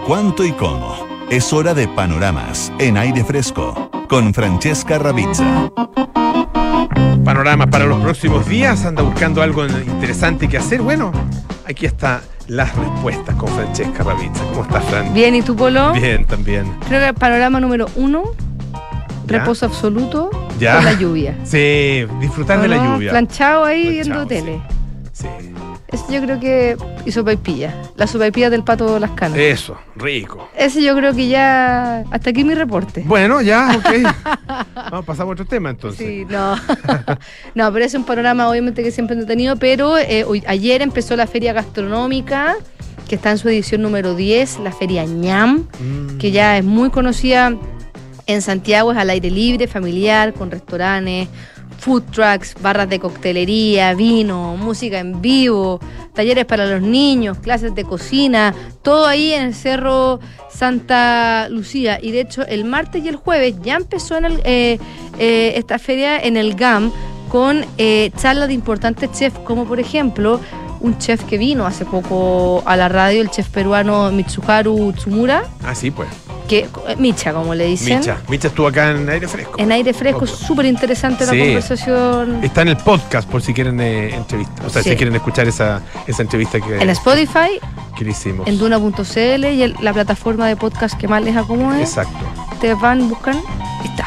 cuándo, 0.00 0.06
cuánto 0.06 0.44
y 0.44 0.52
cómo? 0.52 0.96
Es 1.30 1.52
hora 1.52 1.74
de 1.74 1.86
panoramas 1.86 2.72
en 2.78 2.96
aire 2.96 3.22
fresco 3.24 3.90
con 4.08 4.34
Francesca 4.34 4.98
Ravizza. 4.98 5.70
Panoramas 7.24 7.68
para 7.68 7.84
los 7.84 8.00
próximos 8.02 8.46
días. 8.46 8.84
Anda 8.84 9.02
buscando 9.02 9.42
algo 9.42 9.66
interesante 9.66 10.48
que 10.48 10.58
hacer. 10.58 10.82
Bueno, 10.82 11.12
aquí 11.66 11.86
está 11.86 12.22
las 12.48 12.74
respuestas 12.74 13.34
con 13.36 13.48
Francesca 13.50 14.02
Ravizza. 14.02 14.44
¿Cómo 14.50 14.62
estás, 14.62 14.84
Fran? 14.84 15.14
Bien, 15.14 15.34
¿y 15.34 15.42
tú, 15.42 15.54
Polo? 15.54 15.92
Bien, 15.92 16.24
también. 16.24 16.72
Creo 16.88 17.00
que 17.00 17.08
el 17.08 17.14
panorama 17.14 17.60
número 17.60 17.86
uno, 17.94 18.24
¿Ya? 19.26 19.38
reposo 19.38 19.66
absoluto 19.66 20.30
¿Ya? 20.58 20.76
con 20.76 20.84
la 20.86 20.92
lluvia. 20.94 21.38
Sí, 21.44 22.06
disfrutar 22.20 22.60
de 22.60 22.68
la 22.68 22.76
lluvia. 22.76 23.10
Planchado 23.10 23.64
ahí 23.64 24.02
Planchado, 24.02 24.26
viendo 24.26 24.26
tele. 24.26 24.62
Sí. 25.12 25.28
Ese 25.94 26.12
yo 26.12 26.20
creo 26.22 26.40
que. 26.40 26.76
Y 27.06 27.12
sopaipilla. 27.12 27.72
La 27.96 28.06
sopaipilla 28.06 28.50
del 28.50 28.64
pato 28.64 28.94
de 28.94 29.00
las 29.00 29.12
canas. 29.12 29.38
Eso, 29.38 29.76
rico. 29.96 30.48
Ese 30.56 30.82
yo 30.82 30.96
creo 30.96 31.14
que 31.14 31.28
ya. 31.28 32.00
Hasta 32.10 32.30
aquí 32.30 32.42
mi 32.44 32.54
reporte. 32.54 33.02
Bueno, 33.06 33.40
ya, 33.42 33.76
ok. 33.76 34.02
Vamos 34.74 34.92
a 34.92 35.02
pasar 35.02 35.26
a 35.26 35.30
otro 35.30 35.44
tema 35.44 35.70
entonces. 35.70 36.06
Sí, 36.06 36.24
no. 36.28 36.56
no, 37.54 37.72
pero 37.72 37.84
es 37.84 37.94
un 37.94 38.04
panorama 38.04 38.48
obviamente 38.48 38.82
que 38.82 38.90
siempre 38.90 39.14
he 39.14 39.18
entretenido, 39.20 39.56
pero 39.56 39.96
eh, 39.98 40.24
hoy, 40.24 40.42
ayer 40.46 40.82
empezó 40.82 41.14
la 41.16 41.26
feria 41.26 41.52
gastronómica, 41.52 42.56
que 43.08 43.14
está 43.14 43.30
en 43.30 43.38
su 43.38 43.48
edición 43.48 43.82
número 43.82 44.14
10, 44.14 44.58
la 44.60 44.72
feria 44.72 45.04
ñam, 45.04 45.66
Mm. 45.78 46.18
que 46.18 46.30
ya 46.32 46.58
es 46.58 46.64
muy 46.64 46.90
conocida 46.90 47.52
en 48.26 48.42
Santiago, 48.42 48.90
es 48.92 48.98
al 48.98 49.10
aire 49.10 49.30
libre, 49.30 49.68
familiar, 49.68 50.32
con 50.32 50.50
restaurantes, 50.50 51.28
food 51.78 52.02
trucks, 52.10 52.54
barras 52.60 52.88
de 52.88 52.98
coctelería, 52.98 53.94
vino, 53.94 54.56
música 54.56 54.98
en 54.98 55.20
vivo, 55.20 55.80
talleres 56.14 56.44
para 56.44 56.66
los 56.66 56.80
niños, 56.82 57.38
clases 57.38 57.74
de 57.74 57.84
cocina, 57.84 58.54
todo 58.82 59.06
ahí 59.06 59.32
en 59.32 59.44
el 59.44 59.54
Cerro 59.54 60.20
Santa 60.50 61.48
Lucía. 61.50 61.98
Y 62.00 62.12
de 62.12 62.20
hecho, 62.20 62.46
el 62.46 62.64
martes 62.64 63.04
y 63.04 63.08
el 63.08 63.16
jueves 63.16 63.56
ya 63.62 63.76
empezó 63.76 64.16
en 64.16 64.24
el, 64.24 64.40
eh, 64.44 64.78
eh, 65.18 65.52
esta 65.56 65.78
feria 65.78 66.18
en 66.18 66.36
el 66.36 66.54
GAM 66.54 66.92
con 67.28 67.64
eh, 67.78 68.12
charlas 68.16 68.48
de 68.48 68.54
importantes 68.54 69.10
chefs, 69.12 69.38
como 69.40 69.64
por 69.64 69.80
ejemplo 69.80 70.40
un 70.84 70.98
chef 70.98 71.24
que 71.24 71.38
vino 71.38 71.66
hace 71.66 71.84
poco 71.86 72.62
a 72.66 72.76
la 72.76 72.88
radio, 72.88 73.22
el 73.22 73.30
chef 73.30 73.48
peruano 73.48 74.10
Mitsuharu 74.12 74.92
Tsumura, 74.92 75.44
Ah, 75.64 75.74
sí, 75.74 75.90
pues. 75.90 76.08
que 76.46 76.68
eh, 76.88 76.96
Micha, 76.98 77.32
como 77.32 77.54
le 77.54 77.64
dicen. 77.66 77.98
Micha. 78.00 78.18
Micha 78.28 78.48
estuvo 78.48 78.66
acá 78.66 78.90
en 78.90 79.08
aire 79.08 79.26
fresco. 79.26 79.58
En 79.58 79.72
aire 79.72 79.94
fresco, 79.94 80.26
súper 80.26 80.66
interesante 80.66 81.24
Sí. 81.26 81.36
la 81.36 81.44
conversación. 81.44 82.44
Está 82.44 82.62
en 82.62 82.68
el 82.68 82.76
podcast 82.76 83.26
por 83.28 83.40
si 83.40 83.54
quieren 83.54 83.80
eh, 83.80 84.14
entrevista. 84.14 84.62
O 84.66 84.68
sea, 84.68 84.82
Sí. 84.82 84.90
si 84.90 84.96
quieren 84.96 85.14
escuchar 85.16 85.48
esa, 85.48 85.80
esa 86.06 86.20
entrevista 86.22 86.60
que, 86.60 86.78
En 86.82 86.90
Spotify, 86.90 87.58
que 87.96 88.04
le 88.04 88.10
hicimos. 88.10 88.46
en 88.46 88.58
duna.cl 88.58 89.44
y 89.54 89.62
el- 89.62 89.76
la 89.80 89.92
plataforma 89.94 90.46
de 90.48 90.56
podcast 90.56 90.98
que 91.00 91.08
más 91.08 91.22
les 91.22 91.34
acomode. 91.36 91.80
Exacto. 91.80 92.18
Te 92.60 92.74
van, 92.74 93.08
buscan 93.08 93.40
y 93.82 93.88
está. 93.88 94.06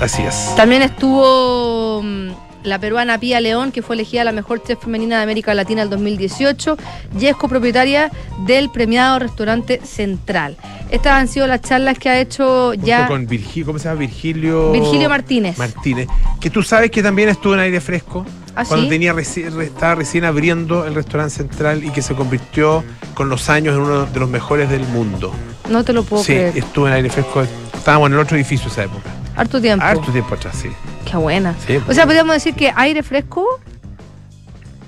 Así 0.00 0.22
es. 0.22 0.52
También 0.56 0.82
estuvo 0.82 2.02
mm, 2.02 2.30
la 2.64 2.78
peruana 2.78 3.18
Pía 3.18 3.40
León, 3.40 3.72
que 3.72 3.82
fue 3.82 3.94
elegida 3.96 4.24
la 4.24 4.32
mejor 4.32 4.62
chef 4.62 4.80
femenina 4.82 5.16
de 5.18 5.22
América 5.22 5.54
Latina 5.54 5.82
el 5.82 5.90
2018 5.90 6.76
y 7.20 7.26
es 7.26 7.36
copropietaria 7.36 8.10
del 8.46 8.70
premiado 8.70 9.18
restaurante 9.18 9.80
Central. 9.84 10.56
Estas 10.90 11.12
han 11.14 11.28
sido 11.28 11.46
las 11.46 11.60
charlas 11.62 11.98
que 11.98 12.08
ha 12.08 12.18
hecho 12.18 12.70
Junto 12.70 12.86
ya 12.86 13.06
con 13.06 13.26
Virgilio, 13.26 13.66
¿cómo 13.66 13.78
se 13.78 13.84
llama? 13.88 14.00
Virgilio. 14.00 14.72
Virgilio 14.72 15.08
Martínez. 15.08 15.58
Martínez. 15.58 16.08
Que 16.40 16.50
tú 16.50 16.62
sabes 16.62 16.90
que 16.90 17.02
también 17.02 17.28
estuvo 17.28 17.54
en 17.54 17.60
aire 17.60 17.80
fresco. 17.80 18.24
¿Ah, 18.56 18.64
cuando 18.66 18.86
sí? 18.86 18.90
tenía 18.90 19.14
reci- 19.14 19.48
re- 19.52 19.66
estaba 19.66 19.94
recién 19.94 20.24
abriendo 20.24 20.84
el 20.84 20.94
restaurante 20.94 21.34
central 21.36 21.84
y 21.84 21.90
que 21.90 22.02
se 22.02 22.14
convirtió 22.14 22.82
con 23.14 23.28
los 23.28 23.48
años 23.50 23.76
en 23.76 23.82
uno 23.82 24.06
de 24.06 24.18
los 24.18 24.28
mejores 24.28 24.68
del 24.68 24.82
mundo. 24.88 25.32
No 25.68 25.84
te 25.84 25.92
lo 25.92 26.02
puedo 26.02 26.24
sí, 26.24 26.32
creer. 26.32 26.58
estuvo 26.58 26.88
en 26.88 26.94
aire 26.94 27.08
fresco. 27.10 27.42
Estábamos 27.74 28.08
en 28.08 28.14
el 28.14 28.18
otro 28.18 28.36
edificio 28.36 28.68
esa 28.68 28.82
época. 28.84 29.10
Harto 29.38 29.60
tiempo. 29.60 29.84
Harto 29.84 30.10
tiempo 30.12 30.34
atrás, 30.34 30.56
sí. 30.60 30.68
Qué 31.10 31.16
buena. 31.16 31.54
Sí. 31.66 31.78
O 31.88 31.94
sea, 31.94 32.04
podríamos 32.04 32.34
decir 32.34 32.54
que 32.54 32.72
aire 32.74 33.02
fresco, 33.02 33.46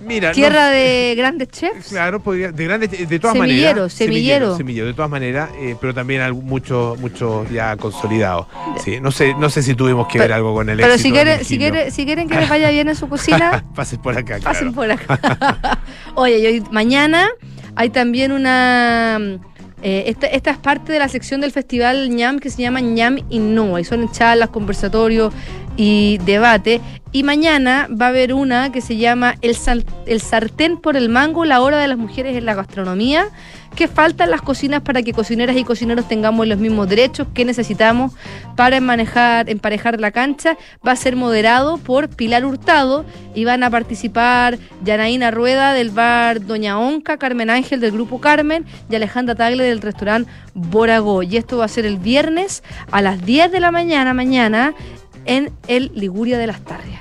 Mira, 0.05 0.33
tierra 0.33 0.67
no- 0.67 0.73
de 0.73 1.15
grandes 1.17 1.49
chefs. 1.51 1.89
Claro, 1.91 2.21
podría, 2.21 2.51
de 2.51 2.65
grandes, 2.65 2.91
de 2.91 3.19
todas 3.19 3.37
Semillero, 3.37 3.69
maneras. 3.73 3.93
semillero. 3.93 4.57
semillero, 4.57 4.87
de 4.87 4.95
todas 4.95 5.11
maneras, 5.11 5.51
eh, 5.59 5.77
pero 5.81 5.95
también 5.95 6.21
algo- 6.23 6.41
mucho, 6.43 6.97
mucho 7.01 7.45
ya 7.51 7.77
consolidado. 7.77 8.49
Sí, 8.83 8.99
no 9.01 9.11
sé, 9.13 9.35
no 9.35 9.51
sé 9.51 9.63
si 9.63 9.75
tuvimos 9.75 10.09
que 10.09 10.19
ver 10.19 10.33
algo 10.33 10.53
con 10.55 10.69
el 10.69 10.79
Pero 10.79 10.95
éxito 10.95 11.09
si 11.09 11.13
quieren, 11.13 11.45
si, 11.45 11.59
quieren, 11.59 11.93
si 11.93 12.05
quieren 12.07 12.29
que 12.29 12.35
les 12.37 12.49
vaya 12.49 12.71
bien 12.71 12.89
en 12.89 12.97
su 12.97 13.09
cocina, 13.11 13.63
Pasen 13.75 14.01
por 14.01 14.17
acá, 14.19 14.39
pasen 14.43 14.73
claro. 14.73 14.99
por 15.07 15.15
acá. 15.17 15.79
Oye, 16.15 16.39
y 16.41 16.47
hoy, 16.47 16.65
mañana 16.73 17.29
hay 17.77 17.91
también 17.91 18.33
una... 18.33 19.21
eh, 19.83 20.05
esta, 20.07 20.27
esta 20.27 20.51
es 20.51 20.59
parte 20.59 20.93
de 20.93 20.99
la 20.99 21.09
sección 21.09 21.41
del 21.41 21.53
festival 21.53 22.11
ñam 22.11 22.39
que 22.39 22.51
se 22.51 22.63
llama 22.63 22.81
ñam 22.81 23.19
Innova 23.31 23.81
y 23.81 23.85
son 23.85 24.11
charlas, 24.13 24.51
conversatorios 24.51 25.33
y 25.81 26.19
debate. 26.19 26.83
Y 27.11 27.23
mañana 27.23 27.89
va 27.91 28.07
a 28.07 28.09
haber 28.11 28.35
una 28.35 28.71
que 28.71 28.83
se 28.83 28.99
llama 28.99 29.37
el, 29.41 29.57
el 30.05 30.21
sartén 30.21 30.77
por 30.77 30.95
el 30.95 31.09
mango, 31.09 31.47
la 31.47 31.63
hora 31.63 31.79
de 31.79 31.89
las 31.89 31.97
mujeres 31.97 32.37
en 32.37 32.45
la 32.45 32.55
gastronomía. 32.55 33.29
¿Qué 33.75 33.89
faltan 33.89 34.31
las 34.31 34.43
cocinas 34.43 34.83
para 34.83 35.03
que 35.03 35.15
cocineras 35.15 35.57
y 35.57 35.65
cocineros 35.65 36.07
tengamos 36.07 36.47
los 36.47 36.59
mismos 36.59 36.87
derechos? 36.87 37.29
¿Qué 37.33 37.47
necesitamos 37.47 38.13
para 38.57 38.79
manejar, 38.81 39.49
emparejar 39.49 39.99
la 40.01 40.11
cancha? 40.11 40.59
Va 40.87 40.93
a 40.93 40.97
ser 40.97 41.17
moderado 41.17 41.79
por 41.79 42.11
Pilar 42.11 42.45
Hurtado 42.45 43.07
y 43.35 43.47
van 43.47 43.63
a 43.63 43.71
participar 43.71 44.59
Yanaína 44.85 45.31
Rueda 45.31 45.73
del 45.73 45.91
bar 45.91 46.45
Doña 46.45 46.79
Onca, 46.79 47.17
Carmen 47.17 47.49
Ángel 47.49 47.81
del 47.81 47.93
Grupo 47.93 48.21
Carmen 48.21 48.67
y 48.91 48.97
Alejandra 48.97 49.35
Tagle 49.35 49.65
del 49.65 49.81
restaurante 49.81 50.31
Boragó. 50.53 51.23
Y 51.23 51.39
esto 51.39 51.57
va 51.57 51.65
a 51.65 51.69
ser 51.69 51.87
el 51.87 51.97
viernes 51.97 52.63
a 52.91 53.01
las 53.01 53.25
10 53.25 53.51
de 53.51 53.61
la 53.61 53.71
mañana, 53.71 54.13
mañana, 54.13 54.75
en 55.25 55.53
el 55.69 55.91
Liguria 55.95 56.39
de 56.39 56.47
las 56.47 56.61
Tarrias. 56.63 57.01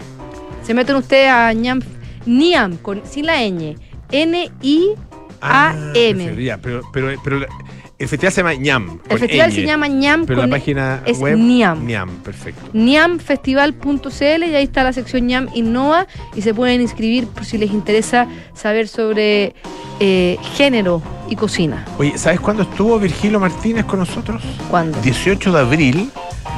Se 0.64 0.74
meten 0.74 0.96
ustedes 0.96 1.30
a 1.30 1.52
ñam, 1.54 1.80
Niam, 2.26 2.78
con, 2.78 3.02
sin 3.10 3.26
la 3.26 3.42
ñ, 3.42 3.76
N-I-A-M. 5.42 6.44
ya, 6.44 6.58
pero, 6.58 6.82
pero, 6.92 7.10
pero 7.24 7.46
el 8.00 8.08
festival 8.08 8.32
se 8.32 8.42
llama 8.42 8.54
ñam. 8.54 9.00
El 9.10 9.20
festival 9.20 9.52
ñ, 9.52 9.56
se 9.56 9.66
llama 9.66 9.88
ñam 9.90 10.26
Pero 10.26 10.40
con 10.40 10.50
la 10.50 10.56
página 10.56 11.02
es 11.06 11.20
web. 11.20 11.38
Niam. 11.38 11.86
ñam, 11.86 12.10
perfecto. 12.24 12.62
niamfestival.cl 12.72 14.44
y 14.44 14.56
ahí 14.56 14.64
está 14.64 14.84
la 14.84 14.94
sección 14.94 15.28
ñam 15.28 15.50
Innova 15.54 16.08
y 16.34 16.42
se 16.42 16.54
pueden 16.54 16.80
inscribir 16.82 17.28
por 17.28 17.44
si 17.44 17.58
les 17.58 17.72
interesa 17.72 18.28
saber 18.54 18.88
sobre 18.88 19.54
eh, 20.00 20.38
género 20.56 21.02
y 21.30 21.36
cocina. 21.36 21.86
Oye, 21.98 22.18
¿sabes 22.18 22.40
cuándo 22.40 22.64
estuvo 22.64 22.98
Virgilio 23.00 23.40
Martínez 23.40 23.84
con 23.84 24.00
nosotros? 24.00 24.42
¿Cuándo? 24.70 24.98
18 25.02 25.52
de 25.52 25.60
abril 25.60 26.10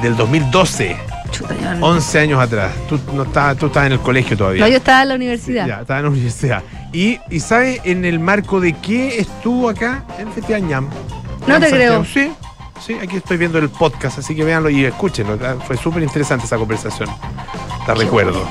del 0.03 0.15
2012, 0.15 0.95
Chuta, 1.31 1.55
ya 1.59 1.73
no. 1.75 1.85
11 1.87 2.19
años 2.19 2.39
atrás. 2.41 2.71
Tú, 2.89 2.99
no 3.13 3.23
estabas, 3.23 3.57
tú 3.57 3.67
estabas 3.67 3.87
en 3.87 3.93
el 3.93 3.99
colegio 3.99 4.37
todavía. 4.37 4.61
No, 4.63 4.67
yo 4.69 4.77
estaba 4.77 5.01
en 5.03 5.09
la 5.09 5.15
universidad. 5.15 5.65
Ya, 5.67 5.81
estaba 5.81 5.99
en 5.99 6.05
la 6.05 6.11
universidad. 6.11 6.63
Y, 6.93 7.19
y 7.29 7.39
¿sabes 7.39 7.81
en 7.85 8.03
el 8.05 8.19
marco 8.19 8.59
de 8.59 8.73
qué 8.73 9.19
estuvo 9.19 9.69
acá 9.69 10.03
en 10.19 10.31
Festival 10.31 10.67
ñam? 10.67 10.89
No 11.47 11.59
te 11.59 11.69
Santiago. 11.69 12.03
creo. 12.03 12.05
Sí, 12.05 12.31
sí, 12.85 12.97
aquí 13.01 13.15
estoy 13.17 13.37
viendo 13.37 13.57
el 13.59 13.69
podcast, 13.69 14.19
así 14.19 14.35
que 14.35 14.43
véanlo 14.43 14.69
y 14.69 14.83
escúchenlo. 14.85 15.37
Fue 15.65 15.77
súper 15.77 16.03
interesante 16.03 16.45
esa 16.45 16.57
conversación. 16.57 17.09
La 17.87 17.93
recuerdo. 17.95 18.45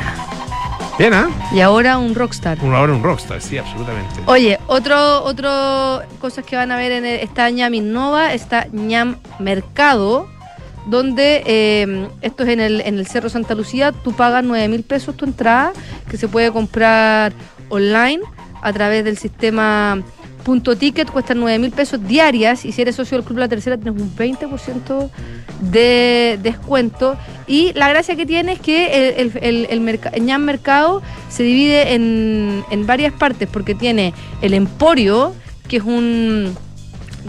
Bien, 0.98 1.14
¿ah? 1.14 1.28
Y 1.52 1.60
ahora 1.60 1.96
un 1.98 2.14
rockstar. 2.14 2.58
Una 2.62 2.80
hora 2.80 2.92
un 2.92 3.02
rockstar, 3.02 3.40
sí, 3.40 3.56
absolutamente. 3.56 4.20
Oye, 4.26 4.58
otro, 4.66 5.22
otro 5.24 6.02
cosas 6.20 6.44
que 6.44 6.56
van 6.56 6.70
a 6.72 6.76
ver 6.76 6.92
en 6.92 7.06
el- 7.06 7.20
esta 7.20 7.48
ñam 7.48 7.72
Innova, 7.72 8.34
está 8.34 8.66
ñam 8.72 9.16
Mercado, 9.38 10.28
donde 10.90 11.42
eh, 11.46 12.08
esto 12.20 12.42
es 12.42 12.48
en 12.50 12.60
el, 12.60 12.80
en 12.82 12.98
el 12.98 13.06
Cerro 13.06 13.28
Santa 13.28 13.54
Lucía, 13.54 13.92
tú 13.92 14.12
pagas 14.12 14.44
9 14.44 14.68
mil 14.68 14.82
pesos 14.82 15.16
tu 15.16 15.24
entrada, 15.24 15.72
que 16.10 16.16
se 16.16 16.28
puede 16.28 16.50
comprar 16.52 17.32
online 17.68 18.20
a 18.62 18.72
través 18.72 19.04
del 19.04 19.16
sistema 19.16 20.02
punto 20.44 20.74
ticket, 20.76 21.10
cuesta 21.10 21.34
9 21.34 21.58
mil 21.58 21.70
pesos 21.70 22.02
diarias 22.06 22.64
y 22.64 22.72
si 22.72 22.80
eres 22.82 22.96
socio 22.96 23.18
del 23.18 23.26
Club 23.26 23.38
La 23.38 23.48
Tercera 23.48 23.76
tienes 23.76 24.00
un 24.00 24.14
20% 24.16 25.10
de 25.60 26.38
descuento. 26.42 27.16
Y 27.46 27.72
la 27.74 27.88
gracia 27.90 28.16
que 28.16 28.24
tiene 28.26 28.52
es 28.52 28.60
que 28.60 29.12
el, 29.18 29.32
el, 29.42 29.66
el, 29.70 29.80
merca- 29.80 30.10
el 30.14 30.24
ñam 30.24 30.42
mercado 30.44 31.02
se 31.28 31.42
divide 31.42 31.94
en, 31.94 32.64
en 32.70 32.86
varias 32.86 33.12
partes 33.12 33.48
porque 33.52 33.74
tiene 33.74 34.14
el 34.40 34.54
emporio 34.54 35.34
que 35.68 35.76
es 35.76 35.82
un 35.84 36.56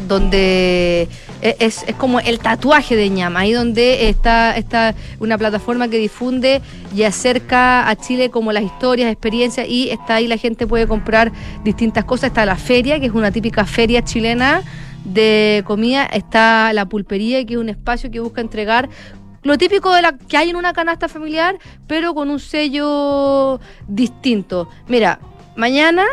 donde 0.07 1.09
es, 1.41 1.83
es 1.87 1.95
como 1.95 2.19
el 2.19 2.39
tatuaje 2.39 2.95
de 2.95 3.09
ñam, 3.09 3.35
ahí 3.37 3.51
donde 3.51 4.09
está, 4.09 4.55
está 4.55 4.95
una 5.19 5.37
plataforma 5.37 5.87
que 5.87 5.97
difunde 5.97 6.61
y 6.95 7.03
acerca 7.03 7.89
a 7.89 7.95
Chile 7.95 8.29
como 8.29 8.51
las 8.51 8.63
historias, 8.63 9.11
experiencias, 9.11 9.67
y 9.67 9.89
está 9.89 10.15
ahí 10.15 10.27
la 10.27 10.37
gente 10.37 10.67
puede 10.67 10.87
comprar 10.87 11.31
distintas 11.63 12.05
cosas. 12.05 12.29
Está 12.29 12.45
la 12.45 12.55
feria, 12.55 12.99
que 12.99 13.07
es 13.07 13.13
una 13.13 13.31
típica 13.31 13.65
feria 13.65 14.03
chilena 14.03 14.61
de 15.03 15.63
comida, 15.65 16.05
está 16.05 16.73
la 16.73 16.85
pulpería, 16.85 17.43
que 17.45 17.53
es 17.53 17.59
un 17.59 17.69
espacio 17.69 18.11
que 18.11 18.19
busca 18.19 18.41
entregar 18.41 18.89
lo 19.43 19.57
típico 19.57 19.91
de 19.93 20.03
la 20.03 20.17
que 20.17 20.37
hay 20.37 20.51
en 20.51 20.55
una 20.55 20.73
canasta 20.73 21.07
familiar, 21.07 21.57
pero 21.87 22.13
con 22.13 22.29
un 22.29 22.39
sello 22.39 23.59
distinto. 23.87 24.69
Mira, 24.87 25.19
mañana 25.55 26.03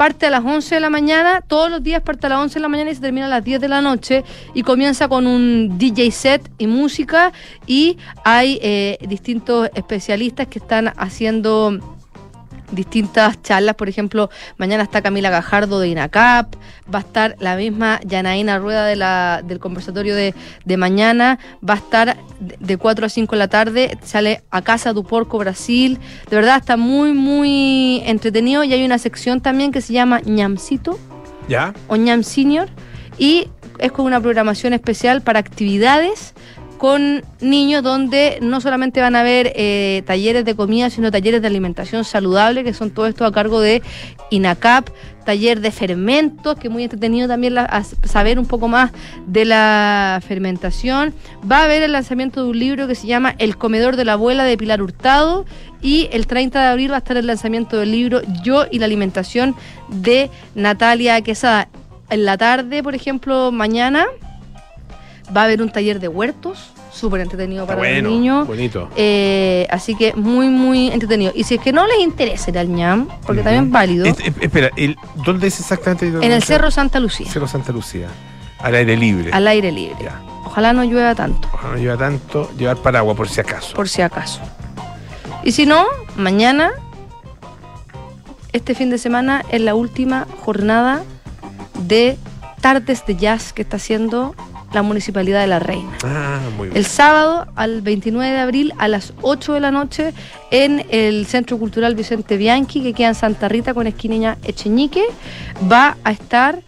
parte 0.00 0.24
a 0.24 0.30
las 0.30 0.42
11 0.42 0.76
de 0.76 0.80
la 0.80 0.88
mañana, 0.88 1.42
todos 1.42 1.70
los 1.70 1.82
días 1.82 2.00
parte 2.00 2.24
a 2.24 2.30
las 2.30 2.38
11 2.38 2.54
de 2.54 2.60
la 2.60 2.68
mañana 2.68 2.90
y 2.90 2.94
se 2.94 3.02
termina 3.02 3.26
a 3.26 3.28
las 3.28 3.44
10 3.44 3.60
de 3.60 3.68
la 3.68 3.82
noche 3.82 4.24
y 4.54 4.62
comienza 4.62 5.08
con 5.08 5.26
un 5.26 5.76
DJ 5.76 6.10
set 6.10 6.50
y 6.56 6.66
música 6.66 7.34
y 7.66 7.98
hay 8.24 8.58
eh, 8.62 8.96
distintos 9.06 9.68
especialistas 9.74 10.46
que 10.46 10.58
están 10.58 10.94
haciendo 10.96 11.99
distintas 12.72 13.42
charlas, 13.42 13.74
por 13.74 13.88
ejemplo, 13.88 14.30
mañana 14.58 14.82
está 14.82 15.02
Camila 15.02 15.30
Gajardo 15.30 15.80
de 15.80 15.88
INACAP, 15.88 16.54
va 16.92 16.98
a 16.98 17.02
estar 17.02 17.36
la 17.40 17.56
misma 17.56 18.00
Yanaína 18.04 18.58
Rueda 18.58 18.86
de 18.86 18.96
la, 18.96 19.42
del 19.44 19.58
conversatorio 19.58 20.14
de, 20.14 20.34
de 20.64 20.76
mañana, 20.76 21.38
va 21.66 21.74
a 21.74 21.78
estar 21.78 22.16
de 22.38 22.76
4 22.76 23.06
a 23.06 23.08
5 23.08 23.32
de 23.32 23.38
la 23.38 23.48
tarde, 23.48 23.98
sale 24.02 24.42
a 24.50 24.62
Casa 24.62 24.92
du 24.92 25.04
Porco 25.04 25.38
Brasil, 25.38 25.98
de 26.28 26.36
verdad 26.36 26.56
está 26.58 26.76
muy, 26.76 27.12
muy 27.12 28.02
entretenido 28.06 28.64
y 28.64 28.72
hay 28.72 28.84
una 28.84 28.98
sección 28.98 29.40
también 29.40 29.72
que 29.72 29.80
se 29.80 29.92
llama 29.92 30.20
ñamcito 30.20 30.98
¿Ya? 31.48 31.74
o 31.88 31.96
ñam 31.96 32.22
senior 32.22 32.68
y 33.18 33.48
es 33.78 33.92
con 33.92 34.06
una 34.06 34.20
programación 34.20 34.72
especial 34.72 35.22
para 35.22 35.40
actividades 35.40 36.34
con 36.80 37.22
niños 37.42 37.82
donde 37.82 38.38
no 38.40 38.58
solamente 38.62 39.02
van 39.02 39.14
a 39.14 39.20
haber 39.20 39.52
eh, 39.54 40.02
talleres 40.06 40.46
de 40.46 40.54
comida, 40.56 40.88
sino 40.88 41.10
talleres 41.10 41.42
de 41.42 41.46
alimentación 41.46 42.04
saludable, 42.04 42.64
que 42.64 42.72
son 42.72 42.90
todo 42.90 43.06
esto 43.06 43.26
a 43.26 43.32
cargo 43.32 43.60
de 43.60 43.82
INACAP, 44.30 44.88
taller 45.26 45.60
de 45.60 45.72
fermentos, 45.72 46.56
que 46.56 46.68
es 46.68 46.72
muy 46.72 46.84
entretenido 46.84 47.28
también 47.28 47.54
la- 47.54 47.84
saber 48.04 48.38
un 48.38 48.46
poco 48.46 48.66
más 48.66 48.92
de 49.26 49.44
la 49.44 50.22
fermentación. 50.26 51.12
Va 51.50 51.58
a 51.58 51.64
haber 51.64 51.82
el 51.82 51.92
lanzamiento 51.92 52.44
de 52.44 52.48
un 52.48 52.58
libro 52.58 52.88
que 52.88 52.94
se 52.94 53.06
llama 53.06 53.34
El 53.38 53.58
comedor 53.58 53.96
de 53.96 54.06
la 54.06 54.14
abuela 54.14 54.44
de 54.44 54.56
Pilar 54.56 54.80
Hurtado 54.80 55.44
y 55.82 56.08
el 56.12 56.26
30 56.26 56.62
de 56.62 56.66
abril 56.68 56.92
va 56.92 56.96
a 56.96 56.98
estar 57.00 57.18
el 57.18 57.26
lanzamiento 57.26 57.76
del 57.76 57.92
libro 57.92 58.22
Yo 58.42 58.64
y 58.70 58.78
la 58.78 58.86
alimentación 58.86 59.54
de 59.90 60.30
Natalia 60.54 61.20
Quesada. 61.20 61.68
En 62.08 62.24
la 62.24 62.38
tarde, 62.38 62.82
por 62.82 62.94
ejemplo, 62.94 63.52
mañana 63.52 64.06
va 65.36 65.42
a 65.42 65.44
haber 65.44 65.62
un 65.62 65.70
taller 65.70 66.00
de 66.00 66.08
huertos, 66.08 66.72
súper 66.92 67.20
entretenido 67.20 67.62
Está 67.64 67.76
para 67.76 67.88
bueno, 67.88 68.08
los 68.08 68.18
niños. 68.18 68.46
bonito. 68.46 68.88
Eh, 68.96 69.66
así 69.70 69.94
que 69.94 70.12
muy, 70.14 70.48
muy 70.48 70.88
entretenido. 70.90 71.32
Y 71.34 71.44
si 71.44 71.54
es 71.54 71.60
que 71.60 71.72
no 71.72 71.86
les 71.86 72.00
interesa 72.00 72.50
ir 72.50 72.58
al 72.58 72.68
ñam, 72.68 73.08
porque 73.26 73.42
también 73.42 73.66
es 73.66 73.70
válido, 73.70 74.04
Es- 74.06 74.18
es- 74.20 74.34
espera, 74.40 74.70
el- 74.76 74.96
¿dónde 75.24 75.46
es 75.48 75.60
exactamente? 75.60 76.06
en 76.08 76.32
el 76.32 76.42
Cerro 76.42 76.70
Santa 76.70 76.98
Lucía, 77.00 77.30
Cerro 77.30 77.46
Santa 77.48 77.72
Lucía. 77.72 78.08
Al 78.58 78.74
aire 78.74 78.96
libre. 78.96 79.30
al 79.32 79.46
aire 79.48 79.72
libre. 79.72 79.96
Ya. 80.02 80.20
Ojalá 80.44 80.72
no 80.72 80.82
llueva 80.84 81.14
tanto, 81.14 81.48
Ojalá 81.52 81.74
no 81.74 81.78
lleva 81.80 81.96
tanto, 81.96 82.50
llevar 82.58 82.76
paraguas 82.78 83.16
por 83.16 83.28
si 83.28 83.40
acaso. 83.40 83.74
por 83.74 83.88
si 83.88 84.02
acaso. 84.02 84.40
Y 85.44 85.52
si 85.52 85.64
no, 85.64 85.84
mañana, 86.16 86.70
este 88.52 88.74
fin 88.74 88.90
de 88.90 88.98
semana, 88.98 89.44
es 89.50 89.60
la 89.60 89.74
última 89.74 90.26
jornada 90.44 91.04
de 91.86 92.18
tardes 92.60 93.06
de 93.06 93.16
jazz 93.16 93.52
que 93.52 93.62
está 93.62 93.76
haciendo 93.76 94.34
la 94.72 94.82
Municipalidad 94.82 95.40
de 95.40 95.46
La 95.46 95.58
Reina. 95.58 95.90
Ah, 96.04 96.38
muy 96.56 96.68
bien. 96.68 96.76
El 96.76 96.86
sábado, 96.86 97.46
al 97.56 97.82
29 97.82 98.30
de 98.32 98.38
abril, 98.38 98.72
a 98.78 98.88
las 98.88 99.12
8 99.22 99.54
de 99.54 99.60
la 99.60 99.70
noche, 99.70 100.12
en 100.50 100.86
el 100.90 101.26
Centro 101.26 101.58
Cultural 101.58 101.94
Vicente 101.94 102.36
Bianchi, 102.36 102.82
que 102.82 102.92
queda 102.92 103.08
en 103.08 103.14
Santa 103.14 103.48
Rita 103.48 103.74
con 103.74 103.86
esquina 103.86 104.38
Echeñique, 104.44 105.02
va 105.70 105.96
a 106.04 106.12
estar 106.12 106.60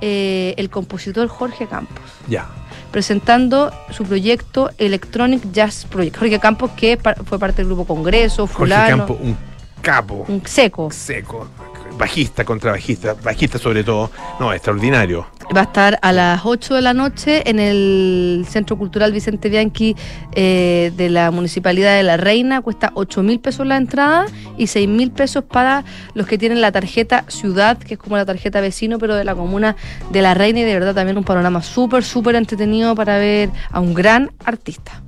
eh, 0.00 0.54
el 0.56 0.70
compositor 0.70 1.28
Jorge 1.28 1.66
Campos, 1.66 2.00
Ya. 2.28 2.46
presentando 2.90 3.70
su 3.90 4.04
proyecto 4.04 4.70
Electronic 4.78 5.52
Jazz 5.52 5.84
Project. 5.84 6.16
Jorge 6.16 6.38
Campos, 6.40 6.70
que 6.76 6.96
par- 6.96 7.22
fue 7.24 7.38
parte 7.38 7.58
del 7.62 7.66
grupo 7.66 7.84
Congreso, 7.84 8.46
Jorge 8.46 8.56
fulano, 8.56 8.96
Campo, 9.06 9.18
un 9.22 9.36
capo. 9.82 10.24
un 10.28 10.42
seco. 10.46 10.90
seco. 10.90 11.48
Bajista 12.00 12.46
contra 12.46 12.72
bajista. 12.72 13.58
Sobre 13.58 13.84
todo. 13.84 14.10
No, 14.40 14.54
extraordinario. 14.54 15.26
Va 15.54 15.60
a 15.60 15.64
estar 15.64 15.98
a 16.00 16.12
las 16.12 16.40
8 16.44 16.76
de 16.76 16.80
la 16.80 16.94
noche 16.94 17.42
en 17.44 17.58
el 17.58 18.46
Centro 18.48 18.78
Cultural 18.78 19.12
Vicente 19.12 19.50
Bianchi 19.50 19.94
eh, 20.32 20.92
de 20.96 21.10
la 21.10 21.30
Municipalidad 21.30 21.94
de 21.96 22.02
La 22.02 22.16
Reina. 22.16 22.62
Cuesta 22.62 22.90
8 22.94 23.22
mil 23.22 23.38
pesos 23.38 23.66
la 23.66 23.76
entrada 23.76 24.24
y 24.56 24.68
6 24.68 24.88
mil 24.88 25.10
pesos 25.10 25.44
para 25.44 25.84
los 26.14 26.26
que 26.26 26.38
tienen 26.38 26.62
la 26.62 26.72
tarjeta 26.72 27.26
Ciudad, 27.28 27.76
que 27.76 27.94
es 27.94 28.00
como 28.00 28.16
la 28.16 28.24
tarjeta 28.24 28.62
vecino, 28.62 28.98
pero 28.98 29.14
de 29.14 29.24
la 29.24 29.34
comuna 29.34 29.76
de 30.10 30.22
La 30.22 30.32
Reina. 30.32 30.60
Y 30.60 30.64
de 30.64 30.72
verdad 30.72 30.94
también 30.94 31.18
un 31.18 31.24
panorama 31.24 31.62
súper, 31.62 32.02
súper 32.02 32.34
entretenido 32.34 32.94
para 32.94 33.18
ver 33.18 33.50
a 33.70 33.78
un 33.80 33.92
gran 33.92 34.30
artista. 34.46 35.02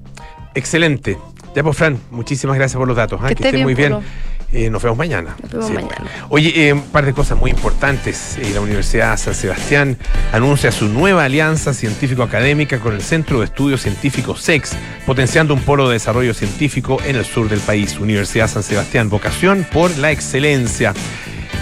Excelente. 0.54 1.16
Ya, 1.54 1.62
pues, 1.62 1.76
Fran, 1.76 1.98
muchísimas 2.10 2.56
gracias 2.56 2.78
por 2.78 2.86
los 2.86 2.96
datos. 2.98 3.18
¿ah? 3.22 3.28
Que 3.28 3.34
Que, 3.34 3.44
esté 3.44 3.48
esté 3.48 3.56
bien, 3.56 3.64
muy 3.64 3.74
bien. 3.74 3.92
Polo. 3.92 4.04
Eh, 4.52 4.68
nos 4.68 4.82
vemos 4.82 4.98
mañana. 4.98 5.34
Nos 5.42 5.50
vemos 5.50 5.66
siempre. 5.66 5.96
mañana. 5.98 6.26
Oye, 6.28 6.68
eh, 6.68 6.72
un 6.72 6.82
par 6.82 7.06
de 7.06 7.14
cosas 7.14 7.38
muy 7.38 7.50
importantes. 7.50 8.36
Eh, 8.38 8.50
la 8.52 8.60
Universidad 8.60 9.16
San 9.16 9.34
Sebastián 9.34 9.96
anuncia 10.32 10.70
su 10.70 10.88
nueva 10.88 11.24
alianza 11.24 11.72
científico-académica 11.72 12.78
con 12.78 12.94
el 12.94 13.02
Centro 13.02 13.38
de 13.38 13.46
Estudios 13.46 13.82
Científicos 13.82 14.42
SEX, 14.42 14.72
potenciando 15.06 15.54
un 15.54 15.60
polo 15.60 15.88
de 15.88 15.94
desarrollo 15.94 16.34
científico 16.34 16.98
en 17.04 17.16
el 17.16 17.24
sur 17.24 17.48
del 17.48 17.60
país. 17.60 17.98
Universidad 17.98 18.48
San 18.48 18.62
Sebastián, 18.62 19.08
vocación 19.08 19.66
por 19.72 19.96
la 19.98 20.10
excelencia. 20.10 20.92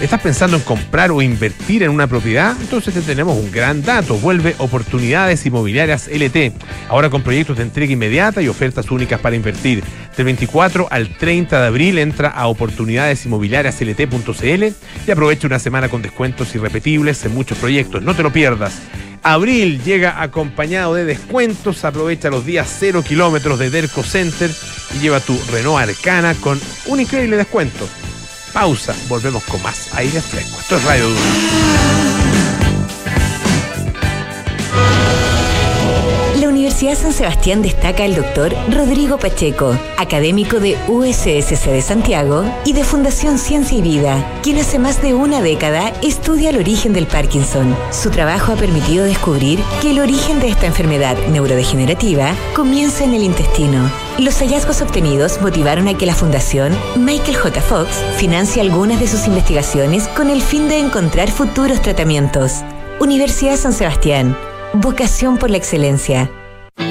¿Estás 0.01 0.21
pensando 0.21 0.57
en 0.57 0.63
comprar 0.63 1.11
o 1.11 1.21
invertir 1.21 1.83
en 1.83 1.91
una 1.91 2.07
propiedad? 2.07 2.57
Entonces 2.59 2.91
te 2.91 3.01
tenemos 3.01 3.37
un 3.37 3.51
gran 3.51 3.83
dato. 3.83 4.15
Vuelve 4.15 4.55
Oportunidades 4.57 5.45
Inmobiliarias 5.45 6.07
LT. 6.07 6.53
Ahora 6.89 7.11
con 7.11 7.21
proyectos 7.21 7.57
de 7.57 7.63
entrega 7.63 7.93
inmediata 7.93 8.41
y 8.41 8.47
ofertas 8.47 8.89
únicas 8.89 9.19
para 9.19 9.35
invertir. 9.35 9.83
Del 10.17 10.25
24 10.25 10.87
al 10.89 11.15
30 11.15 11.61
de 11.61 11.67
abril 11.67 11.99
entra 11.99 12.29
a 12.29 12.47
oportunidadesinmobiliariaslt.cl 12.47 14.63
y 15.07 15.11
aprovecha 15.11 15.45
una 15.45 15.59
semana 15.59 15.87
con 15.87 16.01
descuentos 16.01 16.55
irrepetibles 16.55 17.23
en 17.23 17.35
muchos 17.35 17.59
proyectos. 17.59 18.01
No 18.01 18.15
te 18.15 18.23
lo 18.23 18.33
pierdas. 18.33 18.79
Abril 19.21 19.83
llega 19.83 20.19
acompañado 20.19 20.95
de 20.95 21.05
descuentos. 21.05 21.85
Aprovecha 21.85 22.31
los 22.31 22.43
días 22.43 22.75
0 22.79 23.03
kilómetros 23.07 23.59
de 23.59 23.69
Derco 23.69 24.01
Center 24.01 24.49
y 24.95 24.99
lleva 24.99 25.19
tu 25.19 25.39
Renault 25.51 25.87
Arcana 25.87 26.33
con 26.41 26.59
un 26.87 26.99
increíble 26.99 27.37
descuento. 27.37 27.87
Pausa, 28.53 28.93
volvemos 29.07 29.43
con 29.43 29.61
más 29.61 29.89
aire 29.93 30.21
fresco. 30.21 30.59
Esto 30.59 30.75
es 30.75 30.83
Radio 30.83 31.09
Duna. 31.09 32.00
Universidad 36.81 37.11
San 37.11 37.13
Sebastián 37.13 37.61
destaca 37.61 38.05
al 38.05 38.15
doctor 38.15 38.55
Rodrigo 38.75 39.19
Pacheco, 39.19 39.77
académico 39.99 40.59
de 40.59 40.75
USSC 40.87 41.67
de 41.67 41.81
Santiago 41.83 42.43
y 42.65 42.73
de 42.73 42.83
Fundación 42.83 43.37
Ciencia 43.37 43.77
y 43.77 43.83
Vida, 43.83 44.39
quien 44.41 44.57
hace 44.57 44.79
más 44.79 44.99
de 44.99 45.13
una 45.13 45.43
década 45.43 45.93
estudia 46.01 46.49
el 46.49 46.57
origen 46.57 46.91
del 46.91 47.05
Parkinson. 47.05 47.75
Su 47.91 48.09
trabajo 48.09 48.53
ha 48.53 48.55
permitido 48.55 49.05
descubrir 49.05 49.59
que 49.79 49.91
el 49.91 49.99
origen 49.99 50.39
de 50.39 50.47
esta 50.47 50.65
enfermedad 50.65 51.15
neurodegenerativa 51.27 52.33
comienza 52.55 53.03
en 53.03 53.13
el 53.13 53.25
intestino. 53.25 53.91
Los 54.17 54.39
hallazgos 54.39 54.81
obtenidos 54.81 55.39
motivaron 55.39 55.87
a 55.87 55.95
que 55.95 56.07
la 56.07 56.15
Fundación 56.15 56.75
Michael 56.95 57.37
J. 57.37 57.61
Fox 57.61 57.89
financie 58.17 58.59
algunas 58.59 58.99
de 58.99 59.07
sus 59.07 59.27
investigaciones 59.27 60.07
con 60.07 60.31
el 60.31 60.41
fin 60.41 60.67
de 60.67 60.79
encontrar 60.79 61.29
futuros 61.29 61.79
tratamientos. 61.83 62.63
Universidad 62.99 63.55
San 63.57 63.73
Sebastián. 63.73 64.35
Vocación 64.73 65.37
por 65.37 65.51
la 65.51 65.57
excelencia. 65.57 66.31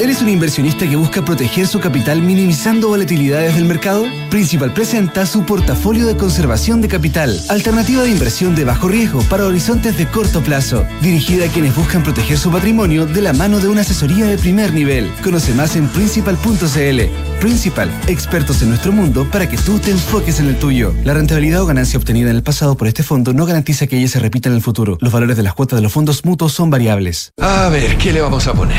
¿Eres 0.00 0.22
un 0.22 0.30
inversionista 0.30 0.88
que 0.88 0.96
busca 0.96 1.22
proteger 1.22 1.66
su 1.66 1.78
capital 1.78 2.22
minimizando 2.22 2.88
volatilidades 2.88 3.54
del 3.54 3.66
mercado? 3.66 4.06
Principal 4.30 4.72
presenta 4.72 5.26
su 5.26 5.44
portafolio 5.44 6.06
de 6.06 6.16
conservación 6.16 6.80
de 6.80 6.88
capital, 6.88 7.38
alternativa 7.50 8.02
de 8.04 8.08
inversión 8.08 8.54
de 8.54 8.64
bajo 8.64 8.88
riesgo 8.88 9.20
para 9.24 9.44
horizontes 9.44 9.98
de 9.98 10.06
corto 10.06 10.40
plazo, 10.40 10.86
dirigida 11.02 11.44
a 11.44 11.48
quienes 11.48 11.76
buscan 11.76 12.02
proteger 12.02 12.38
su 12.38 12.50
patrimonio 12.50 13.04
de 13.04 13.20
la 13.20 13.34
mano 13.34 13.60
de 13.60 13.68
una 13.68 13.82
asesoría 13.82 14.24
de 14.24 14.38
primer 14.38 14.72
nivel. 14.72 15.12
Conoce 15.22 15.52
más 15.52 15.76
en 15.76 15.86
principal.cl. 15.88 17.00
Principal, 17.38 17.90
expertos 18.06 18.62
en 18.62 18.70
nuestro 18.70 18.92
mundo 18.92 19.28
para 19.30 19.50
que 19.50 19.58
tú 19.58 19.78
te 19.80 19.90
enfoques 19.90 20.40
en 20.40 20.46
el 20.46 20.58
tuyo. 20.58 20.94
La 21.04 21.12
rentabilidad 21.12 21.60
o 21.60 21.66
ganancia 21.66 21.98
obtenida 21.98 22.30
en 22.30 22.36
el 22.36 22.42
pasado 22.42 22.74
por 22.74 22.88
este 22.88 23.02
fondo 23.02 23.34
no 23.34 23.44
garantiza 23.44 23.86
que 23.86 23.98
ella 23.98 24.08
se 24.08 24.18
repita 24.18 24.48
en 24.48 24.54
el 24.54 24.62
futuro. 24.62 24.96
Los 25.02 25.12
valores 25.12 25.36
de 25.36 25.42
las 25.42 25.52
cuotas 25.52 25.76
de 25.76 25.82
los 25.82 25.92
fondos 25.92 26.24
mutuos 26.24 26.54
son 26.54 26.70
variables. 26.70 27.34
A 27.36 27.68
ver, 27.68 27.98
¿qué 27.98 28.14
le 28.14 28.22
vamos 28.22 28.46
a 28.46 28.54
poner? 28.54 28.78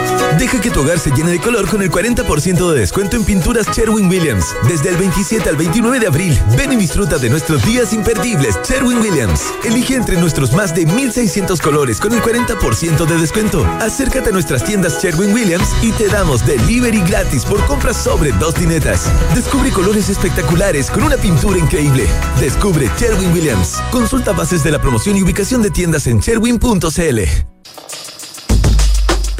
Deja 0.41 0.59
que 0.59 0.71
tu 0.71 0.79
hogar 0.81 0.97
se 0.97 1.11
llene 1.11 1.29
de 1.29 1.39
color 1.39 1.69
con 1.69 1.83
el 1.83 1.91
40% 1.91 2.71
de 2.71 2.79
descuento 2.79 3.15
en 3.15 3.23
pinturas 3.23 3.67
Sherwin 3.67 4.09
Williams. 4.09 4.55
Desde 4.67 4.89
el 4.89 4.97
27 4.97 5.47
al 5.47 5.55
29 5.55 5.99
de 5.99 6.07
abril, 6.07 6.35
ven 6.57 6.73
y 6.73 6.77
disfruta 6.77 7.19
de 7.19 7.29
nuestros 7.29 7.63
días 7.63 7.93
imperdibles. 7.93 8.57
Sherwin 8.67 8.97
Williams. 9.01 9.53
Elige 9.63 9.93
entre 9.93 10.19
nuestros 10.19 10.51
más 10.53 10.73
de 10.73 10.87
1600 10.87 11.61
colores 11.61 11.99
con 11.99 12.11
el 12.13 12.23
40% 12.23 13.05
de 13.05 13.17
descuento. 13.19 13.63
Acércate 13.81 14.29
a 14.29 14.33
nuestras 14.33 14.63
tiendas 14.63 14.99
Sherwin 14.99 15.31
Williams 15.31 15.75
y 15.83 15.91
te 15.91 16.07
damos 16.07 16.43
delivery 16.43 17.01
gratis 17.01 17.45
por 17.45 17.63
compras 17.67 18.03
sobre 18.03 18.31
dos 18.31 18.55
tinetas. 18.55 19.11
Descubre 19.35 19.69
colores 19.69 20.09
espectaculares 20.09 20.89
con 20.89 21.03
una 21.03 21.17
pintura 21.17 21.59
increíble. 21.59 22.07
Descubre 22.39 22.89
Sherwin 22.97 23.31
Williams. 23.31 23.79
Consulta 23.91 24.31
bases 24.31 24.63
de 24.63 24.71
la 24.71 24.81
promoción 24.81 25.17
y 25.17 25.21
ubicación 25.21 25.61
de 25.61 25.69
tiendas 25.69 26.07
en 26.07 26.19
sherwin.cl. 26.19 27.19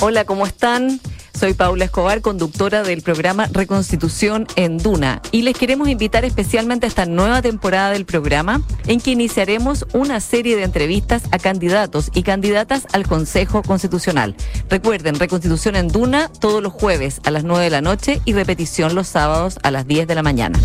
Hola, 0.03 0.25
¿cómo 0.25 0.47
están? 0.47 0.99
Soy 1.39 1.53
Paula 1.53 1.85
Escobar, 1.85 2.21
conductora 2.21 2.81
del 2.81 3.03
programa 3.03 3.47
Reconstitución 3.51 4.47
en 4.55 4.79
Duna, 4.79 5.21
y 5.31 5.43
les 5.43 5.55
queremos 5.55 5.89
invitar 5.89 6.25
especialmente 6.25 6.87
a 6.87 6.89
esta 6.89 7.05
nueva 7.05 7.43
temporada 7.43 7.91
del 7.91 8.05
programa, 8.05 8.63
en 8.87 8.99
que 8.99 9.11
iniciaremos 9.11 9.85
una 9.93 10.19
serie 10.19 10.55
de 10.55 10.63
entrevistas 10.63 11.25
a 11.31 11.37
candidatos 11.37 12.09
y 12.15 12.23
candidatas 12.23 12.87
al 12.93 13.07
Consejo 13.07 13.61
Constitucional. 13.61 14.35
Recuerden, 14.71 15.19
Reconstitución 15.19 15.75
en 15.75 15.87
Duna 15.87 16.29
todos 16.29 16.63
los 16.63 16.73
jueves 16.73 17.21
a 17.23 17.29
las 17.29 17.43
9 17.43 17.65
de 17.65 17.69
la 17.69 17.81
noche 17.81 18.21
y 18.25 18.33
repetición 18.33 18.95
los 18.95 19.07
sábados 19.07 19.59
a 19.61 19.69
las 19.69 19.85
10 19.85 20.07
de 20.07 20.15
la 20.15 20.23
mañana. 20.23 20.59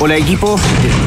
Hola 0.00 0.16
equipo, 0.16 0.58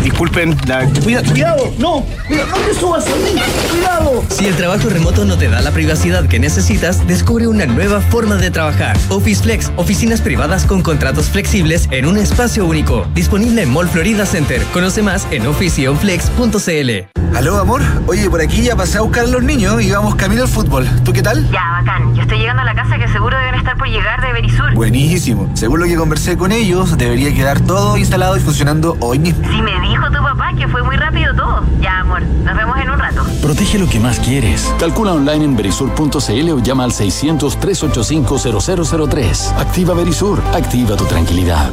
disculpen 0.03 0.57
la... 0.67 0.85
Cuida- 1.01 1.23
cuidado, 1.23 1.73
no, 1.77 2.05
cuidado, 2.27 2.49
no 2.49 2.57
te 2.57 2.73
subas 2.73 3.05
a 3.07 3.15
mí, 3.15 3.39
cuidado. 3.71 4.21
Si 4.29 4.45
el 4.45 4.55
trabajo 4.55 4.89
remoto 4.89 5.23
no 5.23 5.37
te 5.37 5.47
da 5.47 5.61
la 5.61 5.71
privacidad 5.71 6.27
que 6.27 6.39
necesitas, 6.39 7.07
descubre 7.07 7.47
una 7.47 7.65
nueva 7.65 8.01
forma 8.01 8.35
de 8.35 8.51
trabajar. 8.51 8.97
Office 9.07 9.43
Flex, 9.43 9.71
oficinas 9.77 10.19
privadas 10.19 10.65
con 10.65 10.81
contratos 10.81 11.27
flexibles 11.29 11.87
en 11.91 12.05
un 12.05 12.17
espacio 12.17 12.65
único. 12.65 13.07
Disponible 13.15 13.61
en 13.61 13.71
Mall 13.71 13.87
Florida 13.87 14.25
Center. 14.25 14.61
Conoce 14.73 15.01
más 15.01 15.25
en 15.31 15.47
officeonflex.cl. 15.47 17.07
Aló 17.33 17.59
amor, 17.59 17.81
oye 18.07 18.29
por 18.29 18.41
aquí 18.41 18.61
ya 18.61 18.75
pasé 18.75 18.97
a 18.97 19.01
buscar 19.01 19.23
a 19.23 19.27
los 19.27 19.41
niños 19.41 19.81
y 19.81 19.89
vamos 19.89 20.15
camino 20.15 20.41
al 20.41 20.49
fútbol. 20.49 20.85
¿Tú 21.05 21.13
qué 21.13 21.21
tal? 21.21 21.49
Ya, 21.49 21.79
bacán. 21.79 22.13
Yo 22.13 22.23
estoy 22.23 22.39
llegando 22.39 22.61
a 22.61 22.65
la 22.65 22.75
casa 22.75 22.97
que 22.97 23.07
seguro 23.07 23.37
deben 23.37 23.55
estar 23.55 23.77
por 23.77 23.87
llegar 23.87 24.19
de 24.21 24.33
Berisur. 24.33 24.73
Buenísimo. 24.73 25.49
Según 25.53 25.79
lo 25.79 25.85
que 25.85 25.95
conversé 25.95 26.35
con 26.35 26.51
ellos, 26.51 26.97
debería 26.97 27.33
quedar 27.33 27.61
todo 27.61 27.95
instalado 27.95 28.35
y 28.35 28.41
funcionando 28.41 28.80
hoy 28.99 29.19
mismo. 29.19 29.47
Si 29.47 29.61
me 29.61 29.79
dijo 29.81 30.07
tu 30.07 30.21
papá 30.21 30.51
que 30.57 30.67
fue 30.67 30.81
muy 30.83 30.95
rápido 30.95 31.35
todo. 31.35 31.63
Ya, 31.79 31.99
amor. 31.99 32.21
Nos 32.21 32.55
vemos 32.55 32.77
en 32.77 32.89
un 32.89 32.99
rato. 32.99 33.23
Protege 33.41 33.79
lo 33.79 33.87
que 33.87 33.99
más 33.99 34.19
quieres. 34.19 34.73
Calcula 34.79 35.13
online 35.13 35.45
en 35.45 35.55
berisur.cl 35.55 36.49
o 36.51 36.59
llama 36.59 36.83
al 36.83 36.91
600-385-0003. 36.91 39.57
Activa 39.57 39.93
Berisur. 39.93 40.41
Activa 40.53 40.95
tu 40.95 41.05
tranquilidad. 41.05 41.71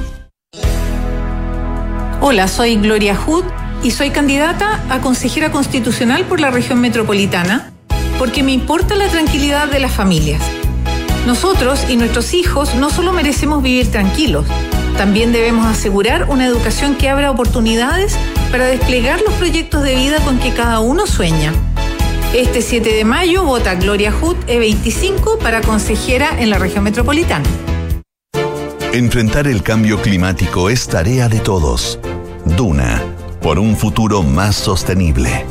Hola, 2.20 2.48
soy 2.48 2.76
Gloria 2.76 3.16
Hood 3.16 3.44
y 3.82 3.92
soy 3.92 4.10
candidata 4.10 4.82
a 4.90 5.00
consejera 5.00 5.50
constitucional 5.52 6.24
por 6.24 6.40
la 6.40 6.50
región 6.50 6.80
metropolitana 6.80 7.70
porque 8.18 8.42
me 8.42 8.52
importa 8.52 8.96
la 8.96 9.08
tranquilidad 9.08 9.68
de 9.68 9.78
las 9.78 9.92
familias. 9.92 10.42
Nosotros 11.26 11.86
y 11.88 11.96
nuestros 11.96 12.34
hijos 12.34 12.74
no 12.74 12.90
solo 12.90 13.12
merecemos 13.12 13.62
vivir 13.62 13.90
tranquilos, 13.90 14.46
también 14.98 15.32
debemos 15.32 15.64
asegurar 15.64 16.26
una 16.28 16.44
educación 16.44 16.96
que 16.96 17.08
abra 17.08 17.30
oportunidades 17.30 18.18
para 18.50 18.66
desplegar 18.66 19.20
los 19.22 19.32
proyectos 19.34 19.84
de 19.84 19.94
vida 19.94 20.18
con 20.24 20.40
que 20.40 20.52
cada 20.52 20.80
uno 20.80 21.06
sueña. 21.06 21.52
Este 22.34 22.60
7 22.60 22.92
de 22.92 23.04
mayo 23.04 23.44
vota 23.44 23.76
Gloria 23.76 24.10
Hood 24.12 24.36
E25 24.48 25.38
para 25.38 25.60
consejera 25.60 26.30
en 26.40 26.50
la 26.50 26.58
región 26.58 26.82
metropolitana. 26.82 27.48
Enfrentar 28.92 29.46
el 29.46 29.62
cambio 29.62 30.02
climático 30.02 30.68
es 30.68 30.88
tarea 30.88 31.28
de 31.28 31.38
todos. 31.38 32.00
Duna, 32.44 33.00
por 33.40 33.60
un 33.60 33.76
futuro 33.76 34.24
más 34.24 34.56
sostenible. 34.56 35.46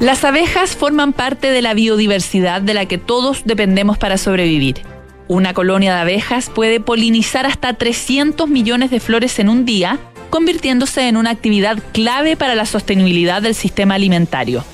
Las 0.00 0.24
abejas 0.24 0.74
forman 0.74 1.12
parte 1.12 1.52
de 1.52 1.62
la 1.62 1.72
biodiversidad 1.72 2.60
de 2.60 2.74
la 2.74 2.86
que 2.86 2.98
todos 2.98 3.42
dependemos 3.44 3.96
para 3.96 4.18
sobrevivir. 4.18 4.93
Una 5.26 5.54
colonia 5.54 5.94
de 5.94 6.00
abejas 6.00 6.50
puede 6.50 6.80
polinizar 6.80 7.46
hasta 7.46 7.72
300 7.72 8.48
millones 8.48 8.90
de 8.90 9.00
flores 9.00 9.38
en 9.38 9.48
un 9.48 9.64
día, 9.64 9.98
convirtiéndose 10.28 11.08
en 11.08 11.16
una 11.16 11.30
actividad 11.30 11.78
clave 11.92 12.36
para 12.36 12.54
la 12.54 12.66
sostenibilidad 12.66 13.40
del 13.40 13.54
sistema 13.54 13.94
alimentario. 13.94 14.64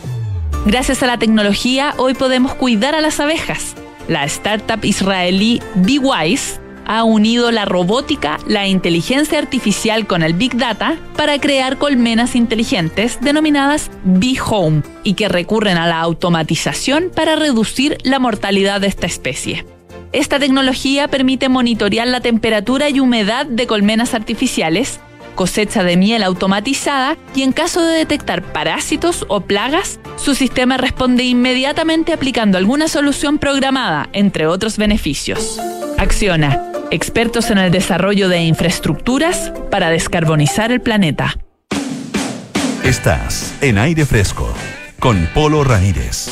Gracias 0.67 1.03
a 1.03 1.07
la 1.07 1.19
tecnología, 1.19 1.95
hoy 1.99 2.15
podemos 2.15 2.55
cuidar 2.55 2.97
a 2.97 3.01
las 3.01 3.21
abejas. 3.21 3.77
La 4.09 4.25
startup 4.25 4.85
israelí 4.85 5.63
BeWise 5.77 6.61
ha 6.85 7.05
unido 7.05 7.53
la 7.53 7.65
robótica, 7.65 8.41
la 8.49 8.67
inteligencia 8.67 9.39
artificial 9.39 10.09
con 10.09 10.25
el 10.25 10.35
Big 10.35 10.57
Data 10.57 10.99
para 11.17 11.39
crear 11.39 11.79
colmenas 11.79 12.35
inteligentes 12.35 13.19
denominadas 13.21 13.93
Bee 14.03 14.41
Home 14.45 14.83
y 15.05 15.15
que 15.15 15.29
recurren 15.29 15.77
a 15.77 15.87
la 15.87 16.01
automatización 16.01 17.13
para 17.15 17.37
reducir 17.37 17.99
la 18.03 18.19
mortalidad 18.19 18.81
de 18.81 18.89
esta 18.89 19.07
especie. 19.07 19.65
Esta 20.13 20.41
tecnología 20.41 21.07
permite 21.07 21.49
monitorear 21.49 22.09
la 22.09 22.21
temperatura 22.21 22.91
y 22.91 22.99
humedad 22.99 23.47
de 23.47 23.69
colmenas 23.69 24.13
artificiales, 24.13 24.99
cosecha 25.37 25.85
de 25.85 25.97
miel 25.97 26.25
automatizada 26.25 27.17
y 27.35 27.43
en 27.43 27.53
caso 27.53 27.81
de 27.85 27.99
detectar 27.99 28.43
parásitos 28.43 29.25
o 29.29 29.43
plagas, 29.43 30.01
su 30.17 30.35
sistema 30.35 30.77
responde 30.79 31.23
inmediatamente 31.23 32.13
aplicando 32.13 32.59
alguna 32.59 32.89
solución 32.89 33.39
programada, 33.39 34.09
entre 34.13 34.49
otros 34.49 34.79
beneficios. 34.79 35.61
Acciona, 35.97 36.61
expertos 36.91 37.51
en 37.51 37.59
el 37.59 37.71
desarrollo 37.71 38.29
de 38.29 38.43
infraestructuras 38.43 39.53
para 39.71 39.91
descarbonizar 39.91 40.73
el 40.73 40.81
planeta. 40.81 41.37
Estás 42.83 43.55
en 43.61 43.79
aire 43.79 44.05
fresco 44.05 44.53
con 44.99 45.29
Polo 45.35 45.63
Ramírez. 45.63 46.29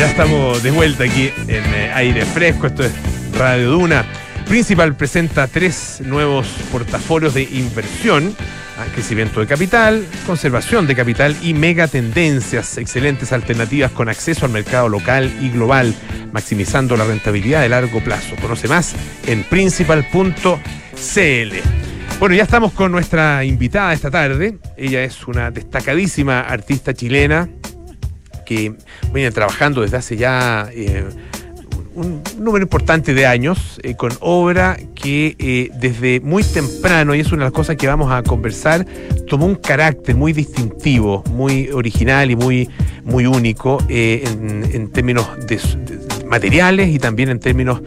Ya 0.00 0.06
estamos 0.06 0.62
de 0.62 0.70
vuelta 0.70 1.04
aquí 1.04 1.30
en 1.46 1.62
eh, 1.74 1.92
aire 1.92 2.24
fresco. 2.24 2.68
Esto 2.68 2.84
es 2.84 2.92
Radio 3.36 3.72
Duna. 3.72 4.06
Principal 4.48 4.96
presenta 4.96 5.46
tres 5.46 6.00
nuevos 6.02 6.46
portafolios 6.72 7.34
de 7.34 7.42
inversión. 7.42 8.34
Crecimiento 8.94 9.40
de 9.40 9.46
capital, 9.46 10.06
conservación 10.24 10.86
de 10.86 10.96
capital 10.96 11.36
y 11.42 11.52
megatendencias, 11.52 12.78
excelentes 12.78 13.34
alternativas 13.34 13.90
con 13.90 14.08
acceso 14.08 14.46
al 14.46 14.52
mercado 14.52 14.88
local 14.88 15.30
y 15.38 15.50
global, 15.50 15.94
maximizando 16.32 16.96
la 16.96 17.04
rentabilidad 17.04 17.60
de 17.60 17.68
largo 17.68 18.00
plazo. 18.00 18.36
Conoce 18.40 18.68
más 18.68 18.94
en 19.26 19.44
principal.cl. 19.44 20.56
Bueno, 22.18 22.34
ya 22.34 22.42
estamos 22.44 22.72
con 22.72 22.90
nuestra 22.90 23.44
invitada 23.44 23.92
esta 23.92 24.10
tarde. 24.10 24.56
Ella 24.78 25.04
es 25.04 25.28
una 25.28 25.50
destacadísima 25.50 26.40
artista 26.40 26.94
chilena 26.94 27.50
que 28.50 28.74
viene 29.14 29.30
trabajando 29.30 29.82
desde 29.82 29.96
hace 29.98 30.16
ya 30.16 30.68
eh, 30.74 31.04
un 31.94 32.20
número 32.36 32.64
importante 32.64 33.14
de 33.14 33.24
años 33.24 33.78
eh, 33.84 33.94
con 33.94 34.10
obra 34.18 34.76
que 34.96 35.36
eh, 35.38 35.70
desde 35.78 36.18
muy 36.18 36.42
temprano, 36.42 37.14
y 37.14 37.20
es 37.20 37.28
una 37.30 37.44
de 37.44 37.50
las 37.50 37.52
cosas 37.52 37.76
que 37.76 37.86
vamos 37.86 38.10
a 38.10 38.24
conversar, 38.24 38.84
tomó 39.28 39.46
un 39.46 39.54
carácter 39.54 40.16
muy 40.16 40.32
distintivo, 40.32 41.22
muy 41.30 41.68
original 41.68 42.32
y 42.32 42.34
muy, 42.34 42.68
muy 43.04 43.24
único 43.24 43.78
en, 43.88 44.68
en 44.72 44.90
términos 44.90 45.28
de, 45.46 45.60
materiales 46.26 46.88
y 46.88 46.98
también 46.98 47.28
en 47.28 47.38
términos 47.38 47.82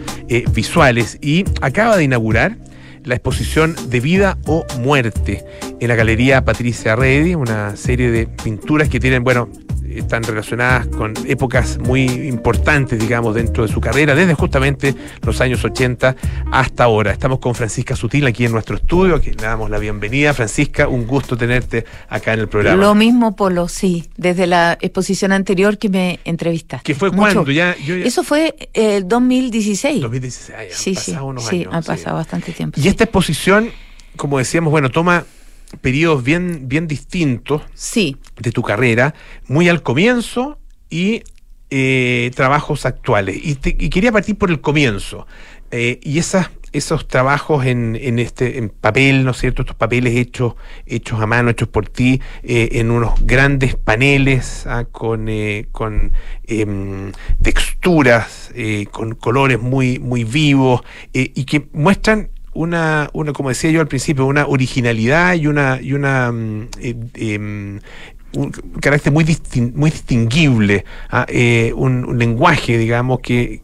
visuales. 0.54 1.18
Y 1.22 1.44
acaba 1.60 1.98
de 1.98 2.06
inaugurar 2.06 2.56
la 3.04 3.16
exposición 3.16 3.76
de 3.90 4.00
vida 4.00 4.38
o 4.46 4.66
muerte 4.80 5.44
en 5.82 5.88
la 5.90 5.96
Galería 5.96 6.46
Patricia 6.46 6.96
Reddy, 6.96 7.36
una 7.36 7.76
serie 7.76 8.12
de 8.12 8.28
pinturas 8.28 8.88
que 8.88 9.02
tienen, 9.02 9.26
bueno, 9.26 9.50
están 9.98 10.24
relacionadas 10.24 10.88
con 10.88 11.14
épocas 11.28 11.78
muy 11.80 12.04
importantes, 12.04 13.00
digamos, 13.00 13.36
dentro 13.36 13.66
de 13.66 13.72
su 13.72 13.80
carrera, 13.82 14.16
desde 14.16 14.34
justamente 14.34 14.96
los 15.22 15.40
años 15.42 15.64
80 15.64 16.16
hasta 16.52 16.84
ahora. 16.84 17.12
Estamos 17.12 17.40
con 17.40 17.56
Francisca 17.56 17.96
Sutil 17.96 18.26
aquí 18.26 18.46
en 18.46 18.52
nuestro 18.52 18.76
estudio, 18.76 19.16
aquí 19.16 19.32
le 19.32 19.44
damos 19.44 19.70
la 19.70 19.80
bienvenida. 19.80 20.34
Francisca, 20.34 20.88
un 20.88 21.06
gusto 21.06 21.38
tenerte 21.38 21.86
acá 22.10 22.34
en 22.34 22.42
el 22.42 22.48
programa. 22.48 22.82
Lo 22.82 22.96
mismo, 22.96 23.36
Polo, 23.36 23.68
sí, 23.68 24.10
desde 24.18 24.48
la 24.48 24.78
exposición 24.82 25.32
anterior 25.32 25.78
que 25.78 25.90
me 25.90 26.20
entrevistaste. 26.26 26.84
¿Qué 26.84 26.96
fue 26.96 27.12
cuándo? 27.12 27.44
Ya, 27.52 27.72
Eso 27.74 28.24
fue 28.24 28.56
el 28.74 29.08
2016. 29.08 30.02
2016, 30.02 30.50
ah, 30.58 30.64
ya 30.64 30.70
han 30.70 30.72
sí, 30.72 30.94
pasado 30.94 31.18
sí, 31.18 31.24
unos 31.24 31.46
sí, 31.46 31.56
años, 31.62 31.74
ha 31.74 31.82
sí. 31.82 31.88
pasado 31.88 32.16
bastante 32.18 32.52
tiempo. 32.52 32.80
Y 32.82 32.88
esta 32.88 33.04
exposición, 33.04 33.72
como 34.16 34.38
decíamos, 34.38 34.72
bueno, 34.72 34.90
toma 34.90 35.26
periodos 35.82 36.24
bien, 36.24 36.68
bien 36.68 36.88
distintos 36.88 37.62
sí. 37.74 38.18
de 38.40 38.52
tu 38.52 38.62
carrera, 38.62 39.14
muy 39.48 39.70
al 39.70 39.82
comienzo 39.84 40.60
y 40.90 41.24
eh, 41.70 42.32
trabajos 42.36 42.86
actuales. 42.86 43.38
Y, 43.44 43.56
te- 43.56 43.76
y 43.80 43.90
quería 43.90 44.12
partir 44.12 44.38
por 44.38 44.50
el 44.52 44.62
comienzo. 44.62 45.26
Eh, 45.72 46.00
y 46.04 46.20
esas, 46.20 46.52
esos 46.72 47.08
trabajos 47.08 47.66
en, 47.66 47.98
en 48.00 48.20
este 48.20 48.60
en 48.60 48.70
papel, 48.70 49.26
¿no 49.26 49.32
es 49.32 49.38
cierto? 49.38 49.64
Estos 49.64 49.76
papeles 49.76 50.16
hechos, 50.16 50.54
hechos 50.86 51.20
a 51.20 51.26
mano, 51.26 51.50
hechos 51.50 51.68
por 51.68 51.90
ti, 51.90 52.22
eh, 52.44 52.70
en 52.74 52.92
unos 52.92 53.26
grandes 53.26 53.76
paneles 53.76 54.68
ah, 54.68 54.86
con, 54.92 55.30
eh, 55.30 55.66
con 55.72 56.12
em, 56.46 57.12
texturas, 57.42 58.52
con 58.92 59.16
colores 59.16 59.60
muy, 59.60 59.98
muy 59.98 60.24
vivos, 60.24 60.82
y 61.12 61.44
que 61.46 61.68
muestran 61.74 62.30
una, 62.54 63.10
una, 63.14 63.34
como 63.34 63.50
decía 63.50 63.72
yo 63.72 63.82
al 63.82 63.88
principio, 63.88 64.26
una 64.26 64.46
originalidad 64.48 65.36
y 65.36 65.48
una, 65.48 65.80
y 65.82 65.94
una 65.94 66.32
mm, 66.32 66.68
eh, 66.80 66.96
em, 67.16 67.80
un 68.36 68.52
carácter 68.82 69.14
muy, 69.14 69.24
distin- 69.24 69.74
muy 69.74 69.92
distinguible, 69.92 70.86
eh, 71.28 71.72
un, 71.76 72.18
lenguaje, 72.18 72.78
digamos, 72.78 73.20
que 73.20 73.62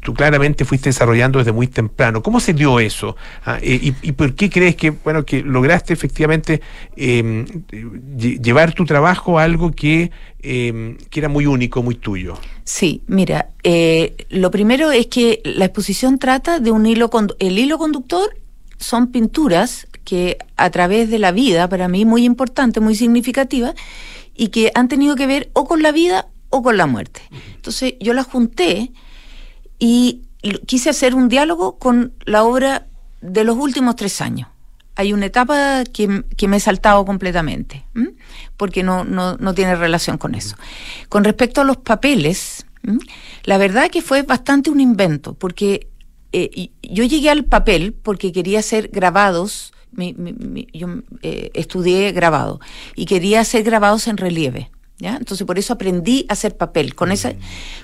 tú 0.00 0.14
claramente 0.14 0.64
fuiste 0.64 0.88
desarrollando 0.88 1.38
desde 1.38 1.52
muy 1.52 1.66
temprano. 1.66 2.22
¿Cómo 2.22 2.40
se 2.40 2.54
dio 2.54 2.80
eso? 2.80 3.16
Ah, 3.44 3.58
y, 3.62 3.94
y 4.02 4.12
por 4.12 4.34
qué 4.34 4.48
crees 4.48 4.76
que, 4.76 4.90
bueno, 4.90 5.24
que 5.24 5.42
lograste 5.42 5.92
efectivamente 5.92 6.60
eh, 6.96 7.44
lle- 7.70 8.40
llevar 8.40 8.72
tu 8.74 8.84
trabajo 8.84 9.38
a 9.38 9.42
algo 9.44 9.72
que, 9.72 10.10
eh, 10.40 10.96
que 11.10 11.20
era 11.20 11.28
muy 11.28 11.46
único, 11.46 11.82
muy 11.82 11.94
tuyo? 11.94 12.38
Sí, 12.64 13.02
mira, 13.06 13.50
eh, 13.62 14.26
lo 14.30 14.50
primero 14.50 14.92
es 14.92 15.06
que 15.06 15.40
la 15.44 15.64
exposición 15.66 16.18
trata 16.18 16.60
de 16.60 16.70
un 16.70 16.86
hilo, 16.86 17.10
el 17.38 17.58
hilo 17.58 17.78
conductor 17.78 18.36
son 18.78 19.08
pinturas 19.08 19.86
que 20.04 20.38
a 20.56 20.70
través 20.70 21.10
de 21.10 21.18
la 21.18 21.32
vida, 21.32 21.68
para 21.68 21.88
mí 21.88 22.04
muy 22.04 22.24
importante, 22.24 22.80
muy 22.80 22.94
significativa, 22.94 23.74
y 24.34 24.48
que 24.48 24.70
han 24.74 24.88
tenido 24.88 25.16
que 25.16 25.26
ver 25.26 25.50
o 25.52 25.66
con 25.66 25.82
la 25.82 25.92
vida 25.92 26.28
o 26.50 26.62
con 26.62 26.76
la 26.76 26.86
muerte. 26.86 27.20
Entonces 27.56 27.94
yo 28.00 28.14
las 28.14 28.26
junté 28.26 28.92
y 29.78 30.22
quise 30.66 30.90
hacer 30.90 31.14
un 31.14 31.28
diálogo 31.28 31.78
con 31.78 32.12
la 32.24 32.44
obra 32.44 32.86
de 33.20 33.44
los 33.44 33.56
últimos 33.56 33.96
tres 33.96 34.20
años. 34.20 34.48
Hay 34.96 35.12
una 35.12 35.26
etapa 35.26 35.84
que, 35.84 36.24
que 36.36 36.48
me 36.48 36.56
he 36.56 36.60
saltado 36.60 37.04
completamente, 37.04 37.84
porque 38.56 38.82
no, 38.82 39.04
no, 39.04 39.36
no 39.36 39.54
tiene 39.54 39.76
relación 39.76 40.18
con 40.18 40.34
eso. 40.34 40.56
Con 41.08 41.22
respecto 41.22 41.60
a 41.60 41.64
los 41.64 41.76
papeles, 41.76 42.66
la 43.44 43.58
verdad 43.58 43.90
que 43.90 44.02
fue 44.02 44.22
bastante 44.22 44.70
un 44.70 44.80
invento, 44.80 45.34
porque 45.34 45.86
eh, 46.32 46.70
yo 46.82 47.04
llegué 47.04 47.30
al 47.30 47.44
papel 47.44 47.92
porque 47.92 48.32
quería 48.32 48.58
hacer 48.58 48.88
grabados, 48.88 49.72
mi- 49.92 50.16
yo 50.74 50.88
eh, 51.22 51.50
estudié 51.54 52.10
grabado, 52.12 52.60
y 52.96 53.06
quería 53.06 53.40
hacer 53.40 53.62
grabados 53.62 54.08
en 54.08 54.16
relieve. 54.16 54.70
Entonces 55.00 55.46
por 55.46 55.58
eso 55.58 55.74
aprendí 55.74 56.26
a 56.28 56.32
hacer 56.32 56.56
papel, 56.56 56.94
con, 56.94 57.12
esa, 57.12 57.32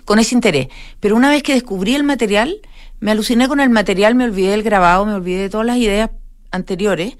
con 0.04 0.18
ese 0.18 0.34
interés. 0.34 0.68
Pero 1.00 1.16
una 1.16 1.30
vez 1.30 1.42
que 1.42 1.54
descubrí 1.54 1.94
el 1.94 2.02
material, 2.02 2.60
me 3.00 3.12
aluciné 3.12 3.48
con 3.48 3.60
el 3.60 3.70
material, 3.70 4.14
me 4.14 4.24
olvidé 4.24 4.50
del 4.50 4.62
grabado, 4.62 5.06
me 5.06 5.14
olvidé 5.14 5.42
de 5.42 5.50
todas 5.50 5.66
las 5.66 5.76
ideas 5.76 6.10
anteriores 6.50 7.16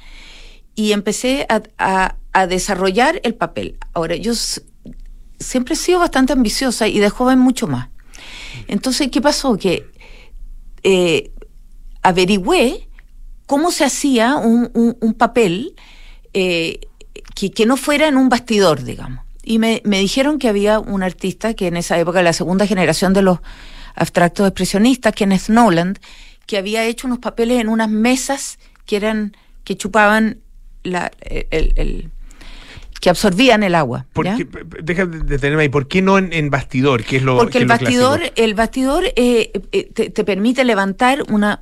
y 0.75 0.93
empecé 0.93 1.47
a, 1.49 2.17
desarrollar 2.49 3.21
el 3.23 3.37
papel. 3.37 3.79
Ahora, 3.93 4.17
yo 4.17 4.33
siempre 5.39 5.75
he 5.75 5.77
sido 5.77 6.01
bastante 6.01 6.33
ambiciosa 6.33 6.89
y 6.89 6.99
de 6.99 7.09
joven 7.09 7.39
mucho 7.39 7.69
más. 7.69 7.91
Entonces, 8.67 9.09
¿qué 9.13 9.21
pasó? 9.21 9.57
Que 9.57 9.87
eh, 10.83 11.31
averigüé 12.03 12.89
cómo 13.47 13.71
se 13.71 13.85
hacía 13.85 14.37
un, 14.37 15.15
papel 15.17 15.77
eh, 16.33 16.81
que 17.35 17.67
no 17.67 17.77
fuera 17.77 18.09
en 18.09 18.17
un 18.17 18.29
bastidor, 18.29 18.83
digamos. 18.83 19.24
Y 19.45 19.59
me, 19.59 19.83
me 19.85 19.99
dijeron 19.99 20.39
que 20.39 20.49
había 20.49 20.79
un 20.81 21.03
artista 21.03 21.55
que 21.55 21.67
en 21.67 21.77
esa 21.77 21.99
época, 21.99 22.23
la 22.23 22.33
segunda 22.33 22.67
generación 22.67 23.13
de 23.13 23.23
los 23.23 23.39
abstractos 23.95 24.47
expresionistas, 24.49 25.13
Kenneth 25.15 25.49
Noland, 25.49 25.99
que 26.47 26.59
había 26.59 26.85
hecho 26.85 27.07
unos 27.07 27.19
papeles 27.21 27.61
en 27.61 27.69
unas 27.69 27.89
mesas 27.89 28.59
que 28.87 28.97
eran, 28.97 29.37
que 29.65 29.77
chupaban 29.77 30.39
la, 30.83 31.11
el- 31.21 31.73
el- 31.77 32.11
que 33.01 33.11
absorbían 33.11 33.63
el 33.63 33.75
agua. 33.75 34.07
¿Por 34.15 34.25
¿ya? 34.25 34.37
qué- 34.37 34.47
p- 34.47 34.65
p- 34.65 34.79
deja 34.83 35.05
de 35.05 35.19
detenerme 35.21 35.65
ahí. 35.65 35.69
¿Por 35.69 35.89
qué 35.89 36.01
no 36.01 36.17
en, 36.17 36.33
en 36.33 36.49
bastidor? 36.49 37.05
¿Qué 37.05 37.17
es 37.19 37.23
lo 37.23 37.37
Porque 37.37 37.59
el 37.59 37.67
bastidor, 37.67 38.33
el 38.37 38.55
bastidor 38.55 39.05
eh, 39.17 39.53
eh, 39.73 39.91
te, 39.93 40.09
te 40.09 40.25
permite 40.25 40.65
levantar 40.65 41.23
una, 41.31 41.61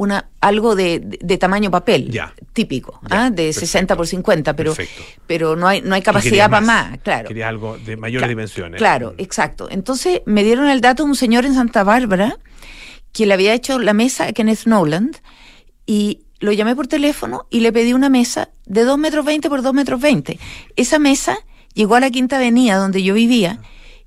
una 0.00 0.30
algo 0.40 0.74
de, 0.74 0.98
de- 0.98 1.18
de 1.20 1.36
tamaño 1.38 1.70
papel 1.70 2.10
Ya. 2.10 2.32
típico, 2.54 3.00
¿ah? 3.10 3.28
de 3.28 3.52
60 3.52 3.96
por 3.96 4.06
50, 4.06 4.56
pero, 4.56 4.74
Perfecto. 4.74 5.02
pero 5.26 5.56
no 5.56 5.68
hay, 5.68 5.82
no 5.82 5.94
hay 5.94 6.00
capacidad 6.00 6.48
para 6.48 6.64
más, 6.64 6.98
claro. 7.02 7.28
Querías 7.28 7.48
algo 7.50 7.76
de 7.76 7.98
mayores 7.98 8.26
dimensiones. 8.28 8.78
Claro, 8.78 9.14
exacto. 9.18 9.68
Entonces 9.70 10.22
me 10.24 10.42
dieron 10.42 10.68
el 10.70 10.80
dato 10.80 11.02
de 11.04 11.10
un 11.10 11.16
señor 11.16 11.44
en 11.44 11.52
Santa 11.52 11.84
Bárbara 11.84 12.38
que 13.12 13.26
le 13.26 13.34
había 13.34 13.52
hecho 13.52 13.78
la 13.78 13.92
mesa 13.92 14.24
a 14.24 14.32
Kenneth 14.32 14.64
Noland 14.64 15.16
y 15.84 16.22
lo 16.38 16.52
llamé 16.52 16.74
por 16.74 16.86
teléfono 16.86 17.46
y 17.50 17.60
le 17.60 17.70
pedí 17.70 17.92
una 17.92 18.08
mesa 18.08 18.48
de 18.64 18.84
2 18.84 18.96
metros 18.98 19.26
20 19.26 19.50
por 19.50 19.60
2 19.60 19.74
metros 19.74 20.00
20. 20.00 20.38
Esa 20.76 20.98
mesa 20.98 21.36
llegó 21.74 21.96
a 21.96 22.00
la 22.00 22.10
Quinta 22.10 22.36
Avenida 22.36 22.76
donde 22.76 23.02
yo 23.02 23.12
vivía 23.12 23.58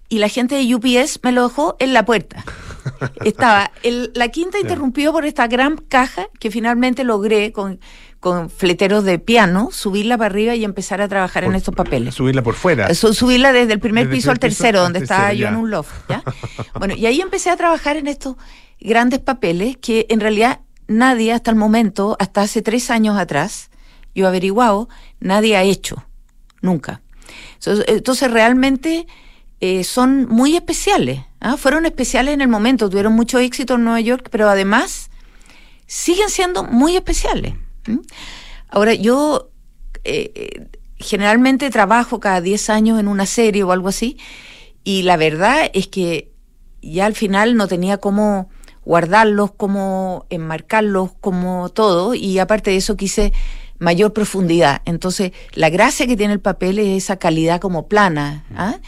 y 0.10 0.18
la 0.18 0.28
gente 0.30 0.56
de 0.56 0.74
UPS 0.76 1.20
me 1.22 1.32
lo 1.32 1.48
dejó 1.48 1.76
en 1.80 1.94
la 1.94 2.04
puerta. 2.06 2.44
Estaba 3.26 3.72
el- 3.84 4.12
la 4.16 4.30
quinta 4.30 4.60
interrumpido 4.60 5.12
por 5.12 5.26
esta 5.26 5.48
gran 5.48 5.78
caja 5.78 6.28
que 6.40 6.52
finalmente 6.52 7.04
logré 7.04 7.52
con, 7.52 7.80
con 8.20 8.50
fleteros 8.50 9.04
de 9.04 9.20
piano 9.20 9.70
subirla 9.72 10.18
para 10.18 10.28
arriba 10.28 10.56
y 10.56 10.64
empezar 10.64 11.02
a 11.02 11.08
trabajar 11.08 11.44
en 11.44 11.56
estos 11.56 11.76
papeles. 11.76 12.16
Subirla 12.16 12.42
por 12.42 12.56
fuera. 12.56 12.94
Su- 12.94 13.14
subirla 13.14 13.52
desde 13.54 13.74
el 13.74 13.80
primer 13.80 14.06
Desde 14.06 14.14
el 14.16 14.18
piso 14.20 14.32
al 14.32 14.38
piso 14.40 14.48
tercero, 14.48 14.82
donde 14.82 15.00
tercero, 15.00 15.18
estaba 15.20 15.34
yo 15.34 15.48
en 15.48 15.56
un 15.56 15.70
loft. 15.72 15.92
¿ya? 16.10 16.24
Bueno, 16.80 16.96
y 16.96 17.06
ahí 17.06 17.22
empecé 17.22 17.50
a 17.50 17.58
trabajar 17.58 17.98
en 17.98 18.08
estos 18.08 18.36
grandes 18.80 19.20
papeles 19.20 19.78
que 19.78 20.06
en 20.10 20.20
realidad 20.20 20.60
nadie 20.88 21.32
hasta 21.34 21.50
el 21.52 21.58
momento, 21.58 22.16
hasta 22.20 22.42
hace 22.42 22.62
tres 22.62 22.90
años 22.92 23.18
atrás, 23.18 23.70
yo 24.16 24.28
averiguado, 24.28 24.90
nadie 25.20 25.56
ha 25.58 25.64
hecho, 25.64 26.06
nunca. 26.62 27.02
Entonces, 27.88 28.30
realmente 28.30 29.08
eh, 29.66 29.86
son 29.86 30.28
muy 30.28 30.58
especiales. 30.58 31.22
¿ah? 31.40 31.56
Fueron 31.56 31.86
especiales 31.86 32.34
en 32.34 32.42
el 32.42 32.50
momento, 32.50 32.90
tuvieron 32.90 33.14
mucho 33.14 33.40
éxito 33.40 33.76
en 33.76 33.86
Nueva 33.86 34.02
York, 34.02 34.28
pero 34.30 34.50
además 34.50 35.10
siguen 35.88 36.30
siendo 36.30 36.66
muy 36.66 36.98
especiales. 36.98 37.54
Ahora, 38.68 38.94
yo 38.94 39.52
eh, 40.04 40.34
eh, 40.36 40.68
generalmente 40.98 41.70
trabajo 41.70 42.20
cada 42.20 42.42
10 42.42 42.70
años 42.72 43.00
en 43.00 43.08
una 43.08 43.26
serie 43.26 43.64
o 43.64 43.72
algo 43.72 43.88
así, 43.88 44.18
y 44.84 45.04
la 45.04 45.16
verdad 45.16 45.72
es 45.74 45.88
que 45.88 46.34
ya 46.82 47.06
al 47.06 47.16
final 47.16 47.56
no 47.56 47.70
tenía 47.70 48.00
cómo 48.00 48.50
guardarlos, 48.84 49.52
cómo 49.56 50.26
enmarcarlos, 50.30 51.14
como 51.22 51.70
todo, 51.70 52.16
y 52.16 52.38
aparte 52.38 52.72
de 52.72 52.76
eso 52.76 52.98
quise 52.98 53.32
mayor 53.80 54.12
profundidad. 54.12 54.82
Entonces, 54.84 55.32
la 55.54 55.70
gracia 55.70 56.06
que 56.06 56.18
tiene 56.18 56.34
el 56.34 56.42
papel 56.42 56.80
es 56.80 57.02
esa 57.02 57.16
calidad 57.16 57.62
como 57.62 57.88
plana, 57.88 58.44
¿ah? 58.58 58.80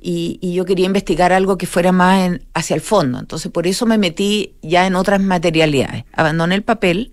Y, 0.00 0.38
y 0.40 0.54
yo 0.54 0.64
quería 0.64 0.86
investigar 0.86 1.32
algo 1.32 1.58
que 1.58 1.66
fuera 1.66 1.92
más 1.92 2.20
en- 2.26 2.42
hacia 2.54 2.74
el 2.74 2.80
fondo. 2.80 3.18
Entonces, 3.18 3.50
por 3.50 3.66
eso 3.66 3.84
me 3.86 3.98
metí 3.98 4.54
ya 4.62 4.86
en 4.86 4.94
otras 4.94 5.20
materialidades. 5.20 6.04
Abandoné 6.12 6.54
el 6.54 6.62
papel 6.62 7.12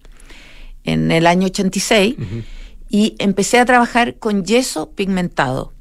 en 0.84 1.12
el 1.12 1.26
año 1.28 1.48
86 1.48 2.16
y 2.90 3.16
empecé 3.20 3.60
a 3.60 3.66
trabajar 3.66 4.16
con 4.16 4.46
yeso 4.46 4.92
pigmentado. 4.92 5.74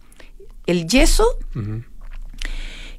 El 0.67 0.87
yeso 0.87 1.27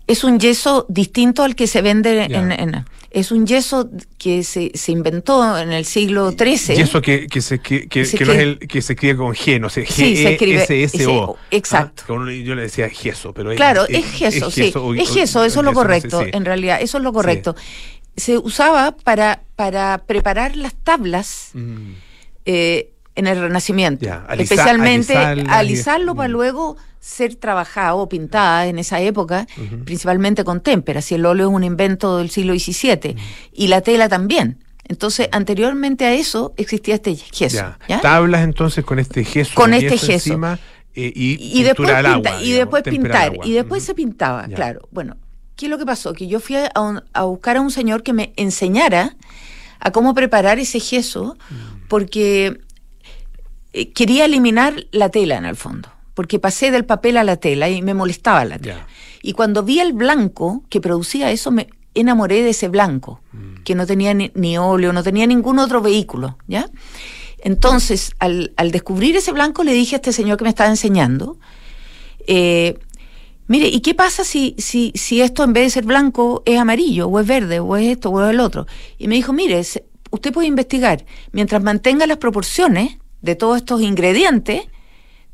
es 0.08 0.24
un 0.24 0.40
yeso 0.40 0.86
distinto 0.90 1.44
al 1.44 1.56
que 1.56 1.68
se 1.68 1.82
vende 1.82 2.24
en, 2.26 2.52
en- 2.52 2.86
Es 3.12 3.32
un 3.32 3.48
yeso 3.48 3.90
que 4.18 4.44
se, 4.44 4.72
se 4.76 4.92
inventó 4.92 5.58
en 5.58 5.72
el 5.72 5.86
siglo 5.86 6.32
XIII. 6.32 6.78
Y 6.78 6.82
eso 6.82 7.02
que, 7.02 7.28
que, 7.28 7.42
se, 7.42 7.60
que, 7.60 7.88
que, 7.88 8.04
Se 8.06 8.18
que 8.18 8.26
no 8.26 8.34
es 8.34 8.40
el 8.40 8.60
que 8.60 8.82
se 8.82 8.94
escribe 8.94 9.16
con 9.18 9.34
G, 9.34 9.60
no 9.60 9.70
sé, 9.70 9.86
Sí, 9.86 10.18
se 10.18 10.34
escribe 10.34 10.68
G-E-S-S-O. 10.68 11.38
ese- 11.48 11.58
exacto. 11.58 12.04
Ah, 12.04 12.06
que 12.08 12.12
uno- 12.12 12.30
yo 12.32 12.56
le 12.56 12.64
decía 12.64 12.90
gesso, 12.90 13.34
pero 13.34 13.52
es- 13.52 13.58
Claro, 13.58 13.86
es 13.88 14.06
gesso, 14.12 14.52
sí. 14.52 14.72
o- 14.76 14.94
es 14.94 15.10
o- 15.10 15.14
gesso, 15.14 15.44
eso 15.46 15.46
es 15.46 15.56
lo 15.56 15.62
gesso, 15.62 15.64
no 15.64 15.70
sé, 15.70 15.74
correcto, 15.74 16.24
sí. 16.24 16.30
en 16.34 16.46
realidad, 16.46 16.80
eso 16.82 16.98
es 16.98 17.04
lo 17.04 17.14
correcto. 17.14 17.56
Se 18.18 18.38
usaba 18.38 18.92
para, 18.96 19.42
para 19.56 20.04
preparar 20.06 20.56
las 20.58 20.74
tablas 20.76 21.52
Mm. 21.54 21.94
eh, 22.46 22.90
en 23.16 23.28
el 23.28 23.40
Renacimiento. 23.40 24.06
Ya, 24.06 24.26
especialmente 24.38 25.16
alisarla 25.18 25.44
y- 25.44 25.56
alisarlo 25.56 26.16
para 26.16 26.28
luego 26.30 26.78
ser 27.00 27.36
trabajada 27.36 27.94
o 27.96 28.10
pintada 28.10 28.68
en 28.68 28.80
esa 28.80 29.00
época, 29.00 29.48
principalmente 29.86 30.44
con 30.44 30.62
témpera, 30.62 31.02
si 31.02 31.16
el 31.16 31.26
óleo 31.26 31.50
es 31.50 31.54
un 31.54 31.64
invento 31.64 32.18
del 32.18 32.30
siglo 32.30 32.54
XVII, 32.54 33.16
y 33.54 33.68
la 33.68 33.82
tela 33.82 34.10
también. 34.10 34.58
Entonces, 34.88 35.30
anteriormente 35.32 36.06
a 36.06 36.14
eso 36.14 36.54
existía 36.58 36.96
este. 36.96 37.16
Ya. 37.16 37.78
¿ya? 37.88 38.02
Tablas 38.02 38.44
entonces 38.44 38.84
con 38.86 39.00
este 39.00 39.24
gesso. 39.24 39.52
Con 39.56 39.74
este 39.74 39.98
gesso. 39.98 40.12
encima, 40.32 40.60
eh, 40.94 41.12
y, 41.16 41.60
y 41.60 41.64
después, 41.64 41.90
pinta- 41.92 42.14
agua, 42.14 42.42
y 42.44 42.52
después 42.52 42.84
pintar, 42.84 43.34
y 43.44 43.52
después 43.54 43.84
se 43.84 43.94
pintaba, 43.96 44.48
Ya. 44.48 44.56
claro. 44.56 44.88
Bueno, 44.92 45.18
¿qué 45.56 45.66
es 45.66 45.70
lo 45.72 45.78
que 45.78 45.86
pasó? 45.86 46.14
Que 46.14 46.28
yo 46.28 46.40
fui 46.40 46.56
a, 46.58 46.72
un- 46.82 47.04
a 47.14 47.24
buscar 47.24 47.58
a 47.58 47.62
un 47.62 47.72
señor 47.72 48.04
que 48.04 48.14
me 48.14 48.34
enseñara 48.36 49.16
a 49.80 49.92
cómo 49.92 50.14
preparar 50.14 50.58
ese 50.60 50.80
gesso, 50.80 51.36
Mm. 51.50 51.56
porque 51.88 52.60
eh, 53.78 53.92
quería 53.92 54.24
eliminar 54.24 54.88
la 54.92 55.10
tela 55.10 55.36
en 55.36 55.44
el 55.44 55.58
fondo, 55.58 55.90
porque 56.14 56.40
pasé 56.40 56.72
del 56.72 56.86
papel 56.86 57.18
a 57.18 57.26
la 57.26 57.36
tela 57.36 57.68
y 57.68 57.82
me 57.82 57.94
molestaba 57.94 58.46
la 58.46 58.58
tela. 58.58 58.88
Y 59.22 59.34
cuando 59.34 59.64
vi 59.64 59.82
el 59.82 59.92
blanco 59.92 60.64
que 60.70 60.80
producía 60.80 61.30
eso, 61.30 61.52
me 61.52 61.68
enamoré 61.94 62.42
de 62.42 62.52
ese 62.52 62.70
blanco, 62.70 63.20
que 63.66 63.76
no 63.76 63.86
tenía 63.86 64.14
ni, 64.14 64.32
ni 64.34 64.58
óleo, 64.58 64.94
no 64.94 65.04
tenía 65.04 65.28
ningún 65.28 65.60
otro 65.60 65.82
vehículo, 65.82 66.38
¿ya? 66.48 66.70
Entonces, 67.40 68.14
al, 68.20 68.54
al 68.56 68.72
descubrir 68.72 69.18
ese 69.18 69.34
blanco, 69.34 69.66
le 69.66 69.74
dije 69.74 69.96
a 69.96 69.98
este 69.98 70.14
señor 70.14 70.38
que 70.38 70.46
me 70.46 70.52
estaba 70.52 70.70
enseñando, 70.70 71.38
eh, 72.28 72.80
mire, 73.48 73.68
¿y 73.68 73.82
qué 73.82 73.94
pasa 73.94 74.24
si, 74.24 74.56
si, 74.58 74.94
si 74.96 75.20
esto 75.20 75.44
en 75.44 75.52
vez 75.52 75.66
de 75.66 75.70
ser 75.72 75.84
blanco 75.84 76.44
es 76.46 76.58
amarillo, 76.58 77.08
o 77.08 77.20
es 77.20 77.28
verde, 77.28 77.60
o 77.60 77.76
es 77.76 77.88
esto, 77.88 78.10
o 78.10 78.24
es 78.24 78.30
el 78.30 78.40
otro? 78.40 78.68
Y 78.98 79.10
me 79.10 79.16
dijo, 79.16 79.34
mire, 79.34 79.60
usted 80.12 80.32
puede 80.32 80.48
investigar, 80.48 81.06
mientras 81.34 81.62
mantenga 81.62 82.08
las 82.08 82.18
proporciones 82.18 83.00
de 83.22 83.36
todos 83.36 83.58
estos 83.58 83.82
ingredientes, 83.82 84.62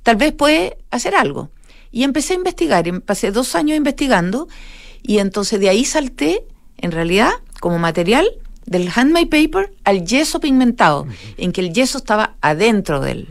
tal 0.03 0.15
vez 0.15 0.31
puede 0.33 0.77
hacer 0.91 1.15
algo. 1.15 1.49
Y 1.91 2.03
empecé 2.03 2.33
a 2.33 2.37
investigar, 2.37 3.01
pasé 3.01 3.31
dos 3.31 3.53
años 3.55 3.77
investigando, 3.77 4.47
y 5.03 5.17
entonces 5.19 5.59
de 5.59 5.69
ahí 5.69 5.83
salté, 5.85 6.45
en 6.77 6.91
realidad, 6.91 7.31
como 7.59 7.77
material, 7.79 8.27
del 8.65 8.89
handmade 8.95 9.25
paper 9.27 9.73
al 9.83 10.05
yeso 10.05 10.39
pigmentado, 10.39 11.07
en 11.37 11.51
que 11.51 11.61
el 11.61 11.73
yeso 11.73 11.97
estaba 11.97 12.35
adentro 12.41 13.01
del, 13.01 13.27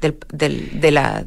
del, 0.00 0.16
del- 0.32 0.80
de 0.80 0.90
la... 0.90 1.24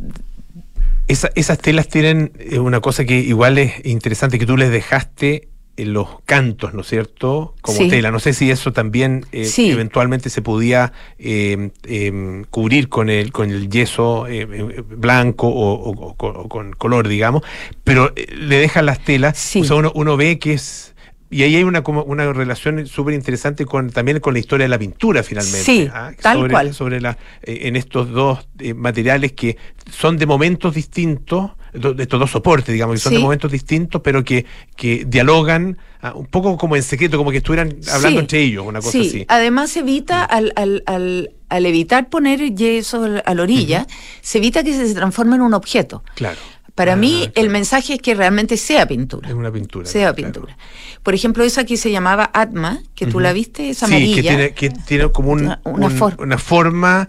Esa- 1.07 1.29
esas 1.35 1.57
telas 1.59 1.87
tienen 1.87 2.31
eh, 2.39 2.59
una 2.59 2.79
cosa 2.81 3.05
que 3.05 3.19
igual 3.19 3.57
es 3.57 3.85
interesante, 3.85 4.39
que 4.39 4.45
tú 4.45 4.57
les 4.57 4.71
dejaste 4.71 5.47
los 5.77 6.07
cantos, 6.25 6.73
¿no 6.73 6.81
es 6.81 6.87
cierto? 6.87 7.55
Como 7.61 7.77
Sí. 7.79 7.89
tela. 7.89 8.11
No 8.11 8.19
sé 8.19 8.33
si 8.33 8.51
eso 8.51 8.73
también 8.73 9.25
eh, 9.31 9.45
Sí. 9.45 9.71
eventualmente 9.71 10.29
se 10.29 10.41
podía 10.43 10.93
eh, 11.17 11.71
eh, 11.85 12.43
cubrir 12.51 12.89
con 12.89 13.09
el, 13.09 13.31
con 13.31 13.49
el 13.49 13.69
yeso 13.69 14.27
eh, 14.27 14.41
eh, 14.51 14.83
blanco 14.87 15.47
o, 15.47 15.73
o- 15.91 16.15
o 16.19 16.47
con- 16.49 16.73
color, 16.73 17.07
digamos, 17.07 17.41
pero 17.83 18.13
eh, 18.15 18.27
le 18.35 18.57
dejan 18.57 18.85
las 18.85 18.99
telas. 19.03 19.55
O 19.55 19.63
sea, 19.63 19.75
uno, 19.75 19.91
uno 19.95 20.15
ve 20.17 20.37
que 20.39 20.53
es... 20.53 20.91
Y 21.31 21.41
ahí 21.41 21.55
hay 21.55 21.63
una, 21.63 21.81
como 21.81 22.03
una 22.03 22.31
relación 22.31 22.85
súper 22.85 23.15
interesante 23.15 23.65
con, 23.65 23.89
también 23.89 24.19
con 24.19 24.33
la 24.33 24.39
historia 24.39 24.65
de 24.65 24.69
la 24.69 24.77
pintura, 24.77 25.23
finalmente. 25.23 25.63
Sí, 25.63 25.89
¿ah? 25.91 26.11
tal 26.21 26.37
sobre, 26.37 26.51
cual. 26.51 26.73
sobre 26.75 27.01
la, 27.01 27.17
eh, 27.41 27.61
en 27.63 27.75
estos 27.75 28.11
dos 28.11 28.47
eh, 28.59 28.75
materiales 28.75 29.31
que 29.31 29.57
son 29.91 30.17
de 30.17 30.27
momentos 30.27 30.75
distintos, 30.75 31.49
do- 31.73 31.93
de 31.93 32.03
estos 32.03 32.19
dos 32.19 32.31
soportes, 32.31 32.73
digamos, 32.73 32.95
que 32.95 32.99
son 32.99 33.11
Sí. 33.11 33.17
de 33.17 33.21
momentos 33.23 33.51
distintos, 33.51 34.01
pero 34.03 34.23
que, 34.23 34.45
que 34.75 35.05
dialogan 35.07 35.77
ah, 36.01 36.13
un 36.15 36.25
poco 36.27 36.57
como 36.57 36.75
en 36.75 36.83
secreto, 36.83 37.17
como 37.17 37.31
que 37.31 37.37
estuvieran 37.37 37.75
hablando 37.91 38.19
Sí. 38.19 38.23
entre 38.23 38.41
ellos, 38.41 38.65
una 38.65 38.79
cosa 38.79 38.91
sí, 38.91 39.07
así. 39.07 39.25
además 39.29 39.69
se 39.71 39.79
evita 39.79 40.23
al, 40.23 40.51
al, 40.55 40.83
al, 40.85 41.31
al 41.49 41.65
evitar 41.65 42.09
poner 42.09 42.53
yeso 42.55 43.03
a 43.25 43.33
la 43.33 43.41
orilla, 43.41 43.87
se 44.21 44.37
evita 44.39 44.63
que 44.63 44.73
se 44.73 44.93
transforme 44.93 45.35
en 45.35 45.41
un 45.43 45.53
objeto. 45.53 46.03
Claro. 46.15 46.37
Para 46.75 46.95
mí 46.95 47.29
el 47.35 47.49
mensaje 47.51 47.93
es 47.93 48.01
que 48.01 48.15
realmente 48.15 48.57
sea 48.57 48.87
pintura. 48.87 49.29
Es 49.29 49.35
una 49.35 49.51
pintura. 49.51 49.85
Sea 49.85 50.15
pintura. 50.15 50.57
Por 51.03 51.13
ejemplo, 51.13 51.43
esa 51.43 51.65
que 51.65 51.77
se 51.77 51.91
llamaba 51.91 52.31
Atma, 52.33 52.81
que 52.95 53.05
tú 53.05 53.19
la 53.19 53.31
viste, 53.31 53.69
es 53.69 53.77
Sí, 53.77 53.85
amarilla. 53.85 54.15
que 54.15 54.21
tiene, 54.23 54.53
que 54.55 54.69
tiene 54.71 55.11
como 55.11 55.33
un- 55.33 55.41
Una- 55.43 55.61
una 55.65 55.85
un- 55.85 55.91
for- 55.91 56.15
una 56.19 56.39
forma 56.39 57.07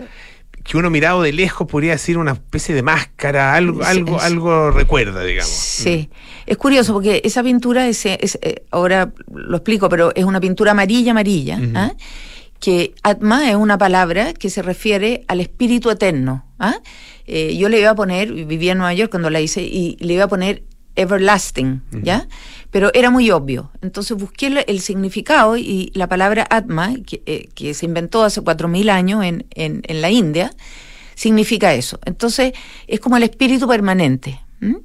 que 0.64 0.78
uno 0.78 0.90
mirado 0.90 1.22
de 1.22 1.32
lejos 1.32 1.68
podría 1.68 1.92
decir 1.92 2.18
una 2.18 2.32
especie 2.32 2.74
de 2.74 2.82
máscara, 2.82 3.54
algo, 3.54 3.82
Sí, 3.82 3.90
algo, 3.90 4.20
algo 4.20 4.70
recuerda, 4.70 5.22
digamos. 5.22 5.52
Sí, 5.52 6.08
es 6.46 6.56
curioso 6.56 6.94
porque 6.94 7.20
esa 7.22 7.42
pintura, 7.42 7.86
es, 7.86 8.06
es, 8.06 8.38
eh, 8.42 8.64
ahora 8.70 9.12
lo 9.32 9.56
explico, 9.56 9.88
pero 9.88 10.12
es 10.14 10.24
una 10.24 10.40
pintura 10.40 10.72
amarilla, 10.72 11.12
amarilla. 11.12 11.60
¿ah? 11.74 11.92
que 12.64 12.94
Atma 13.02 13.50
es 13.50 13.56
una 13.56 13.76
palabra 13.76 14.32
que 14.32 14.48
se 14.48 14.62
refiere 14.62 15.24
al 15.28 15.40
espíritu 15.40 15.90
eterno. 15.90 16.46
¿ah? 16.58 16.76
Eh, 17.26 17.54
yo 17.58 17.68
le 17.68 17.78
iba 17.78 17.90
a 17.90 17.94
poner, 17.94 18.32
vivía 18.32 18.72
en 18.72 18.78
Nueva 18.78 18.94
York 18.94 19.10
cuando 19.10 19.28
la 19.28 19.42
hice, 19.42 19.62
y 19.62 19.98
le 20.00 20.14
iba 20.14 20.24
a 20.24 20.28
poner 20.28 20.62
everlasting, 20.96 21.82
¿ya? 22.02 22.28
Pero 22.70 22.90
era 22.94 23.10
muy 23.10 23.30
obvio. 23.30 23.70
Entonces 23.82 24.16
busqué 24.16 24.46
el, 24.46 24.64
el 24.66 24.80
significado 24.80 25.56
y 25.56 25.90
la 25.94 26.08
palabra 26.08 26.46
Atma, 26.50 26.94
que, 27.06 27.22
eh, 27.26 27.48
que 27.54 27.74
se 27.74 27.86
inventó 27.86 28.22
hace 28.22 28.40
4.000 28.40 28.90
años 28.90 29.24
en, 29.24 29.46
en, 29.54 29.82
en 29.84 30.00
la 30.00 30.10
India, 30.10 30.52
significa 31.14 31.74
eso. 31.74 31.98
Entonces 32.04 32.52
es 32.86 33.00
como 33.00 33.16
el 33.16 33.22
espíritu 33.22 33.66
permanente. 33.66 34.40
¿m? 34.60 34.78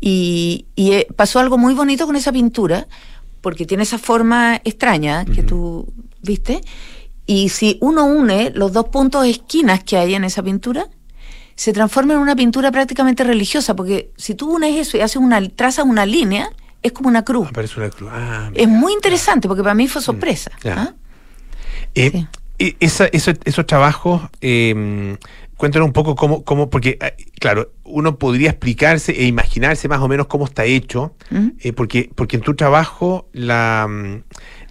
Y, 0.00 0.66
y, 0.76 0.92
eh, 0.92 1.06
pasó 1.16 1.40
algo 1.40 1.58
muy 1.58 1.74
bonito 1.74 2.06
con 2.06 2.16
esa 2.16 2.32
pintura, 2.32 2.86
porque 3.40 3.66
tiene 3.66 3.82
esa 3.82 3.98
forma 3.98 4.60
extraña 4.64 5.24
que 5.24 5.42
tú 5.42 5.92
viste. 6.22 6.60
Y 7.26 7.50
si 7.50 7.78
uno 7.80 8.06
une 8.06 8.50
los 8.54 8.72
dos 8.72 8.88
puntos 8.88 9.26
esquinas 9.26 9.84
que 9.84 9.96
hay 9.96 10.14
en 10.14 10.24
esa 10.24 10.42
pintura, 10.42 10.88
se 11.58 11.72
transforma 11.72 12.14
en 12.14 12.20
una 12.20 12.36
pintura 12.36 12.70
prácticamente 12.70 13.24
religiosa, 13.24 13.74
porque 13.74 14.12
si 14.16 14.36
tú 14.36 14.54
unes 14.54 14.76
eso 14.76 14.96
y 14.96 15.00
haces 15.00 15.16
una, 15.16 15.40
trazas 15.48 15.84
una 15.84 16.06
línea, 16.06 16.50
es 16.84 16.92
como 16.92 17.08
una 17.08 17.24
cruz. 17.24 17.50
Parece 17.52 17.80
una 17.80 17.90
cruz. 17.90 18.10
Ah, 18.12 18.48
Es 18.54 18.68
muy 18.68 18.92
interesante, 18.92 19.48
porque 19.48 19.64
para 19.64 19.74
mí 19.74 19.88
fue 19.88 20.00
sorpresa. 20.00 20.52
ya. 20.62 20.74
¿ah? 20.80 20.94
Eh, 21.96 22.26
esa- 22.80 23.08
esos 23.12 23.66
trabajos, 23.66 24.22
eh, 24.40 25.16
cuéntanos 25.56 25.86
un 25.86 25.92
poco 25.92 26.14
cómo, 26.14 26.44
cómo 26.44 26.70
porque, 26.70 26.96
eh, 27.00 27.16
claro, 27.40 27.72
uno 27.82 28.18
podría 28.18 28.50
explicarse 28.50 29.10
e 29.12 29.24
imaginarse 29.26 29.88
más 29.88 29.98
o 30.00 30.06
menos 30.06 30.28
cómo 30.28 30.44
está 30.44 30.64
hecho, 30.64 31.14
eh, 31.60 31.72
porque, 31.72 32.08
porque 32.14 32.36
en 32.36 32.42
tu 32.42 32.54
trabajo 32.54 33.28
la, 33.32 33.86
mm, 33.88 34.22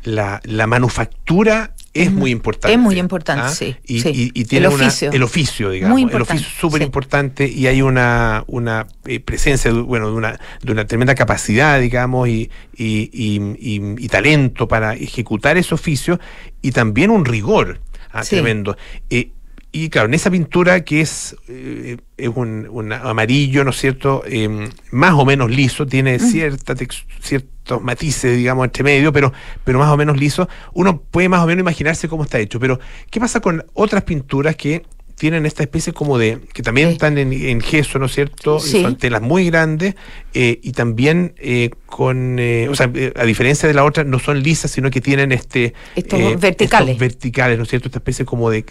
la, 0.03 0.39
la 0.45 0.67
manufactura 0.67 1.73
es 1.93 2.11
muy 2.11 2.31
importante. 2.31 2.73
Es 2.73 2.79
muy 2.79 2.99
importante, 2.99 3.43
¿ah? 3.45 3.49
sí, 3.49 3.75
Y, 3.85 4.01
sí. 4.01 4.09
y- 4.13 4.31
y 4.41 4.45
tiene 4.45 4.67
El 4.67 4.73
una- 4.73 4.85
oficio. 4.87 5.11
el 5.11 5.23
oficio, 5.23 5.69
digamos. 5.71 5.99
Muy 5.99 6.09
el 6.11 6.21
oficio 6.21 6.47
es 6.47 6.53
súper 6.59 6.81
importante 6.81 7.47
y 7.47 7.67
hay 7.67 7.81
una, 7.81 8.43
una 8.47 8.85
eh, 9.05 9.19
presencia, 9.19 9.71
de, 9.73 9.81
bueno, 9.81 10.07
de 10.09 10.13
una, 10.15 10.39
de 10.61 10.71
una 10.71 10.85
tremenda 10.85 11.15
capacidad, 11.15 11.79
digamos, 11.79 12.27
y, 12.29 12.49
y, 12.75 13.09
y- 13.11 13.55
y- 13.59 13.95
y 14.05 14.07
talento 14.09 14.67
para 14.67 14.93
ejecutar 14.93 15.57
ese 15.57 15.73
oficio 15.73 16.19
y 16.61 16.71
también 16.71 17.09
un 17.09 17.25
rigor 17.25 17.79
ah, 18.11 18.23
Sí. 18.23 18.31
tremendo. 18.35 18.77
Eh, 19.09 19.31
y 19.71 19.89
claro, 19.89 20.07
en 20.07 20.13
esa 20.13 20.31
pintura 20.31 20.83
que 20.83 21.01
es, 21.01 21.35
eh, 21.47 21.97
es 22.17 22.29
un, 22.33 22.67
un 22.69 22.93
amarillo, 22.93 23.63
¿no 23.63 23.71
es 23.71 23.77
cierto? 23.77 24.23
Eh, 24.25 24.69
más 24.91 25.13
o 25.13 25.25
menos 25.25 25.51
liso, 25.51 25.85
tiene 25.85 26.19
cierta 26.19 26.73
ciertos 27.21 27.81
matices, 27.81 28.37
digamos, 28.37 28.65
entre 28.65 28.83
medio, 28.83 29.11
pero, 29.11 29.33
pero 29.63 29.79
más 29.79 29.89
o 29.89 29.97
menos 29.97 30.17
liso. 30.17 30.47
Uno 30.73 31.01
puede 31.01 31.29
más 31.29 31.41
o 31.41 31.47
menos 31.47 31.61
imaginarse 31.61 32.07
cómo 32.07 32.23
está 32.23 32.39
hecho. 32.39 32.59
Pero, 32.59 32.79
¿qué 33.11 33.19
pasa 33.19 33.41
con 33.41 33.65
otras 33.73 34.03
pinturas 34.03 34.55
que 34.55 34.83
tienen 35.17 35.47
esta 35.47 35.63
especie 35.63 35.93
como 35.93 36.19
de, 36.19 36.39
que 36.53 36.61
también 36.61 36.89
están 36.89 37.17
en, 37.17 37.33
en 37.33 37.59
gesso, 37.59 37.97
¿no 37.97 38.05
es 38.05 38.13
cierto? 38.13 38.59
Sí. 38.59 38.83
Son 38.83 38.97
telas 38.97 39.21
muy 39.21 39.49
grandes 39.49 39.95
eh, 40.35 40.59
y 40.61 40.73
también 40.73 41.33
eh, 41.37 41.71
con, 41.87 42.37
eh, 42.37 42.67
o 42.69 42.75
sea, 42.75 42.89
eh, 42.93 43.13
a 43.15 43.23
diferencia 43.23 43.67
de 43.67 43.73
la 43.73 43.83
otra, 43.83 44.03
no 44.03 44.19
son 44.19 44.43
lisas, 44.43 44.69
sino 44.69 44.91
que 44.91 45.01
tienen 45.01 45.31
este... 45.31 45.73
Estos 45.95 46.19
verticales. 46.39 46.89
estos 46.89 46.99
verticales, 46.99 47.57
¿no 47.57 47.63
es 47.63 47.69
cierto? 47.69 47.87
Esta 47.87 47.97
especie 47.97 48.25
como 48.25 48.51
de 48.51 48.63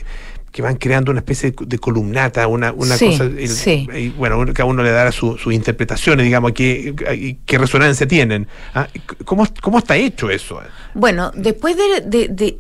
que 0.57 0.63
van 0.63 0.77
creando 0.77 1.11
una 1.11 1.21
especie 1.21 1.51
de, 1.51 1.67
de 1.67 1.79
columnata, 1.79 2.47
una, 2.47 2.73
una 2.73 2.97
Sí, 2.97 3.09
cosa, 3.09 3.25
el- 3.25 3.47
sí. 3.51 3.87
y, 3.95 4.09
bueno, 4.09 4.43
cada 4.55 4.65
uno 4.65 4.83
le 4.83 4.91
dará 4.91 5.13
su- 5.13 5.37
sus 5.37 5.53
interpretaciones, 5.53 6.25
digamos, 6.25 6.53
qué, 6.53 7.37
qué 7.45 7.59
resonancia 7.59 8.09
tienen. 8.09 8.49
Ah, 8.75 8.89
¿Cómo, 9.27 9.47
¿Cómo 9.61 9.77
está 9.81 9.99
hecho 9.99 10.31
eso? 10.31 10.59
Bueno, 10.95 11.31
después 11.35 11.77
de, 11.77 12.01
de- 12.01 12.29
de- 12.29 12.59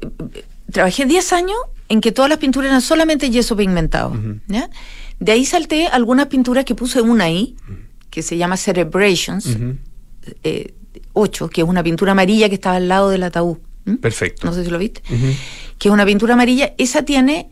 Trabajé 0.71 1.07
10 1.07 1.33
años 1.33 1.57
en 1.89 2.03
que 2.03 2.13
todas 2.13 2.29
las 2.29 2.39
pinturas 2.39 2.69
eran 2.69 2.83
solamente 2.83 3.31
yeso 3.31 3.57
pigmentado. 3.57 4.15
¿ya? 4.47 4.69
De 5.19 5.33
ahí 5.33 5.47
salté 5.47 5.87
algunas 5.87 6.27
pinturas 6.27 6.67
que 6.67 6.75
puse 6.75 7.01
una 7.01 7.25
ahí, 7.25 7.57
que 8.11 8.21
se 8.23 8.37
llama 8.37 8.59
Celebrations, 8.59 9.57
eh, 10.45 10.75
8, 11.15 11.49
que 11.49 11.63
es 11.63 11.67
una 11.67 11.83
pintura 11.83 12.13
amarilla 12.13 12.51
que 12.51 12.57
estaba 12.57 12.77
al 12.77 12.89
lado 12.89 13.09
del 13.09 13.23
ataúd. 13.23 13.57
Perfecto. 14.03 14.47
No 14.47 14.53
sé 14.53 14.65
si 14.67 14.71
lo 14.71 14.77
viste. 14.79 15.01
Que 15.79 15.89
es 15.89 15.93
una 15.95 16.05
pintura 16.05 16.35
amarilla. 16.35 16.75
Esa 16.77 17.03
tiene 17.05 17.49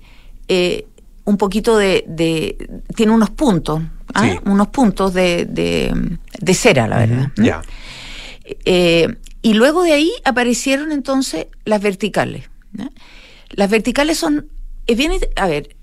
eh, 0.48 0.86
un 1.24 1.36
poquito 1.36 1.76
de, 1.76 2.04
de- 2.06 2.80
Tiene 2.94 3.12
unos 3.12 3.30
puntos. 3.30 3.80
¿ah? 4.14 4.22
Sí. 4.24 4.38
Unos 4.46 4.68
puntos 4.68 5.14
de, 5.14 5.44
de, 5.46 6.18
de 6.40 6.54
cera, 6.54 6.86
la 6.86 6.98
verdad. 6.98 7.32
Eh, 8.64 9.16
y 9.42 9.54
luego 9.54 9.82
de 9.82 9.92
ahí 9.92 10.12
aparecieron 10.24 10.92
entonces 10.92 11.46
las 11.64 11.80
verticales. 11.80 12.48
Las 13.50 13.70
verticales 13.70 14.18
son, 14.18 14.48
es 14.86 14.96
bien, 14.96 15.12
a 15.36 15.46
ver, 15.46 15.76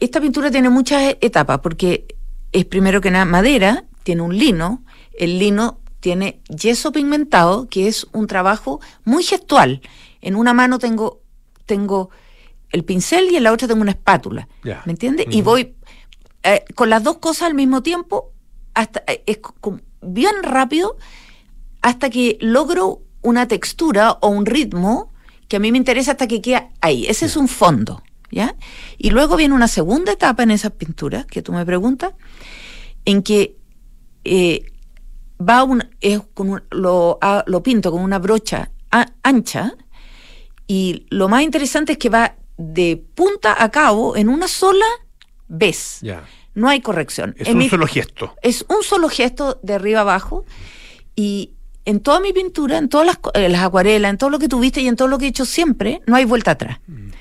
esta 0.00 0.20
pintura 0.20 0.50
tiene 0.50 0.68
muchas 0.70 1.16
etapas, 1.20 1.58
porque 1.60 2.06
es 2.52 2.64
primero 2.64 3.00
que 3.00 3.10
nada 3.10 3.24
madera, 3.24 3.84
tiene 4.04 4.22
un 4.22 4.36
lino, 4.38 4.82
el 5.18 5.38
lino 5.38 5.80
tiene 6.00 6.40
yeso 6.48 6.92
pigmentado, 6.92 7.68
que 7.68 7.88
es 7.88 8.06
un 8.12 8.26
trabajo 8.28 8.80
muy 9.04 9.24
gestual. 9.24 9.80
En 10.20 10.36
una 10.36 10.54
mano 10.54 10.78
tengo, 10.78 11.20
tengo 11.66 12.10
el 12.70 12.84
pincel 12.84 13.30
y 13.30 13.36
en 13.36 13.44
la 13.44 13.52
otra 13.52 13.68
tengo 13.68 13.80
una 13.82 13.92
espátula. 13.92 14.48
¿Me 14.86 14.92
entiendes? 14.92 15.26
Y 15.30 15.42
voy 15.42 15.74
eh, 16.42 16.64
con 16.74 16.90
las 16.90 17.02
dos 17.02 17.18
cosas 17.18 17.48
al 17.48 17.54
mismo 17.54 17.82
tiempo, 17.82 18.32
hasta 18.74 19.02
eh, 19.06 19.22
es 19.26 19.38
bien 20.02 20.34
rápido, 20.42 20.96
hasta 21.82 22.10
que 22.10 22.38
logro 22.40 23.00
una 23.22 23.48
textura 23.48 24.12
o 24.20 24.28
un 24.28 24.46
ritmo 24.46 25.12
que 25.48 25.56
a 25.56 25.60
mí 25.60 25.72
me 25.72 25.78
interesa 25.78 26.12
hasta 26.12 26.26
que 26.28 26.40
queda 26.42 26.70
ahí. 26.80 27.06
Ese 27.06 27.26
es 27.26 27.36
un 27.36 27.48
fondo, 27.48 28.02
¿ya? 28.30 28.54
Y 28.98 29.10
luego 29.10 29.36
viene 29.36 29.54
una 29.54 29.68
segunda 29.68 30.12
etapa 30.12 30.42
en 30.42 30.50
esas 30.50 30.72
pinturas 30.72 31.24
que 31.26 31.42
tú 31.42 31.52
me 31.52 31.64
preguntas, 31.64 32.12
en 33.04 33.22
que 33.22 33.56
eh, 34.24 34.70
va 35.40 35.64
un, 35.64 35.84
es 36.00 36.20
con 36.34 36.50
un- 36.50 36.62
lo, 36.70 37.18
ah, 37.22 37.42
lo 37.46 37.62
pinto 37.62 37.90
con 37.90 38.02
una 38.02 38.18
brocha 38.18 38.70
a- 38.90 39.06
ancha 39.22 39.74
y 40.66 41.06
lo 41.10 41.28
más 41.28 41.42
interesante 41.42 41.92
es 41.92 41.98
que 41.98 42.10
va 42.10 42.36
de 42.58 43.02
punta 43.14 43.56
a 43.62 43.70
cabo 43.70 44.16
en 44.16 44.28
una 44.28 44.48
sola 44.48 44.84
vez. 45.48 46.00
No 46.54 46.68
hay 46.68 46.80
corrección. 46.80 47.34
Es 47.38 47.46
En 47.48 47.54
un 47.54 47.58
mi- 47.60 47.68
solo 47.68 47.86
gesto. 47.86 48.34
es 48.42 48.64
un 48.68 48.82
solo 48.82 49.08
gesto 49.08 49.58
de 49.62 49.74
arriba 49.74 50.00
abajo 50.00 50.44
y 51.16 51.52
en 51.84 52.00
toda 52.00 52.20
mi 52.20 52.32
pintura, 52.32 52.76
en 52.78 52.88
todas 52.88 53.06
las, 53.06 53.18
eh, 53.34 53.48
las 53.48 53.62
acuarelas, 53.62 54.10
en 54.10 54.18
todo 54.18 54.28
lo 54.30 54.38
que 54.38 54.48
tuviste 54.48 54.80
y 54.82 54.88
en 54.88 54.96
todo 54.96 55.08
lo 55.08 55.18
que 55.18 55.26
he 55.26 55.28
hecho 55.28 55.44
siempre, 55.46 56.02
no 56.06 56.16
hay 56.16 56.24
vuelta 56.24 56.50
atrás. 56.52 56.80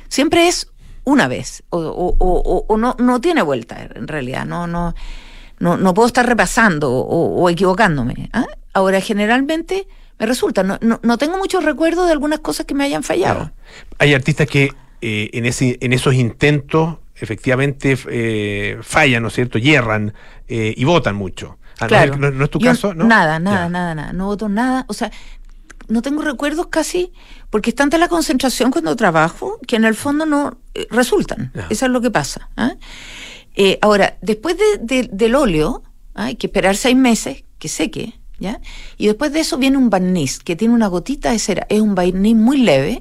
Siempre 0.09 0.47
es 0.47 0.67
una 1.03 1.27
vez 1.27 1.63
o, 1.69 1.79
o- 1.79 2.65
o- 2.67 2.77
no, 2.77 2.95
no 2.99 3.21
tiene 3.21 3.41
vuelta 3.43 3.87
en 3.95 4.07
realidad. 4.07 4.45
No, 4.45 4.67
no, 4.67 4.93
no, 5.59 5.77
no 5.77 5.93
puedo 5.93 6.07
estar 6.07 6.25
repasando 6.25 6.91
o, 6.91 7.41
o 7.43 7.49
equivocándome. 7.49 8.29
¿ah? 8.33 8.45
Ahora, 8.73 8.99
generalmente 9.01 9.87
me 10.19 10.25
resulta, 10.25 10.63
no, 10.63 10.77
no, 10.81 10.99
no 11.03 11.17
tengo 11.17 11.37
muchos 11.37 11.63
recuerdos 11.63 12.07
de 12.07 12.11
algunas 12.11 12.39
cosas 12.39 12.65
que 12.65 12.73
me 12.73 12.83
hayan 12.83 13.03
fallado. 13.03 13.51
Hay 13.99 14.13
artistas 14.13 14.47
que 14.47 14.73
eh, 15.01 15.29
en, 15.33 15.45
ese, 15.45 15.77
en 15.81 15.93
esos 15.93 16.13
intentos 16.13 16.97
efectivamente 17.15 17.97
eh, 18.09 18.77
fallan, 18.81 19.21
¿no 19.23 19.29
es 19.29 19.33
cierto? 19.35 19.57
Hierran 19.57 20.13
eh, 20.47 20.73
y 20.77 20.83
votan 20.83 21.15
mucho. 21.15 21.57
Ah, 21.79 21.83
¿no 21.83 21.87
Claro. 21.87 22.17
¿No, 22.17 22.31
no 22.31 22.43
es 22.45 22.49
tu 22.51 22.59
Yo 22.59 22.67
caso? 22.69 22.93
¿no? 22.93 23.05
Nada, 23.05 23.39
nada, 23.39 23.69
nada, 23.69 23.95
nada. 23.95 24.13
No 24.13 24.25
voto 24.27 24.49
nada. 24.49 24.85
O 24.87 24.93
sea, 24.93 25.11
no 25.87 26.01
tengo 26.01 26.21
recuerdos 26.21 26.67
casi, 26.67 27.11
porque 27.49 27.69
es 27.71 27.75
tanta 27.75 27.97
la 27.97 28.07
concentración 28.07 28.71
cuando 28.71 28.95
trabajo 28.95 29.59
que 29.67 29.75
en 29.77 29.85
el 29.85 29.95
fondo 29.95 30.25
no 30.25 30.57
eh, 30.75 30.85
resultan. 30.91 31.51
Eso 31.69 31.85
es 31.85 31.91
lo 31.91 32.01
que 32.01 32.11
pasa. 32.11 32.49
¿ah? 32.57 32.73
Eh, 33.55 33.79
ahora, 33.81 34.17
después 34.21 34.55
de- 34.57 34.77
de- 35.03 35.09
del 35.11 35.33
óleo, 35.35 35.81
hay 36.13 36.35
que 36.35 36.47
esperar 36.47 36.75
seis 36.75 36.95
meses 36.95 37.43
que 37.57 37.67
seque, 37.69 38.13
¿ya? 38.39 38.59
Y 38.97 39.07
después 39.07 39.31
de 39.33 39.39
eso 39.39 39.57
viene 39.57 39.77
un 39.77 39.89
barniz 39.89 40.39
que 40.39 40.55
tiene 40.55 40.73
una 40.73 40.87
gotita 40.87 41.31
de 41.31 41.39
cera. 41.39 41.65
Es 41.69 41.79
un 41.81 41.95
barniz 41.95 42.35
muy 42.35 42.57
leve 42.57 42.99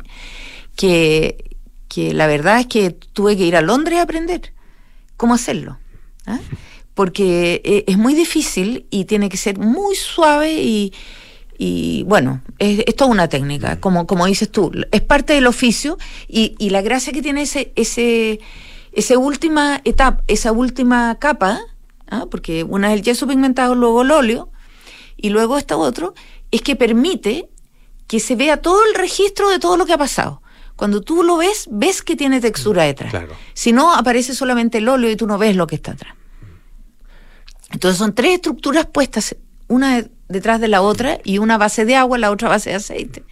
que, 0.76 1.44
que 1.88 2.12
la 2.14 2.26
verdad 2.26 2.60
es 2.60 2.66
que 2.66 2.90
tuve 2.90 3.36
que 3.36 3.44
ir 3.44 3.56
a 3.56 3.62
Londres 3.62 3.98
a 3.98 4.02
aprender 4.02 4.52
cómo 5.16 5.34
hacerlo. 5.34 5.78
¿ah? 6.26 6.40
Porque 6.94 7.60
eh, 7.64 7.84
es 7.86 7.98
muy 7.98 8.14
difícil 8.14 8.86
y 8.90 9.04
tiene 9.04 9.28
que 9.28 9.36
ser 9.36 9.58
muy 9.58 9.94
suave 9.94 10.54
y, 10.54 10.92
y, 11.58 12.04
bueno, 12.04 12.42
es, 12.58 12.82
es 12.86 12.96
toda 12.96 13.10
una 13.10 13.28
técnica, 13.28 13.80
como, 13.80 14.06
como 14.06 14.26
dices 14.26 14.50
tú, 14.50 14.72
es 14.90 15.02
parte 15.02 15.32
del 15.32 15.46
oficio 15.46 15.98
y, 16.28 16.54
y 16.58 16.70
la 16.70 16.82
gracia 16.82 17.12
que 17.12 17.22
tiene 17.22 17.42
ese, 17.42 17.72
ese, 17.76 18.40
esa 18.92 19.18
última 19.18 19.80
etapa, 19.84 20.22
esa 20.26 20.52
última 20.52 21.16
capa, 21.18 21.60
¿ah? 22.08 22.26
porque 22.30 22.64
una 22.64 22.92
es 22.92 22.98
el 22.98 23.04
yeso 23.04 23.26
pigmentado, 23.26 23.74
luego 23.74 24.02
el 24.02 24.10
óleo 24.10 24.50
y 25.16 25.30
luego 25.30 25.58
esta 25.58 25.76
otro, 25.76 26.14
es 26.50 26.62
que 26.62 26.76
permite 26.76 27.48
que 28.06 28.20
se 28.20 28.36
vea 28.36 28.58
todo 28.58 28.84
el 28.86 28.94
registro 28.94 29.48
de 29.48 29.58
todo 29.58 29.76
lo 29.76 29.84
que 29.84 29.92
ha 29.92 29.98
pasado. 29.98 30.42
Cuando 30.76 31.00
tú 31.00 31.22
lo 31.22 31.38
ves, 31.38 31.68
ves 31.70 32.02
que 32.02 32.16
tiene 32.16 32.40
textura 32.40 32.84
detrás. 32.84 33.12
Si 33.54 33.72
no, 33.72 33.94
aparece 33.94 34.34
solamente 34.34 34.78
el 34.78 34.88
óleo 34.88 35.10
y 35.10 35.16
tú 35.16 35.26
no 35.26 35.38
ves 35.38 35.56
lo 35.56 35.66
que 35.66 35.74
está 35.76 35.92
atrás. 35.92 36.14
Entonces 37.72 37.98
son 37.98 38.14
tres 38.14 38.34
estructuras 38.34 38.86
puestas, 38.86 39.36
una 39.68 39.96
de- 40.02 40.10
detrás 40.28 40.60
de 40.60 40.68
la 40.68 40.82
otra, 40.82 41.18
y 41.24 41.38
una 41.38 41.58
base 41.58 41.84
de 41.84 41.96
agua, 41.96 42.18
la 42.18 42.30
otra 42.30 42.48
base 42.48 42.70
de 42.70 42.76
aceite, 42.76 43.24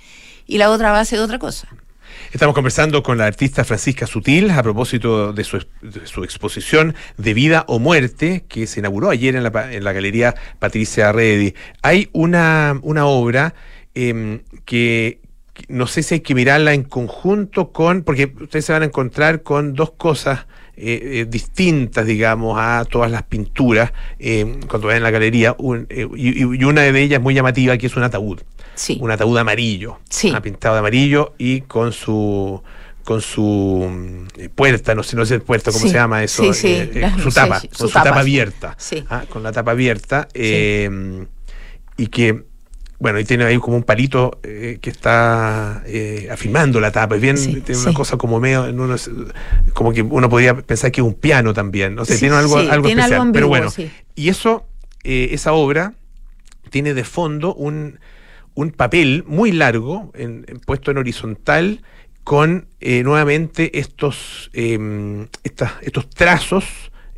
y 0.47 0.59
la 0.59 0.71
otra 0.71 0.91
base 0.91 1.17
de 1.17 1.23
otra 1.23 1.39
cosa. 1.39 1.69
Estamos 2.33 2.55
conversando 2.55 3.03
con 3.03 3.17
la 3.19 3.27
artista 3.27 3.65
Francisca 3.65 4.07
Sutil 4.07 4.51
a 4.51 4.63
propósito 4.63 5.33
de 5.33 5.45
su, 5.45 5.57
ex- 5.59 5.67
de 5.83 6.07
su 6.07 6.25
exposición 6.25 6.95
de 7.17 7.35
vida 7.35 7.65
o 7.69 7.79
muerte 7.79 8.45
que 8.49 8.67
se 8.67 8.81
inauguró 8.81 9.11
ayer 9.11 9.37
en 9.37 9.45
la, 9.45 9.73
en 9.73 9.85
la 9.85 9.93
galería 9.93 10.35
Patricia 10.59 11.13
Reddy. 11.13 11.55
Hay 11.83 12.09
una, 12.13 12.79
una 12.83 13.07
obra 13.07 13.55
em, 13.95 14.43
que 14.65 15.21
no 15.69 15.87
sé 15.87 16.03
si 16.03 16.15
hay 16.15 16.21
que 16.21 16.35
mirarla 16.35 16.75
en 16.75 16.83
conjunto 16.85 17.73
con, 17.73 18.03
porque 18.03 18.33
ustedes 18.41 18.65
se 18.65 18.73
van 18.73 18.83
a 18.83 18.87
encontrar 18.87 19.43
con 19.43 19.75
dos 19.75 19.93
cosas 19.93 20.47
eh, 20.77 21.21
eh, 21.21 21.27
distintas, 21.29 22.05
digamos, 22.07 22.57
a 22.59 22.85
todas 22.91 23.11
las 23.11 23.23
pinturas 23.23 23.93
eh, 24.19 24.59
cuando 24.69 24.89
vayan 24.89 25.03
a 25.03 25.05
la 25.05 25.11
galería, 25.13 25.55
un- 25.59 25.87
y, 26.17 26.41
y 26.41 26.65
una 26.65 26.83
de 26.83 27.01
ellas 27.01 27.21
muy 27.23 27.35
llamativa 27.35 27.79
que 27.79 27.87
es 27.87 27.97
un 27.97 28.03
ataúd. 28.03 28.41
Un 29.01 29.11
ataúd 29.13 29.39
amarillo. 29.39 29.99
ah, 30.35 30.41
pintado 30.41 30.75
de 30.75 30.81
amarillo 30.81 31.35
y 31.39 31.61
con 31.63 31.93
su 31.93 32.61
con 33.05 33.21
su 33.21 34.27
puerta, 34.55 34.95
no 34.95 35.03
sé, 35.03 35.15
no 35.15 35.27
sé 35.27 35.39
puerta, 35.39 35.71
¿cómo 35.71 35.83
Sí, 35.85 35.91
se 35.91 35.95
llama 35.95 36.25
eso? 36.25 36.53
sí, 36.55 36.69
sí, 36.93 37.01
su 37.23 37.31
tapa, 37.31 37.61
sí, 37.61 37.69
con 37.69 37.87
su 37.87 37.93
tapa, 37.93 38.15
sí. 38.15 38.19
abierta. 38.21 38.75
Sí. 38.79 39.05
ah, 39.11 39.25
con 39.29 39.43
la 39.43 39.53
tapa 39.53 39.73
abierta. 39.73 40.27
y 40.35 42.07
que, 42.09 42.45
bueno, 43.05 43.21
y 43.21 43.25
tiene 43.25 43.45
ahí 43.45 43.59
como 43.59 43.77
un 43.77 43.83
palito 43.83 44.39
eh, 44.43 44.79
que 44.81 44.89
está 44.89 45.83
eh, 45.87 46.27
afirmando 46.33 46.81
la 46.81 46.91
tapa. 46.91 47.17
Es 47.17 47.21
bien, 47.21 47.37
tiene 47.37 47.79
una 47.83 47.93
cosa 47.93 48.17
como 48.17 48.41
medio, 48.41 48.63
uno 48.65 48.97
como 49.75 49.93
que 49.93 50.01
uno 50.01 50.27
podría 50.31 50.57
pensar 50.57 50.91
que 50.91 51.03
es 51.03 51.07
un 51.07 51.13
piano 51.13 51.53
también. 51.53 51.95
No 51.95 52.07
sé, 52.07 52.15
Sí, 52.15 52.21
tiene 52.21 52.37
algo, 52.37 52.57
algo 52.57 52.87
tiene 52.87 53.03
especial. 53.03 53.21
algo 53.21 53.33
Pero 53.35 53.49
bueno, 53.49 53.71
y 54.15 54.31
eso, 54.31 54.65
eh, 55.03 55.29
esa 55.33 55.53
obra 55.53 55.93
tiene 56.71 56.95
de 56.95 57.05
fondo 57.05 57.55
un, 57.55 57.99
un 58.55 58.71
papel 58.71 59.23
muy 59.27 59.53
largo, 59.53 60.11
en- 60.15 60.47
en- 60.49 60.61
puesto 60.61 60.91
en 60.91 60.97
horizontal, 60.97 61.83
con 62.25 62.69
eh, 62.81 63.03
nuevamente 63.03 63.79
estos, 63.79 64.51
estas- 65.43 65.73
estos 65.83 66.09
trazos 66.09 66.65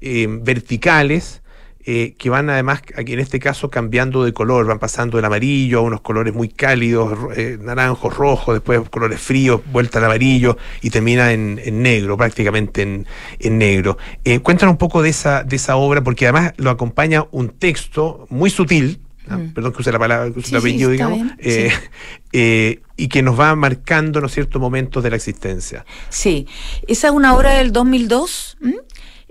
eh, 0.00 0.26
verticales 0.28 1.42
eh, 1.88 2.14
que 2.18 2.28
van 2.30 2.50
además, 2.50 2.82
aquí 2.96 3.12
en 3.12 3.20
este 3.20 3.38
caso, 3.38 3.70
cambiando 3.70 4.24
de 4.24 4.32
color, 4.32 4.66
van 4.66 4.80
pasando 4.80 5.16
del 5.18 5.24
amarillo 5.24 5.78
a 5.78 5.82
unos 5.82 6.00
colores 6.00 6.34
muy 6.34 6.48
cálidos, 6.48 7.16
eh, 7.36 7.58
naranjos, 7.60 8.16
rojos, 8.16 8.56
después 8.56 8.80
colores 8.90 9.20
fríos, 9.20 9.60
vuelta 9.70 9.98
al 10.00 10.06
amarillo 10.06 10.58
y 10.82 10.90
termina 10.90 11.32
en, 11.32 11.60
en 11.64 11.82
negro, 11.82 12.16
prácticamente 12.16 12.82
en, 12.82 13.06
en 13.38 13.58
negro. 13.58 13.98
Eh, 14.24 14.40
cuéntanos 14.40 14.72
un 14.72 14.78
poco 14.78 15.00
de 15.00 15.10
esa, 15.10 15.44
de 15.44 15.54
esa 15.56 15.76
obra, 15.76 16.02
porque 16.02 16.26
además 16.26 16.52
lo 16.56 16.70
acompaña 16.70 17.24
un 17.30 17.50
texto 17.50 18.26
muy 18.30 18.50
sutil, 18.50 19.00
ah, 19.28 19.36
Mm. 19.38 19.54
perdón 19.54 19.72
que 19.72 19.82
use 19.82 19.92
la 19.92 19.98
palabra, 19.98 20.32
que 20.32 20.38
use 20.40 20.48
Sí, 20.48 20.54
el 20.54 20.60
apellido, 20.60 20.90
digamos, 20.90 21.18
bien, 21.18 21.36
eh, 21.38 21.70
sí. 21.70 21.88
eh, 22.32 22.80
y 22.96 23.08
que 23.08 23.22
nos 23.22 23.38
va 23.38 23.54
marcando, 23.54 24.20
¿no 24.20 24.26
es 24.26 24.32
cierto?, 24.34 24.58
momentos 24.58 25.02
de 25.04 25.10
la 25.10 25.16
existencia. 25.16 25.84
Sí, 26.08 26.46
esa 26.88 27.08
es 27.08 27.12
una 27.14 27.34
obra 27.36 27.54
del 27.54 27.72
2002. 27.72 28.56
¿m? 28.62 28.74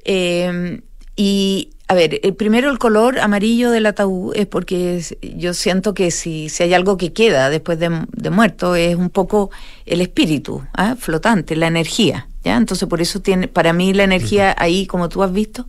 Eh, 0.06 0.82
y, 1.16 1.70
a 1.88 1.94
ver, 1.94 2.20
el 2.24 2.34
primero 2.34 2.70
el 2.72 2.78
color 2.80 3.20
amarillo 3.20 3.72
del 3.72 3.86
ataúd 3.86 4.34
es 4.36 4.46
porque 4.48 4.98
es- 4.98 5.16
yo 5.22 5.54
siento 5.54 5.94
que 5.94 6.12
si, 6.12 6.50
si 6.50 6.64
hay 6.64 6.74
algo 6.74 6.98
que 6.98 7.14
queda 7.14 7.50
después 7.50 7.80
de, 7.80 7.90
de 8.12 8.30
muerto 8.30 8.76
es 8.76 8.96
un 8.96 9.10
poco 9.10 9.52
el 9.86 10.02
espíritu 10.02 10.64
¿ah? 10.74 10.96
flotante, 11.00 11.56
la 11.56 11.68
energía. 11.68 12.28
¿ya? 12.44 12.58
Entonces, 12.58 12.88
por 12.90 13.02
eso 13.02 13.20
tiene, 13.22 13.48
para 13.48 13.72
mí 13.74 13.94
la 13.94 14.04
energía 14.04 14.56
ahí, 14.58 14.88
como 14.88 15.10
tú 15.10 15.22
has 15.24 15.32
visto, 15.32 15.68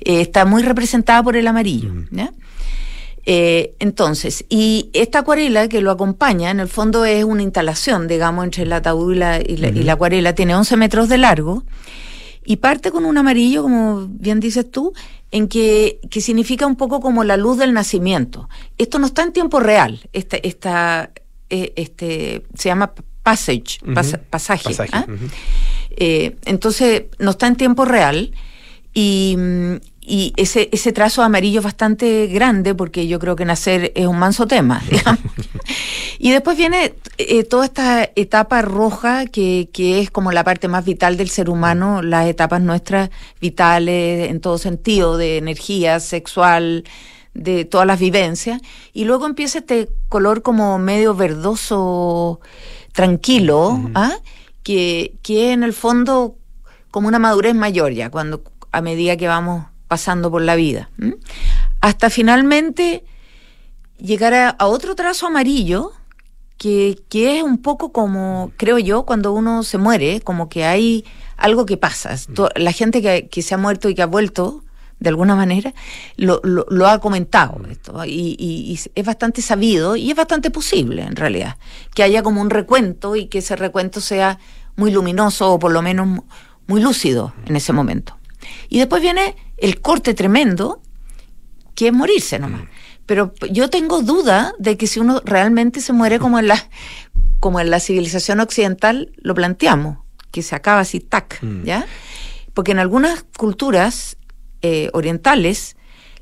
eh, 0.00 0.20
está 0.20 0.44
muy 0.44 0.62
representada 0.62 1.22
por 1.22 1.36
el 1.36 1.46
amarillo. 1.46 1.92
¿ya? 2.10 2.32
Eh, 3.26 3.74
entonces, 3.78 4.44
y 4.50 4.90
esta 4.92 5.20
acuarela 5.20 5.66
que 5.68 5.80
lo 5.80 5.90
acompaña, 5.90 6.50
en 6.50 6.60
el 6.60 6.68
fondo 6.68 7.06
es 7.06 7.24
una 7.24 7.42
instalación, 7.42 8.06
digamos, 8.06 8.44
entre 8.44 8.64
el 8.64 8.72
ataúd 8.72 9.14
y 9.14 9.16
la, 9.18 9.40
y 9.40 9.56
la, 9.56 9.68
y 9.68 9.82
la 9.82 9.94
acuarela, 9.94 10.34
tiene 10.34 10.54
11 10.54 10.76
metros 10.76 11.08
de 11.08 11.16
largo 11.18 11.62
y 12.44 12.56
parte 12.56 12.90
con 12.90 13.04
un 13.04 13.16
amarillo, 13.18 13.62
como 13.62 14.06
bien 14.08 14.40
dices 14.40 14.70
tú, 14.70 14.92
en 15.30 15.48
que, 15.48 16.00
que 16.10 16.20
significa 16.20 16.66
un 16.66 16.76
poco 16.76 17.00
como 17.00 17.24
la 17.24 17.36
luz 17.36 17.58
del 17.58 17.72
nacimiento. 17.72 18.48
Esto 18.78 18.98
no 18.98 19.06
está 19.06 19.22
en 19.22 19.32
tiempo 19.32 19.60
real, 19.60 20.00
esta, 20.12 20.36
esta, 20.36 21.10
eh, 21.50 21.72
este, 21.76 22.44
se 22.54 22.68
llama 22.68 22.92
passage, 23.22 23.78
pas- 23.94 24.18
pasaje. 24.30 24.68
¿ah? 24.92 25.06
Eh, 25.96 26.36
entonces, 26.44 27.04
no 27.18 27.30
está 27.32 27.46
en 27.46 27.56
tiempo 27.56 27.84
real 27.84 28.32
y, 28.92 29.34
mm, 29.38 29.74
y 30.06 30.34
ese, 30.36 30.68
ese 30.70 30.92
trazo 30.92 31.22
amarillo 31.22 31.60
es 31.60 31.64
bastante 31.64 32.26
grande 32.26 32.74
porque 32.74 33.08
yo 33.08 33.18
creo 33.18 33.36
que 33.36 33.46
nacer 33.46 33.90
es 33.94 34.06
un 34.06 34.18
manso 34.18 34.46
tema, 34.46 34.82
digamos. 34.90 35.22
y 36.18 36.30
después 36.30 36.58
viene 36.58 36.94
eh, 37.16 37.44
toda 37.44 37.64
esta 37.64 38.10
etapa 38.14 38.60
roja 38.60 39.24
que, 39.24 39.70
que 39.72 40.00
es 40.00 40.10
como 40.10 40.30
la 40.30 40.44
parte 40.44 40.68
más 40.68 40.84
vital 40.84 41.16
del 41.16 41.30
ser 41.30 41.48
humano, 41.48 42.02
las 42.02 42.26
etapas 42.28 42.60
nuestras 42.60 43.08
vitales 43.40 44.30
en 44.30 44.40
todo 44.40 44.58
sentido, 44.58 45.16
de 45.16 45.38
energía 45.38 46.00
sexual, 46.00 46.84
de 47.32 47.64
todas 47.64 47.86
las 47.86 47.98
vivencias. 47.98 48.60
Y 48.92 49.04
luego 49.04 49.24
empieza 49.24 49.60
este 49.60 49.88
color 50.10 50.42
como 50.42 50.78
medio 50.78 51.14
verdoso, 51.14 52.40
tranquilo, 52.92 53.80
¿ah? 53.94 54.12
que, 54.62 55.14
que 55.22 55.52
en 55.52 55.62
el 55.62 55.72
fondo 55.72 56.36
como 56.90 57.08
una 57.08 57.18
madurez 57.18 57.54
mayor 57.54 57.92
ya, 57.92 58.10
cuando 58.10 58.42
a 58.70 58.82
medida 58.82 59.16
que 59.16 59.28
vamos 59.28 59.64
pasando 59.88 60.30
por 60.30 60.42
la 60.42 60.54
vida. 60.56 60.90
¿m? 60.98 61.16
Hasta 61.80 62.10
finalmente 62.10 63.04
llegar 63.98 64.34
a, 64.34 64.48
a 64.50 64.66
otro 64.66 64.94
trazo 64.94 65.26
amarillo, 65.26 65.92
que, 66.58 66.98
que 67.08 67.38
es 67.38 67.42
un 67.42 67.58
poco 67.58 67.92
como, 67.92 68.52
creo 68.56 68.78
yo, 68.78 69.04
cuando 69.04 69.32
uno 69.32 69.62
se 69.62 69.78
muere, 69.78 70.20
como 70.20 70.48
que 70.48 70.64
hay 70.64 71.04
algo 71.36 71.66
que 71.66 71.76
pasa. 71.76 72.14
To- 72.34 72.48
La 72.56 72.72
gente 72.72 73.02
que, 73.02 73.28
que 73.28 73.42
se 73.42 73.54
ha 73.54 73.58
muerto 73.58 73.88
y 73.88 73.94
que 73.94 74.02
ha 74.02 74.06
vuelto, 74.06 74.62
de 75.00 75.08
alguna 75.10 75.34
manera, 75.34 75.74
lo, 76.16 76.40
lo, 76.44 76.64
lo 76.70 76.86
ha 76.88 77.00
comentado 77.00 77.60
esto. 77.70 78.04
Y, 78.04 78.36
y- 78.38 78.72
y 78.72 78.80
es 78.94 79.04
bastante 79.04 79.42
sabido 79.42 79.96
y 79.96 80.10
es 80.10 80.16
bastante 80.16 80.50
posible, 80.50 81.02
en 81.02 81.16
realidad, 81.16 81.56
que 81.94 82.02
haya 82.02 82.22
como 82.22 82.40
un 82.40 82.50
recuento 82.50 83.16
y 83.16 83.26
que 83.26 83.38
ese 83.38 83.56
recuento 83.56 84.00
sea 84.00 84.38
muy 84.76 84.90
luminoso 84.90 85.52
o 85.52 85.58
por 85.58 85.72
lo 85.72 85.82
menos 85.82 86.06
mu- 86.06 86.22
muy 86.66 86.80
lúcido 86.80 87.34
en 87.46 87.56
ese 87.56 87.72
momento. 87.72 88.16
Y 88.68 88.78
después 88.78 89.02
viene 89.02 89.36
el 89.56 89.80
corte 89.80 90.14
tremendo, 90.14 90.80
que 91.74 91.88
es 91.88 91.92
morirse 91.92 92.38
nomás. 92.38 92.62
Pero 93.06 93.32
p- 93.34 93.50
yo 93.52 93.68
tengo 93.70 94.02
duda 94.02 94.54
de 94.58 94.76
que 94.76 94.86
si 94.86 94.98
uno 95.00 95.20
realmente 95.24 95.80
se 95.80 95.92
muere 95.92 96.18
como 96.18 96.38
en 96.38 96.48
la, 96.48 96.68
como 97.40 97.60
en 97.60 97.70
la 97.70 97.80
civilización 97.80 98.40
occidental 98.40 99.12
lo 99.16 99.34
planteamos, 99.34 99.98
que 100.30 100.42
se 100.42 100.54
acaba 100.54 100.80
así, 100.80 101.00
tac, 101.00 101.40
¿ya? 101.64 101.86
Porque 102.54 102.72
en 102.72 102.78
algunas 102.78 103.24
culturas 103.36 104.16
eh, 104.62 104.88
orientales 104.92 105.76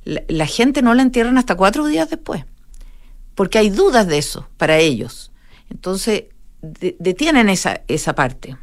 la, 0.05 0.22
la 0.28 0.47
gente 0.47 0.83
no 0.83 0.95
la 0.95 1.03
entierran 1.03 1.39
hasta 1.39 1.55
cuatro 1.55 1.87
días 1.87 2.11
después, 2.11 2.45
porque 3.35 3.59
hay 3.59 3.70
dudas 3.70 4.07
de 4.09 4.18
eso 4.18 4.49
para 4.57 4.78
ellos. 4.78 5.30
Entonces, 5.70 6.24
de- 6.61 6.97
detienen 6.99 7.49
esa, 7.49 7.83
esa 7.89 8.14
parte. 8.14 8.57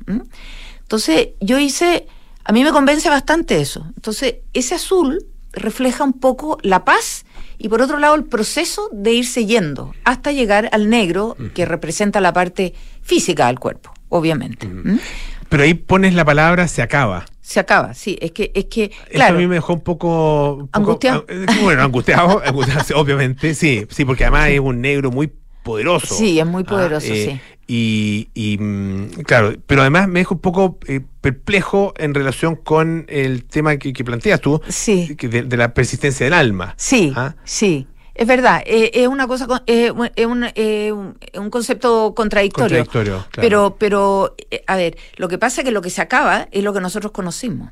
Entonces, 0.81 1.29
yo 1.39 1.57
hice, 1.59 2.07
a 2.49 2.51
mí 2.51 2.63
me 2.63 2.71
convence 2.71 3.07
bastante 3.11 3.61
eso. 3.61 3.85
Entonces, 3.95 4.37
ese 4.53 4.73
azul 4.73 5.23
refleja 5.51 6.03
un 6.03 6.13
poco 6.13 6.57
la 6.63 6.83
paz 6.83 7.23
y 7.59 7.69
por 7.69 7.79
otro 7.79 7.99
lado 7.99 8.15
el 8.15 8.23
proceso 8.23 8.89
de 8.91 9.11
irse 9.13 9.45
yendo 9.45 9.93
hasta 10.03 10.31
llegar 10.31 10.67
al 10.71 10.89
negro 10.89 11.37
que 11.53 11.65
representa 11.67 12.19
la 12.21 12.33
parte 12.33 12.73
física 13.03 13.45
del 13.47 13.59
cuerpo, 13.59 13.93
obviamente. 14.09 14.65
¿m? 14.65 14.99
Pero 15.47 15.61
ahí 15.61 15.75
pones 15.75 16.15
la 16.15 16.25
palabra 16.25 16.67
se 16.67 16.81
acaba. 16.81 17.25
Se 17.39 17.59
acaba, 17.59 17.93
sí, 17.93 18.17
es 18.19 18.31
que, 18.31 18.51
es 18.55 18.65
que, 18.65 18.85
Eso 18.85 18.93
claro, 19.11 19.35
a 19.35 19.39
mí 19.39 19.45
me 19.45 19.55
dejó 19.55 19.73
un 19.73 19.81
poco... 19.81 20.53
un 20.55 20.67
poco- 20.69 20.77
¿Angustiado? 20.77 21.25
eh, 21.29 21.45
Bueno, 21.61 21.83
angustiado, 21.83 22.41
angustiado, 22.43 22.81
obviamente, 22.99 23.53
sí, 23.53 23.85
sí, 23.91 24.05
porque 24.05 24.23
además 24.25 24.49
es 24.49 24.59
un 24.59 24.81
negro 24.81 25.11
muy 25.11 25.31
poderoso. 25.61 26.15
Sí, 26.15 26.39
es 26.39 26.45
muy 26.47 26.63
Ah, 26.65 26.69
poderoso, 26.69 27.05
eh, 27.13 27.25
sí. 27.25 27.41
Y, 27.71 28.29
y, 28.33 28.57
mm, 28.57 29.21
claro, 29.27 29.53
pero 29.67 29.81
además 29.81 30.07
me 30.07 30.21
deja 30.21 30.33
un 30.33 30.41
poco 30.41 30.79
eh, 30.87 31.01
perplejo 31.21 31.93
en 31.97 32.15
relación 32.15 32.55
con 32.55 33.05
el 33.09 33.43
tema 33.45 33.77
que, 33.77 33.93
que 33.93 34.03
planteas 34.03 34.41
tú, 34.41 34.59
Sí. 34.69 35.15
que 35.15 35.27
de, 35.27 35.43
de 35.43 35.55
la 35.55 35.75
persistencia 35.75 36.25
del 36.25 36.33
alma. 36.33 36.73
Sí, 36.77 37.13
¿Ah? 37.15 37.35
sí. 37.43 37.85
Es 38.15 38.25
verdad, 38.25 38.63
eh, 38.65 38.89
es 38.95 39.07
una 39.07 39.27
cosa, 39.27 39.45
eh, 39.67 39.91
un- 39.91 40.09
es 40.15 40.25
un, 40.25 40.45
eh, 40.55 40.91
un- 40.91 41.15
un 41.35 41.49
concepto 41.51 42.15
contradictorio. 42.15 42.79
Contradictorio, 42.85 43.25
claro. 43.29 43.41
Pero, 43.47 43.75
pero, 43.79 44.35
eh, 44.49 44.63
a 44.65 44.75
ver, 44.75 44.97
lo 45.17 45.27
que 45.27 45.37
pasa 45.37 45.61
es 45.61 45.65
que 45.65 45.71
lo 45.71 45.83
que 45.83 45.91
se 45.91 46.01
acaba 46.01 46.47
es 46.51 46.63
lo 46.63 46.73
que 46.73 46.81
nosotros 46.81 47.11
conocimos. 47.11 47.71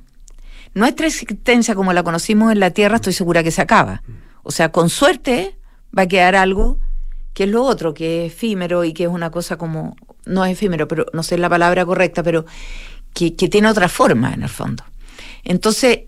Nuestra 0.76 1.08
existencia 1.08 1.74
como 1.74 1.92
la 1.92 2.04
conocimos 2.04 2.52
en 2.52 2.60
la 2.60 2.70
Tierra, 2.70 2.98
estoy 2.98 3.14
segura 3.14 3.42
que 3.42 3.50
se 3.50 3.62
acaba. 3.64 4.04
O 4.44 4.52
sea, 4.52 4.72
con 4.72 4.90
suerte 4.90 5.58
va 5.98 6.04
a 6.04 6.08
quedar 6.08 6.36
algo 6.36 6.78
que 7.38 7.44
es 7.44 7.52
lo 7.52 7.62
otro, 7.64 7.94
que 7.94 8.26
es 8.26 8.34
efímero 8.34 8.84
y 8.84 8.94
que 8.94 9.04
es 9.04 9.10
una 9.10 9.30
cosa 9.30 9.58
como, 9.58 9.96
no 10.26 10.44
es 10.44 10.54
efímero, 10.54 10.88
pero 10.88 11.06
no 11.14 11.22
sé 11.22 11.38
la 11.38 11.50
palabra 11.50 11.86
correcta, 11.86 12.24
pero 12.24 12.46
que, 13.14 13.36
que 13.36 13.48
tiene 13.48 13.68
otra 13.68 13.90
forma 13.90 14.34
en 14.34 14.42
el 14.42 14.50
fondo. 14.50 14.84
Entonces, 15.44 16.00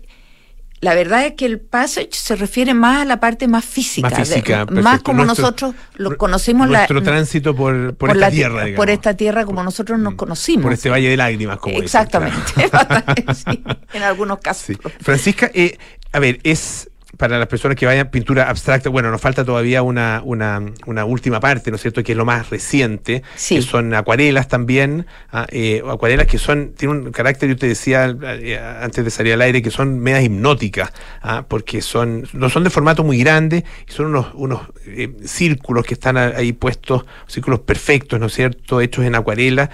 la 0.80 0.92
verdad 0.96 1.24
es 1.26 1.34
que 1.34 1.46
el 1.46 1.60
passage 1.60 2.08
se 2.14 2.34
refiere 2.34 2.74
más 2.74 3.02
a 3.02 3.04
la 3.04 3.20
parte 3.20 3.46
más 3.46 3.64
física, 3.64 4.10
Más 4.10 4.18
física, 4.28 4.64
de- 4.64 4.80
más 4.82 5.02
como 5.02 5.24
Nuestro- 5.24 5.42
nosotros 5.44 5.74
lo 5.94 6.16
conocimos 6.16 6.68
la, 6.68 6.78
Nuestro 6.78 7.00
tránsito 7.02 7.54
por, 7.54 7.94
por, 7.94 8.08
esta 8.10 8.20
la- 8.20 8.30
tierra, 8.32 8.64
digamos. 8.64 8.76
por 8.76 8.90
esta 8.90 9.14
tierra 9.14 9.44
como 9.44 9.62
nosotros 9.62 10.00
nos 10.00 10.14
conocimos. 10.14 10.64
Por 10.64 10.72
este 10.72 10.90
valle 10.90 11.10
de 11.10 11.16
lágrimas, 11.16 11.58
como 11.58 11.74
dicen, 11.80 11.84
Exactamente, 11.84 12.38
claro. 12.70 13.04
sí, 13.34 13.62
en 13.92 14.02
algunos 14.02 14.38
casos. 14.40 14.76
Francisca, 15.00 15.48
eh, 15.54 15.78
a 16.12 16.18
ver, 16.18 16.40
es 16.42 16.90
para 17.16 17.38
las 17.38 17.48
personas 17.48 17.76
que 17.76 17.86
vayan 17.86 18.10
pintura 18.10 18.48
abstracta, 18.48 18.88
bueno, 18.88 19.10
nos 19.10 19.20
falta 19.20 19.44
todavía 19.44 19.82
una, 19.82 20.22
una, 20.24 20.62
una 20.86 21.04
última 21.04 21.40
parte, 21.40 21.70
¿no 21.70 21.76
es 21.76 21.82
cierto?, 21.82 22.02
que 22.02 22.12
es 22.12 22.18
lo 22.18 22.24
más 22.24 22.50
reciente, 22.50 23.22
que 23.48 23.62
son 23.62 23.92
acuarelas 23.94 24.48
también, 24.48 25.06
ah, 25.32 25.46
eh, 25.50 25.82
acuarelas 25.88 26.26
que 26.26 26.38
son, 26.38 26.72
tienen 26.76 27.06
un 27.06 27.12
carácter, 27.12 27.48
yo 27.48 27.56
te 27.56 27.66
decía 27.66 28.14
eh, 28.22 28.58
antes 28.58 29.04
de 29.04 29.10
salir 29.10 29.32
al 29.32 29.42
aire, 29.42 29.62
que 29.62 29.70
son 29.70 29.98
medias 29.98 30.24
hipnóticas, 30.24 30.92
ah, 31.22 31.44
porque 31.46 31.82
son, 31.82 32.28
no 32.32 32.48
son 32.48 32.64
de 32.64 32.70
formato 32.70 33.04
muy 33.04 33.18
grande, 33.18 33.64
y 33.88 33.92
son 33.92 34.06
unos, 34.06 34.28
unos 34.34 34.62
eh, 34.86 35.12
círculos 35.24 35.84
que 35.84 35.94
están 35.94 36.16
ahí 36.16 36.52
puestos, 36.52 37.04
círculos 37.26 37.60
perfectos, 37.60 38.18
¿no 38.20 38.26
es 38.26 38.34
cierto?, 38.34 38.80
hechos 38.80 39.04
en 39.04 39.14
acuarela. 39.14 39.70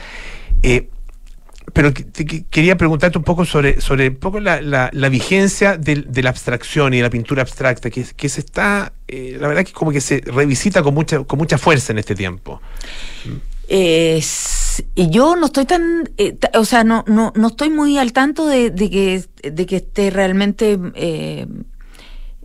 Eh, 0.63 0.89
pero 1.77 1.93
te- 1.93 2.25
que- 2.25 2.45
quería 2.47 2.77
preguntarte 2.77 3.19
un 3.19 3.25
poco 3.25 3.45
sobre, 3.45 3.81
sobre 3.83 4.09
un 4.09 4.17
poco 4.17 4.41
la, 4.41 4.61
la- 4.63 4.91
vigencia 5.11 5.77
de, 5.77 6.05
la 6.23 6.31
abstracción 6.31 6.95
y 6.95 6.97
de 6.97 7.03
la 7.03 7.11
pintura 7.11 7.43
abstracta, 7.43 7.91
que, 7.91 8.03
que 8.17 8.29
se 8.31 8.41
está, 8.41 8.95
eh, 9.07 9.37
la 9.39 9.47
verdad 9.47 9.65
que 9.65 9.73
como 9.73 9.93
que 9.93 10.01
se 10.01 10.23
revisita 10.25 10.83
con 10.83 10.95
mucha, 10.95 11.23
con 11.25 11.39
mucha 11.39 11.59
fuerza 11.59 11.93
en 11.93 11.99
este 11.99 12.15
tiempo. 12.15 12.61
S- 13.69 14.85
y 14.95 15.11
yo 15.11 15.37
no 15.37 15.47
estoy 15.47 15.67
tan, 15.67 16.09
eh, 16.17 16.37
o 16.55 16.65
sea, 16.65 16.83
no, 16.85 17.05
no, 17.07 17.33
no 17.37 17.49
estoy 17.49 17.71
muy 17.71 17.99
al 17.99 18.13
tanto 18.13 18.47
de, 18.47 18.71
de 18.71 18.91
que, 18.91 19.25
de 19.51 19.67
que 19.67 19.77
esté 19.77 20.11
realmente 20.11 20.79
eh, 20.95 21.47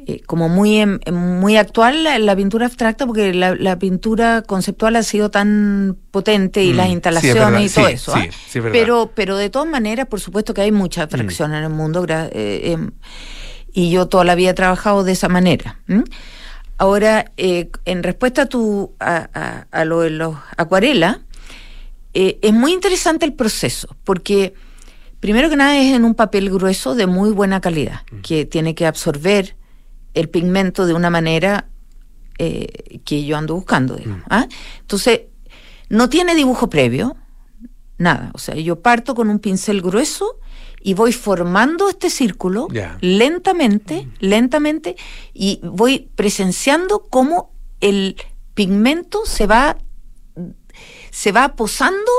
eh, 0.07 0.21
como 0.25 0.49
muy, 0.49 0.77
em- 0.79 0.99
muy 1.11 1.57
actual 1.57 2.03
la, 2.03 2.17
la 2.19 2.35
pintura 2.35 2.65
abstracta, 2.65 3.05
porque 3.05 3.33
la, 3.33 3.55
la 3.55 3.77
pintura 3.79 4.41
conceptual 4.41 4.95
ha 4.95 5.03
sido 5.03 5.29
tan 5.31 5.97
potente 6.11 6.63
y 6.63 6.73
Mm, 6.73 6.77
las 6.77 6.89
instalaciones 6.89 7.71
y 7.71 7.75
todo 7.75 7.87
sí, 7.87 7.93
eso. 7.93 8.13
sí, 8.15 8.29
sí, 8.47 8.59
es 8.59 8.65
pero, 8.71 9.11
pero 9.15 9.37
de 9.37 9.49
todas 9.49 9.67
maneras, 9.67 10.07
por 10.07 10.19
supuesto 10.19 10.53
que 10.53 10.61
hay 10.61 10.71
mucha 10.71 11.03
abstracción 11.03 11.53
en 11.53 11.63
el 11.63 11.69
mundo, 11.69 12.05
eh, 12.09 12.71
em, 12.71 12.91
y 13.73 13.89
yo 13.91 14.07
toda 14.07 14.23
la 14.23 14.35
vida 14.35 14.49
he 14.49 14.53
trabajado 14.53 15.03
de 15.03 15.11
esa 15.13 15.29
manera. 15.29 15.79
Ahora, 16.77 17.31
eh, 17.37 17.69
en 17.85 18.01
respuesta 18.03 18.43
a 18.43 18.45
tu 18.47 18.93
a, 18.99 19.29
a- 19.33 19.67
a 19.71 19.85
lo 19.85 20.01
de 20.01 20.09
los 20.09 20.35
acuarelas, 20.57 21.19
eh, 22.13 22.39
es 22.41 22.53
muy 22.53 22.73
interesante 22.73 23.25
el 23.25 23.33
proceso, 23.33 23.95
porque 24.03 24.53
primero 25.19 25.49
que 25.49 25.55
nada 25.55 25.77
es 25.77 25.93
en 25.93 26.03
un 26.05 26.15
papel 26.15 26.49
grueso 26.49 26.95
de 26.95 27.05
muy 27.07 27.29
buena 27.31 27.61
calidad, 27.61 28.01
que 28.23 28.45
tiene 28.45 28.73
que 28.73 28.87
absorber 28.87 29.55
el 30.13 30.29
pigmento 30.29 30.85
de 30.85 30.93
una 30.93 31.09
manera 31.09 31.67
eh, 32.37 32.99
que 33.05 33.23
yo 33.23 33.37
ando 33.37 33.55
buscando. 33.55 33.95
digamos, 33.95 34.25
¿ah? 34.29 34.47
Entonces, 34.79 35.21
no 35.89 36.09
tiene 36.09 36.35
dibujo 36.35 36.69
previo, 36.69 37.17
nada. 37.97 38.31
O 38.33 38.39
sea, 38.39 38.55
yo 38.55 38.81
parto 38.81 39.15
con 39.15 39.29
un 39.29 39.39
pincel 39.39 39.81
grueso 39.81 40.39
y 40.81 40.93
voy 40.93 41.13
formando 41.13 41.89
este 41.89 42.09
círculo 42.09 42.67
lentamente, 43.01 44.07
lentamente, 44.19 44.95
y 45.33 45.59
voy 45.63 46.09
presenciando 46.15 47.03
cómo 47.09 47.51
el 47.79 48.15
pigmento 48.53 49.25
se 49.25 49.47
va 49.47 49.77
se 51.11 51.31
va 51.31 51.55
posando 51.55 52.11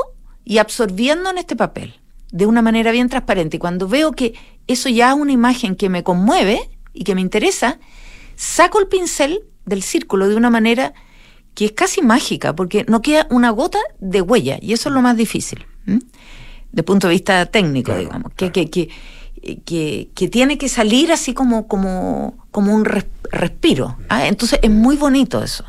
y 0.45 0.59
absorbiendo 0.59 1.29
en 1.29 1.39
este 1.39 1.55
papel 1.55 1.99
de 2.31 2.45
una 2.45 2.61
manera 2.61 2.91
bien 2.91 3.09
transparente. 3.09 3.57
Y 3.57 3.59
cuando 3.59 3.87
veo 3.87 4.11
que 4.11 4.33
eso 4.67 4.89
ya 4.89 5.09
es 5.09 5.15
una 5.15 5.31
imagen 5.31 5.75
que 5.75 5.89
me 5.89 6.03
conmueve 6.03 6.69
y 6.93 7.03
que 7.03 7.15
me 7.15 7.21
interesa, 7.21 7.79
saco 8.35 8.79
el 8.79 8.87
pincel 8.87 9.41
del 9.65 9.83
círculo 9.83 10.27
de 10.29 10.35
una 10.35 10.49
manera 10.49 10.93
que 11.55 11.65
es 11.65 11.71
casi 11.73 12.01
mágica, 12.01 12.55
porque 12.55 12.85
no 12.87 13.01
queda 13.01 13.27
una 13.29 13.51
gota 13.51 13.79
de 13.99 14.21
huella, 14.21 14.57
y 14.61 14.73
eso 14.73 14.89
es 14.89 14.95
lo 14.95 15.01
más 15.01 15.15
difícil, 15.17 15.65
¿m? 15.85 15.99
de 16.71 16.83
punto 16.83 17.07
de 17.07 17.13
vista 17.13 17.45
técnico, 17.45 17.95
digamos, 17.95 18.31
que, 18.35 18.51
que, 18.51 18.69
que, 18.71 18.89
que, 19.63 20.09
que 20.15 20.27
tiene 20.29 20.57
que 20.57 20.67
salir 20.69 21.11
así 21.11 21.33
como, 21.35 21.67
como, 21.67 22.47
como 22.49 22.73
un 22.73 22.85
res- 22.85 23.05
respiro. 23.31 23.97
¿ah? 24.09 24.25
Entonces 24.27 24.59
es 24.63 24.71
muy 24.71 24.95
bonito 24.97 25.43
eso. 25.43 25.63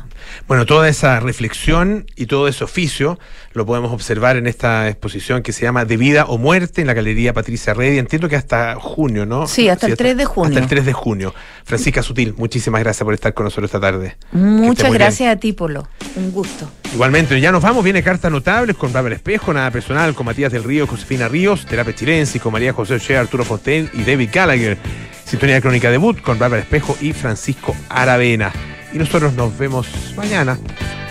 Bueno, 0.47 0.65
toda 0.65 0.89
esa 0.89 1.19
reflexión 1.19 2.05
y 2.15 2.25
todo 2.25 2.47
ese 2.47 2.63
oficio 2.63 3.19
lo 3.53 3.65
podemos 3.65 3.91
observar 3.91 4.37
en 4.37 4.47
esta 4.47 4.89
exposición 4.89 5.41
que 5.41 5.53
se 5.53 5.63
llama 5.63 5.85
De 5.85 5.97
vida 5.97 6.25
o 6.25 6.37
muerte 6.37 6.81
en 6.81 6.87
la 6.87 6.93
Galería 6.93 7.33
Patricia 7.33 7.73
Redi. 7.73 7.97
Entiendo 7.97 8.29
que 8.29 8.35
hasta 8.35 8.75
junio, 8.75 9.25
¿no? 9.25 9.47
Sí, 9.47 9.69
hasta 9.69 9.87
el 9.87 9.97
3 9.97 10.17
de 10.17 10.25
junio. 10.25 10.49
Hasta 10.49 10.59
el 10.59 10.67
3 10.67 10.85
de 10.85 10.93
junio. 10.93 11.33
Francisca 11.63 12.03
Sutil, 12.03 12.33
muchísimas 12.37 12.81
gracias 12.81 13.03
por 13.03 13.13
estar 13.13 13.33
con 13.33 13.45
nosotros 13.45 13.69
esta 13.69 13.79
tarde. 13.79 14.17
Muchas 14.31 14.93
gracias 14.93 15.35
a 15.35 15.39
ti, 15.39 15.53
Polo. 15.53 15.87
Un 16.15 16.31
gusto. 16.31 16.69
Igualmente, 16.93 17.39
ya 17.39 17.51
nos 17.51 17.63
vamos. 17.63 17.83
Viene 17.83 18.03
Cartas 18.03 18.31
Notables 18.31 18.75
con 18.75 18.93
Bárbara 18.93 19.15
Espejo, 19.15 19.53
Nada 19.53 19.71
Personal 19.71 20.13
con 20.13 20.25
Matías 20.25 20.51
del 20.51 20.63
Río, 20.63 20.87
Josefina 20.87 21.27
Ríos, 21.27 21.65
Terapia 21.65 21.95
Chilensis 21.95 22.41
con 22.41 22.51
María 22.53 22.73
José 22.73 22.95
Ochea, 22.95 23.19
Arturo 23.19 23.43
Fontaine 23.43 23.89
y 23.93 24.03
David 24.03 24.29
Gallagher. 24.31 24.77
Sintonía 25.25 25.59
Crónica 25.59 25.89
Debut 25.89 26.21
con 26.21 26.37
Bárbara 26.37 26.61
Espejo 26.61 26.95
y 27.01 27.11
Francisco 27.13 27.75
Aravena. 27.89 28.53
Y 28.95 28.97
nosotros 28.97 29.33
nos 29.33 29.55
vemos 29.57 29.87
mañana 30.15 30.57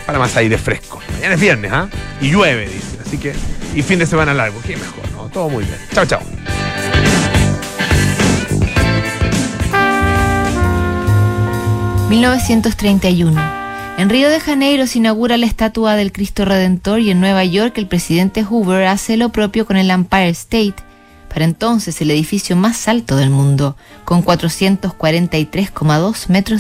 para 0.06 0.18
más 0.18 0.34
aire 0.38 0.56
fresco. 0.56 1.02
Mañana 1.12 1.34
es 1.34 1.40
viernes, 1.40 1.70
¿ah? 1.70 1.86
Y 2.18 2.30
llueve, 2.30 2.66
dicen. 2.66 2.98
Así 3.04 3.18
que, 3.18 3.34
y 3.74 3.82
fin 3.82 3.98
de 3.98 4.06
semana 4.06 4.32
largo. 4.32 4.58
Qué 4.66 4.74
mejor, 4.74 5.04
¿no? 5.12 5.28
Todo 5.28 5.50
muy 5.50 5.64
bien. 5.64 5.76
Chao, 5.92 6.06
chao. 6.06 6.22
...1931... 12.08 13.64
En 13.96 14.10
Río 14.10 14.28
de 14.28 14.40
Janeiro 14.40 14.88
se 14.88 14.98
inaugura 14.98 15.36
la 15.36 15.46
estatua 15.46 15.94
del 15.94 16.10
Cristo 16.10 16.44
Redentor 16.44 16.98
y 16.98 17.10
en 17.10 17.20
Nueva 17.20 17.44
York 17.44 17.74
el 17.76 17.86
presidente 17.86 18.42
Hoover 18.42 18.86
hace 18.86 19.16
lo 19.16 19.28
propio 19.28 19.66
con 19.66 19.76
el 19.76 19.88
Empire 19.90 20.30
State, 20.30 20.74
para 21.28 21.44
entonces 21.44 22.00
el 22.00 22.10
edificio 22.10 22.56
más 22.56 22.88
alto 22.88 23.14
del 23.14 23.30
mundo, 23.30 23.76
con 24.04 24.24
443,2 24.24 26.28
metros 26.28 26.52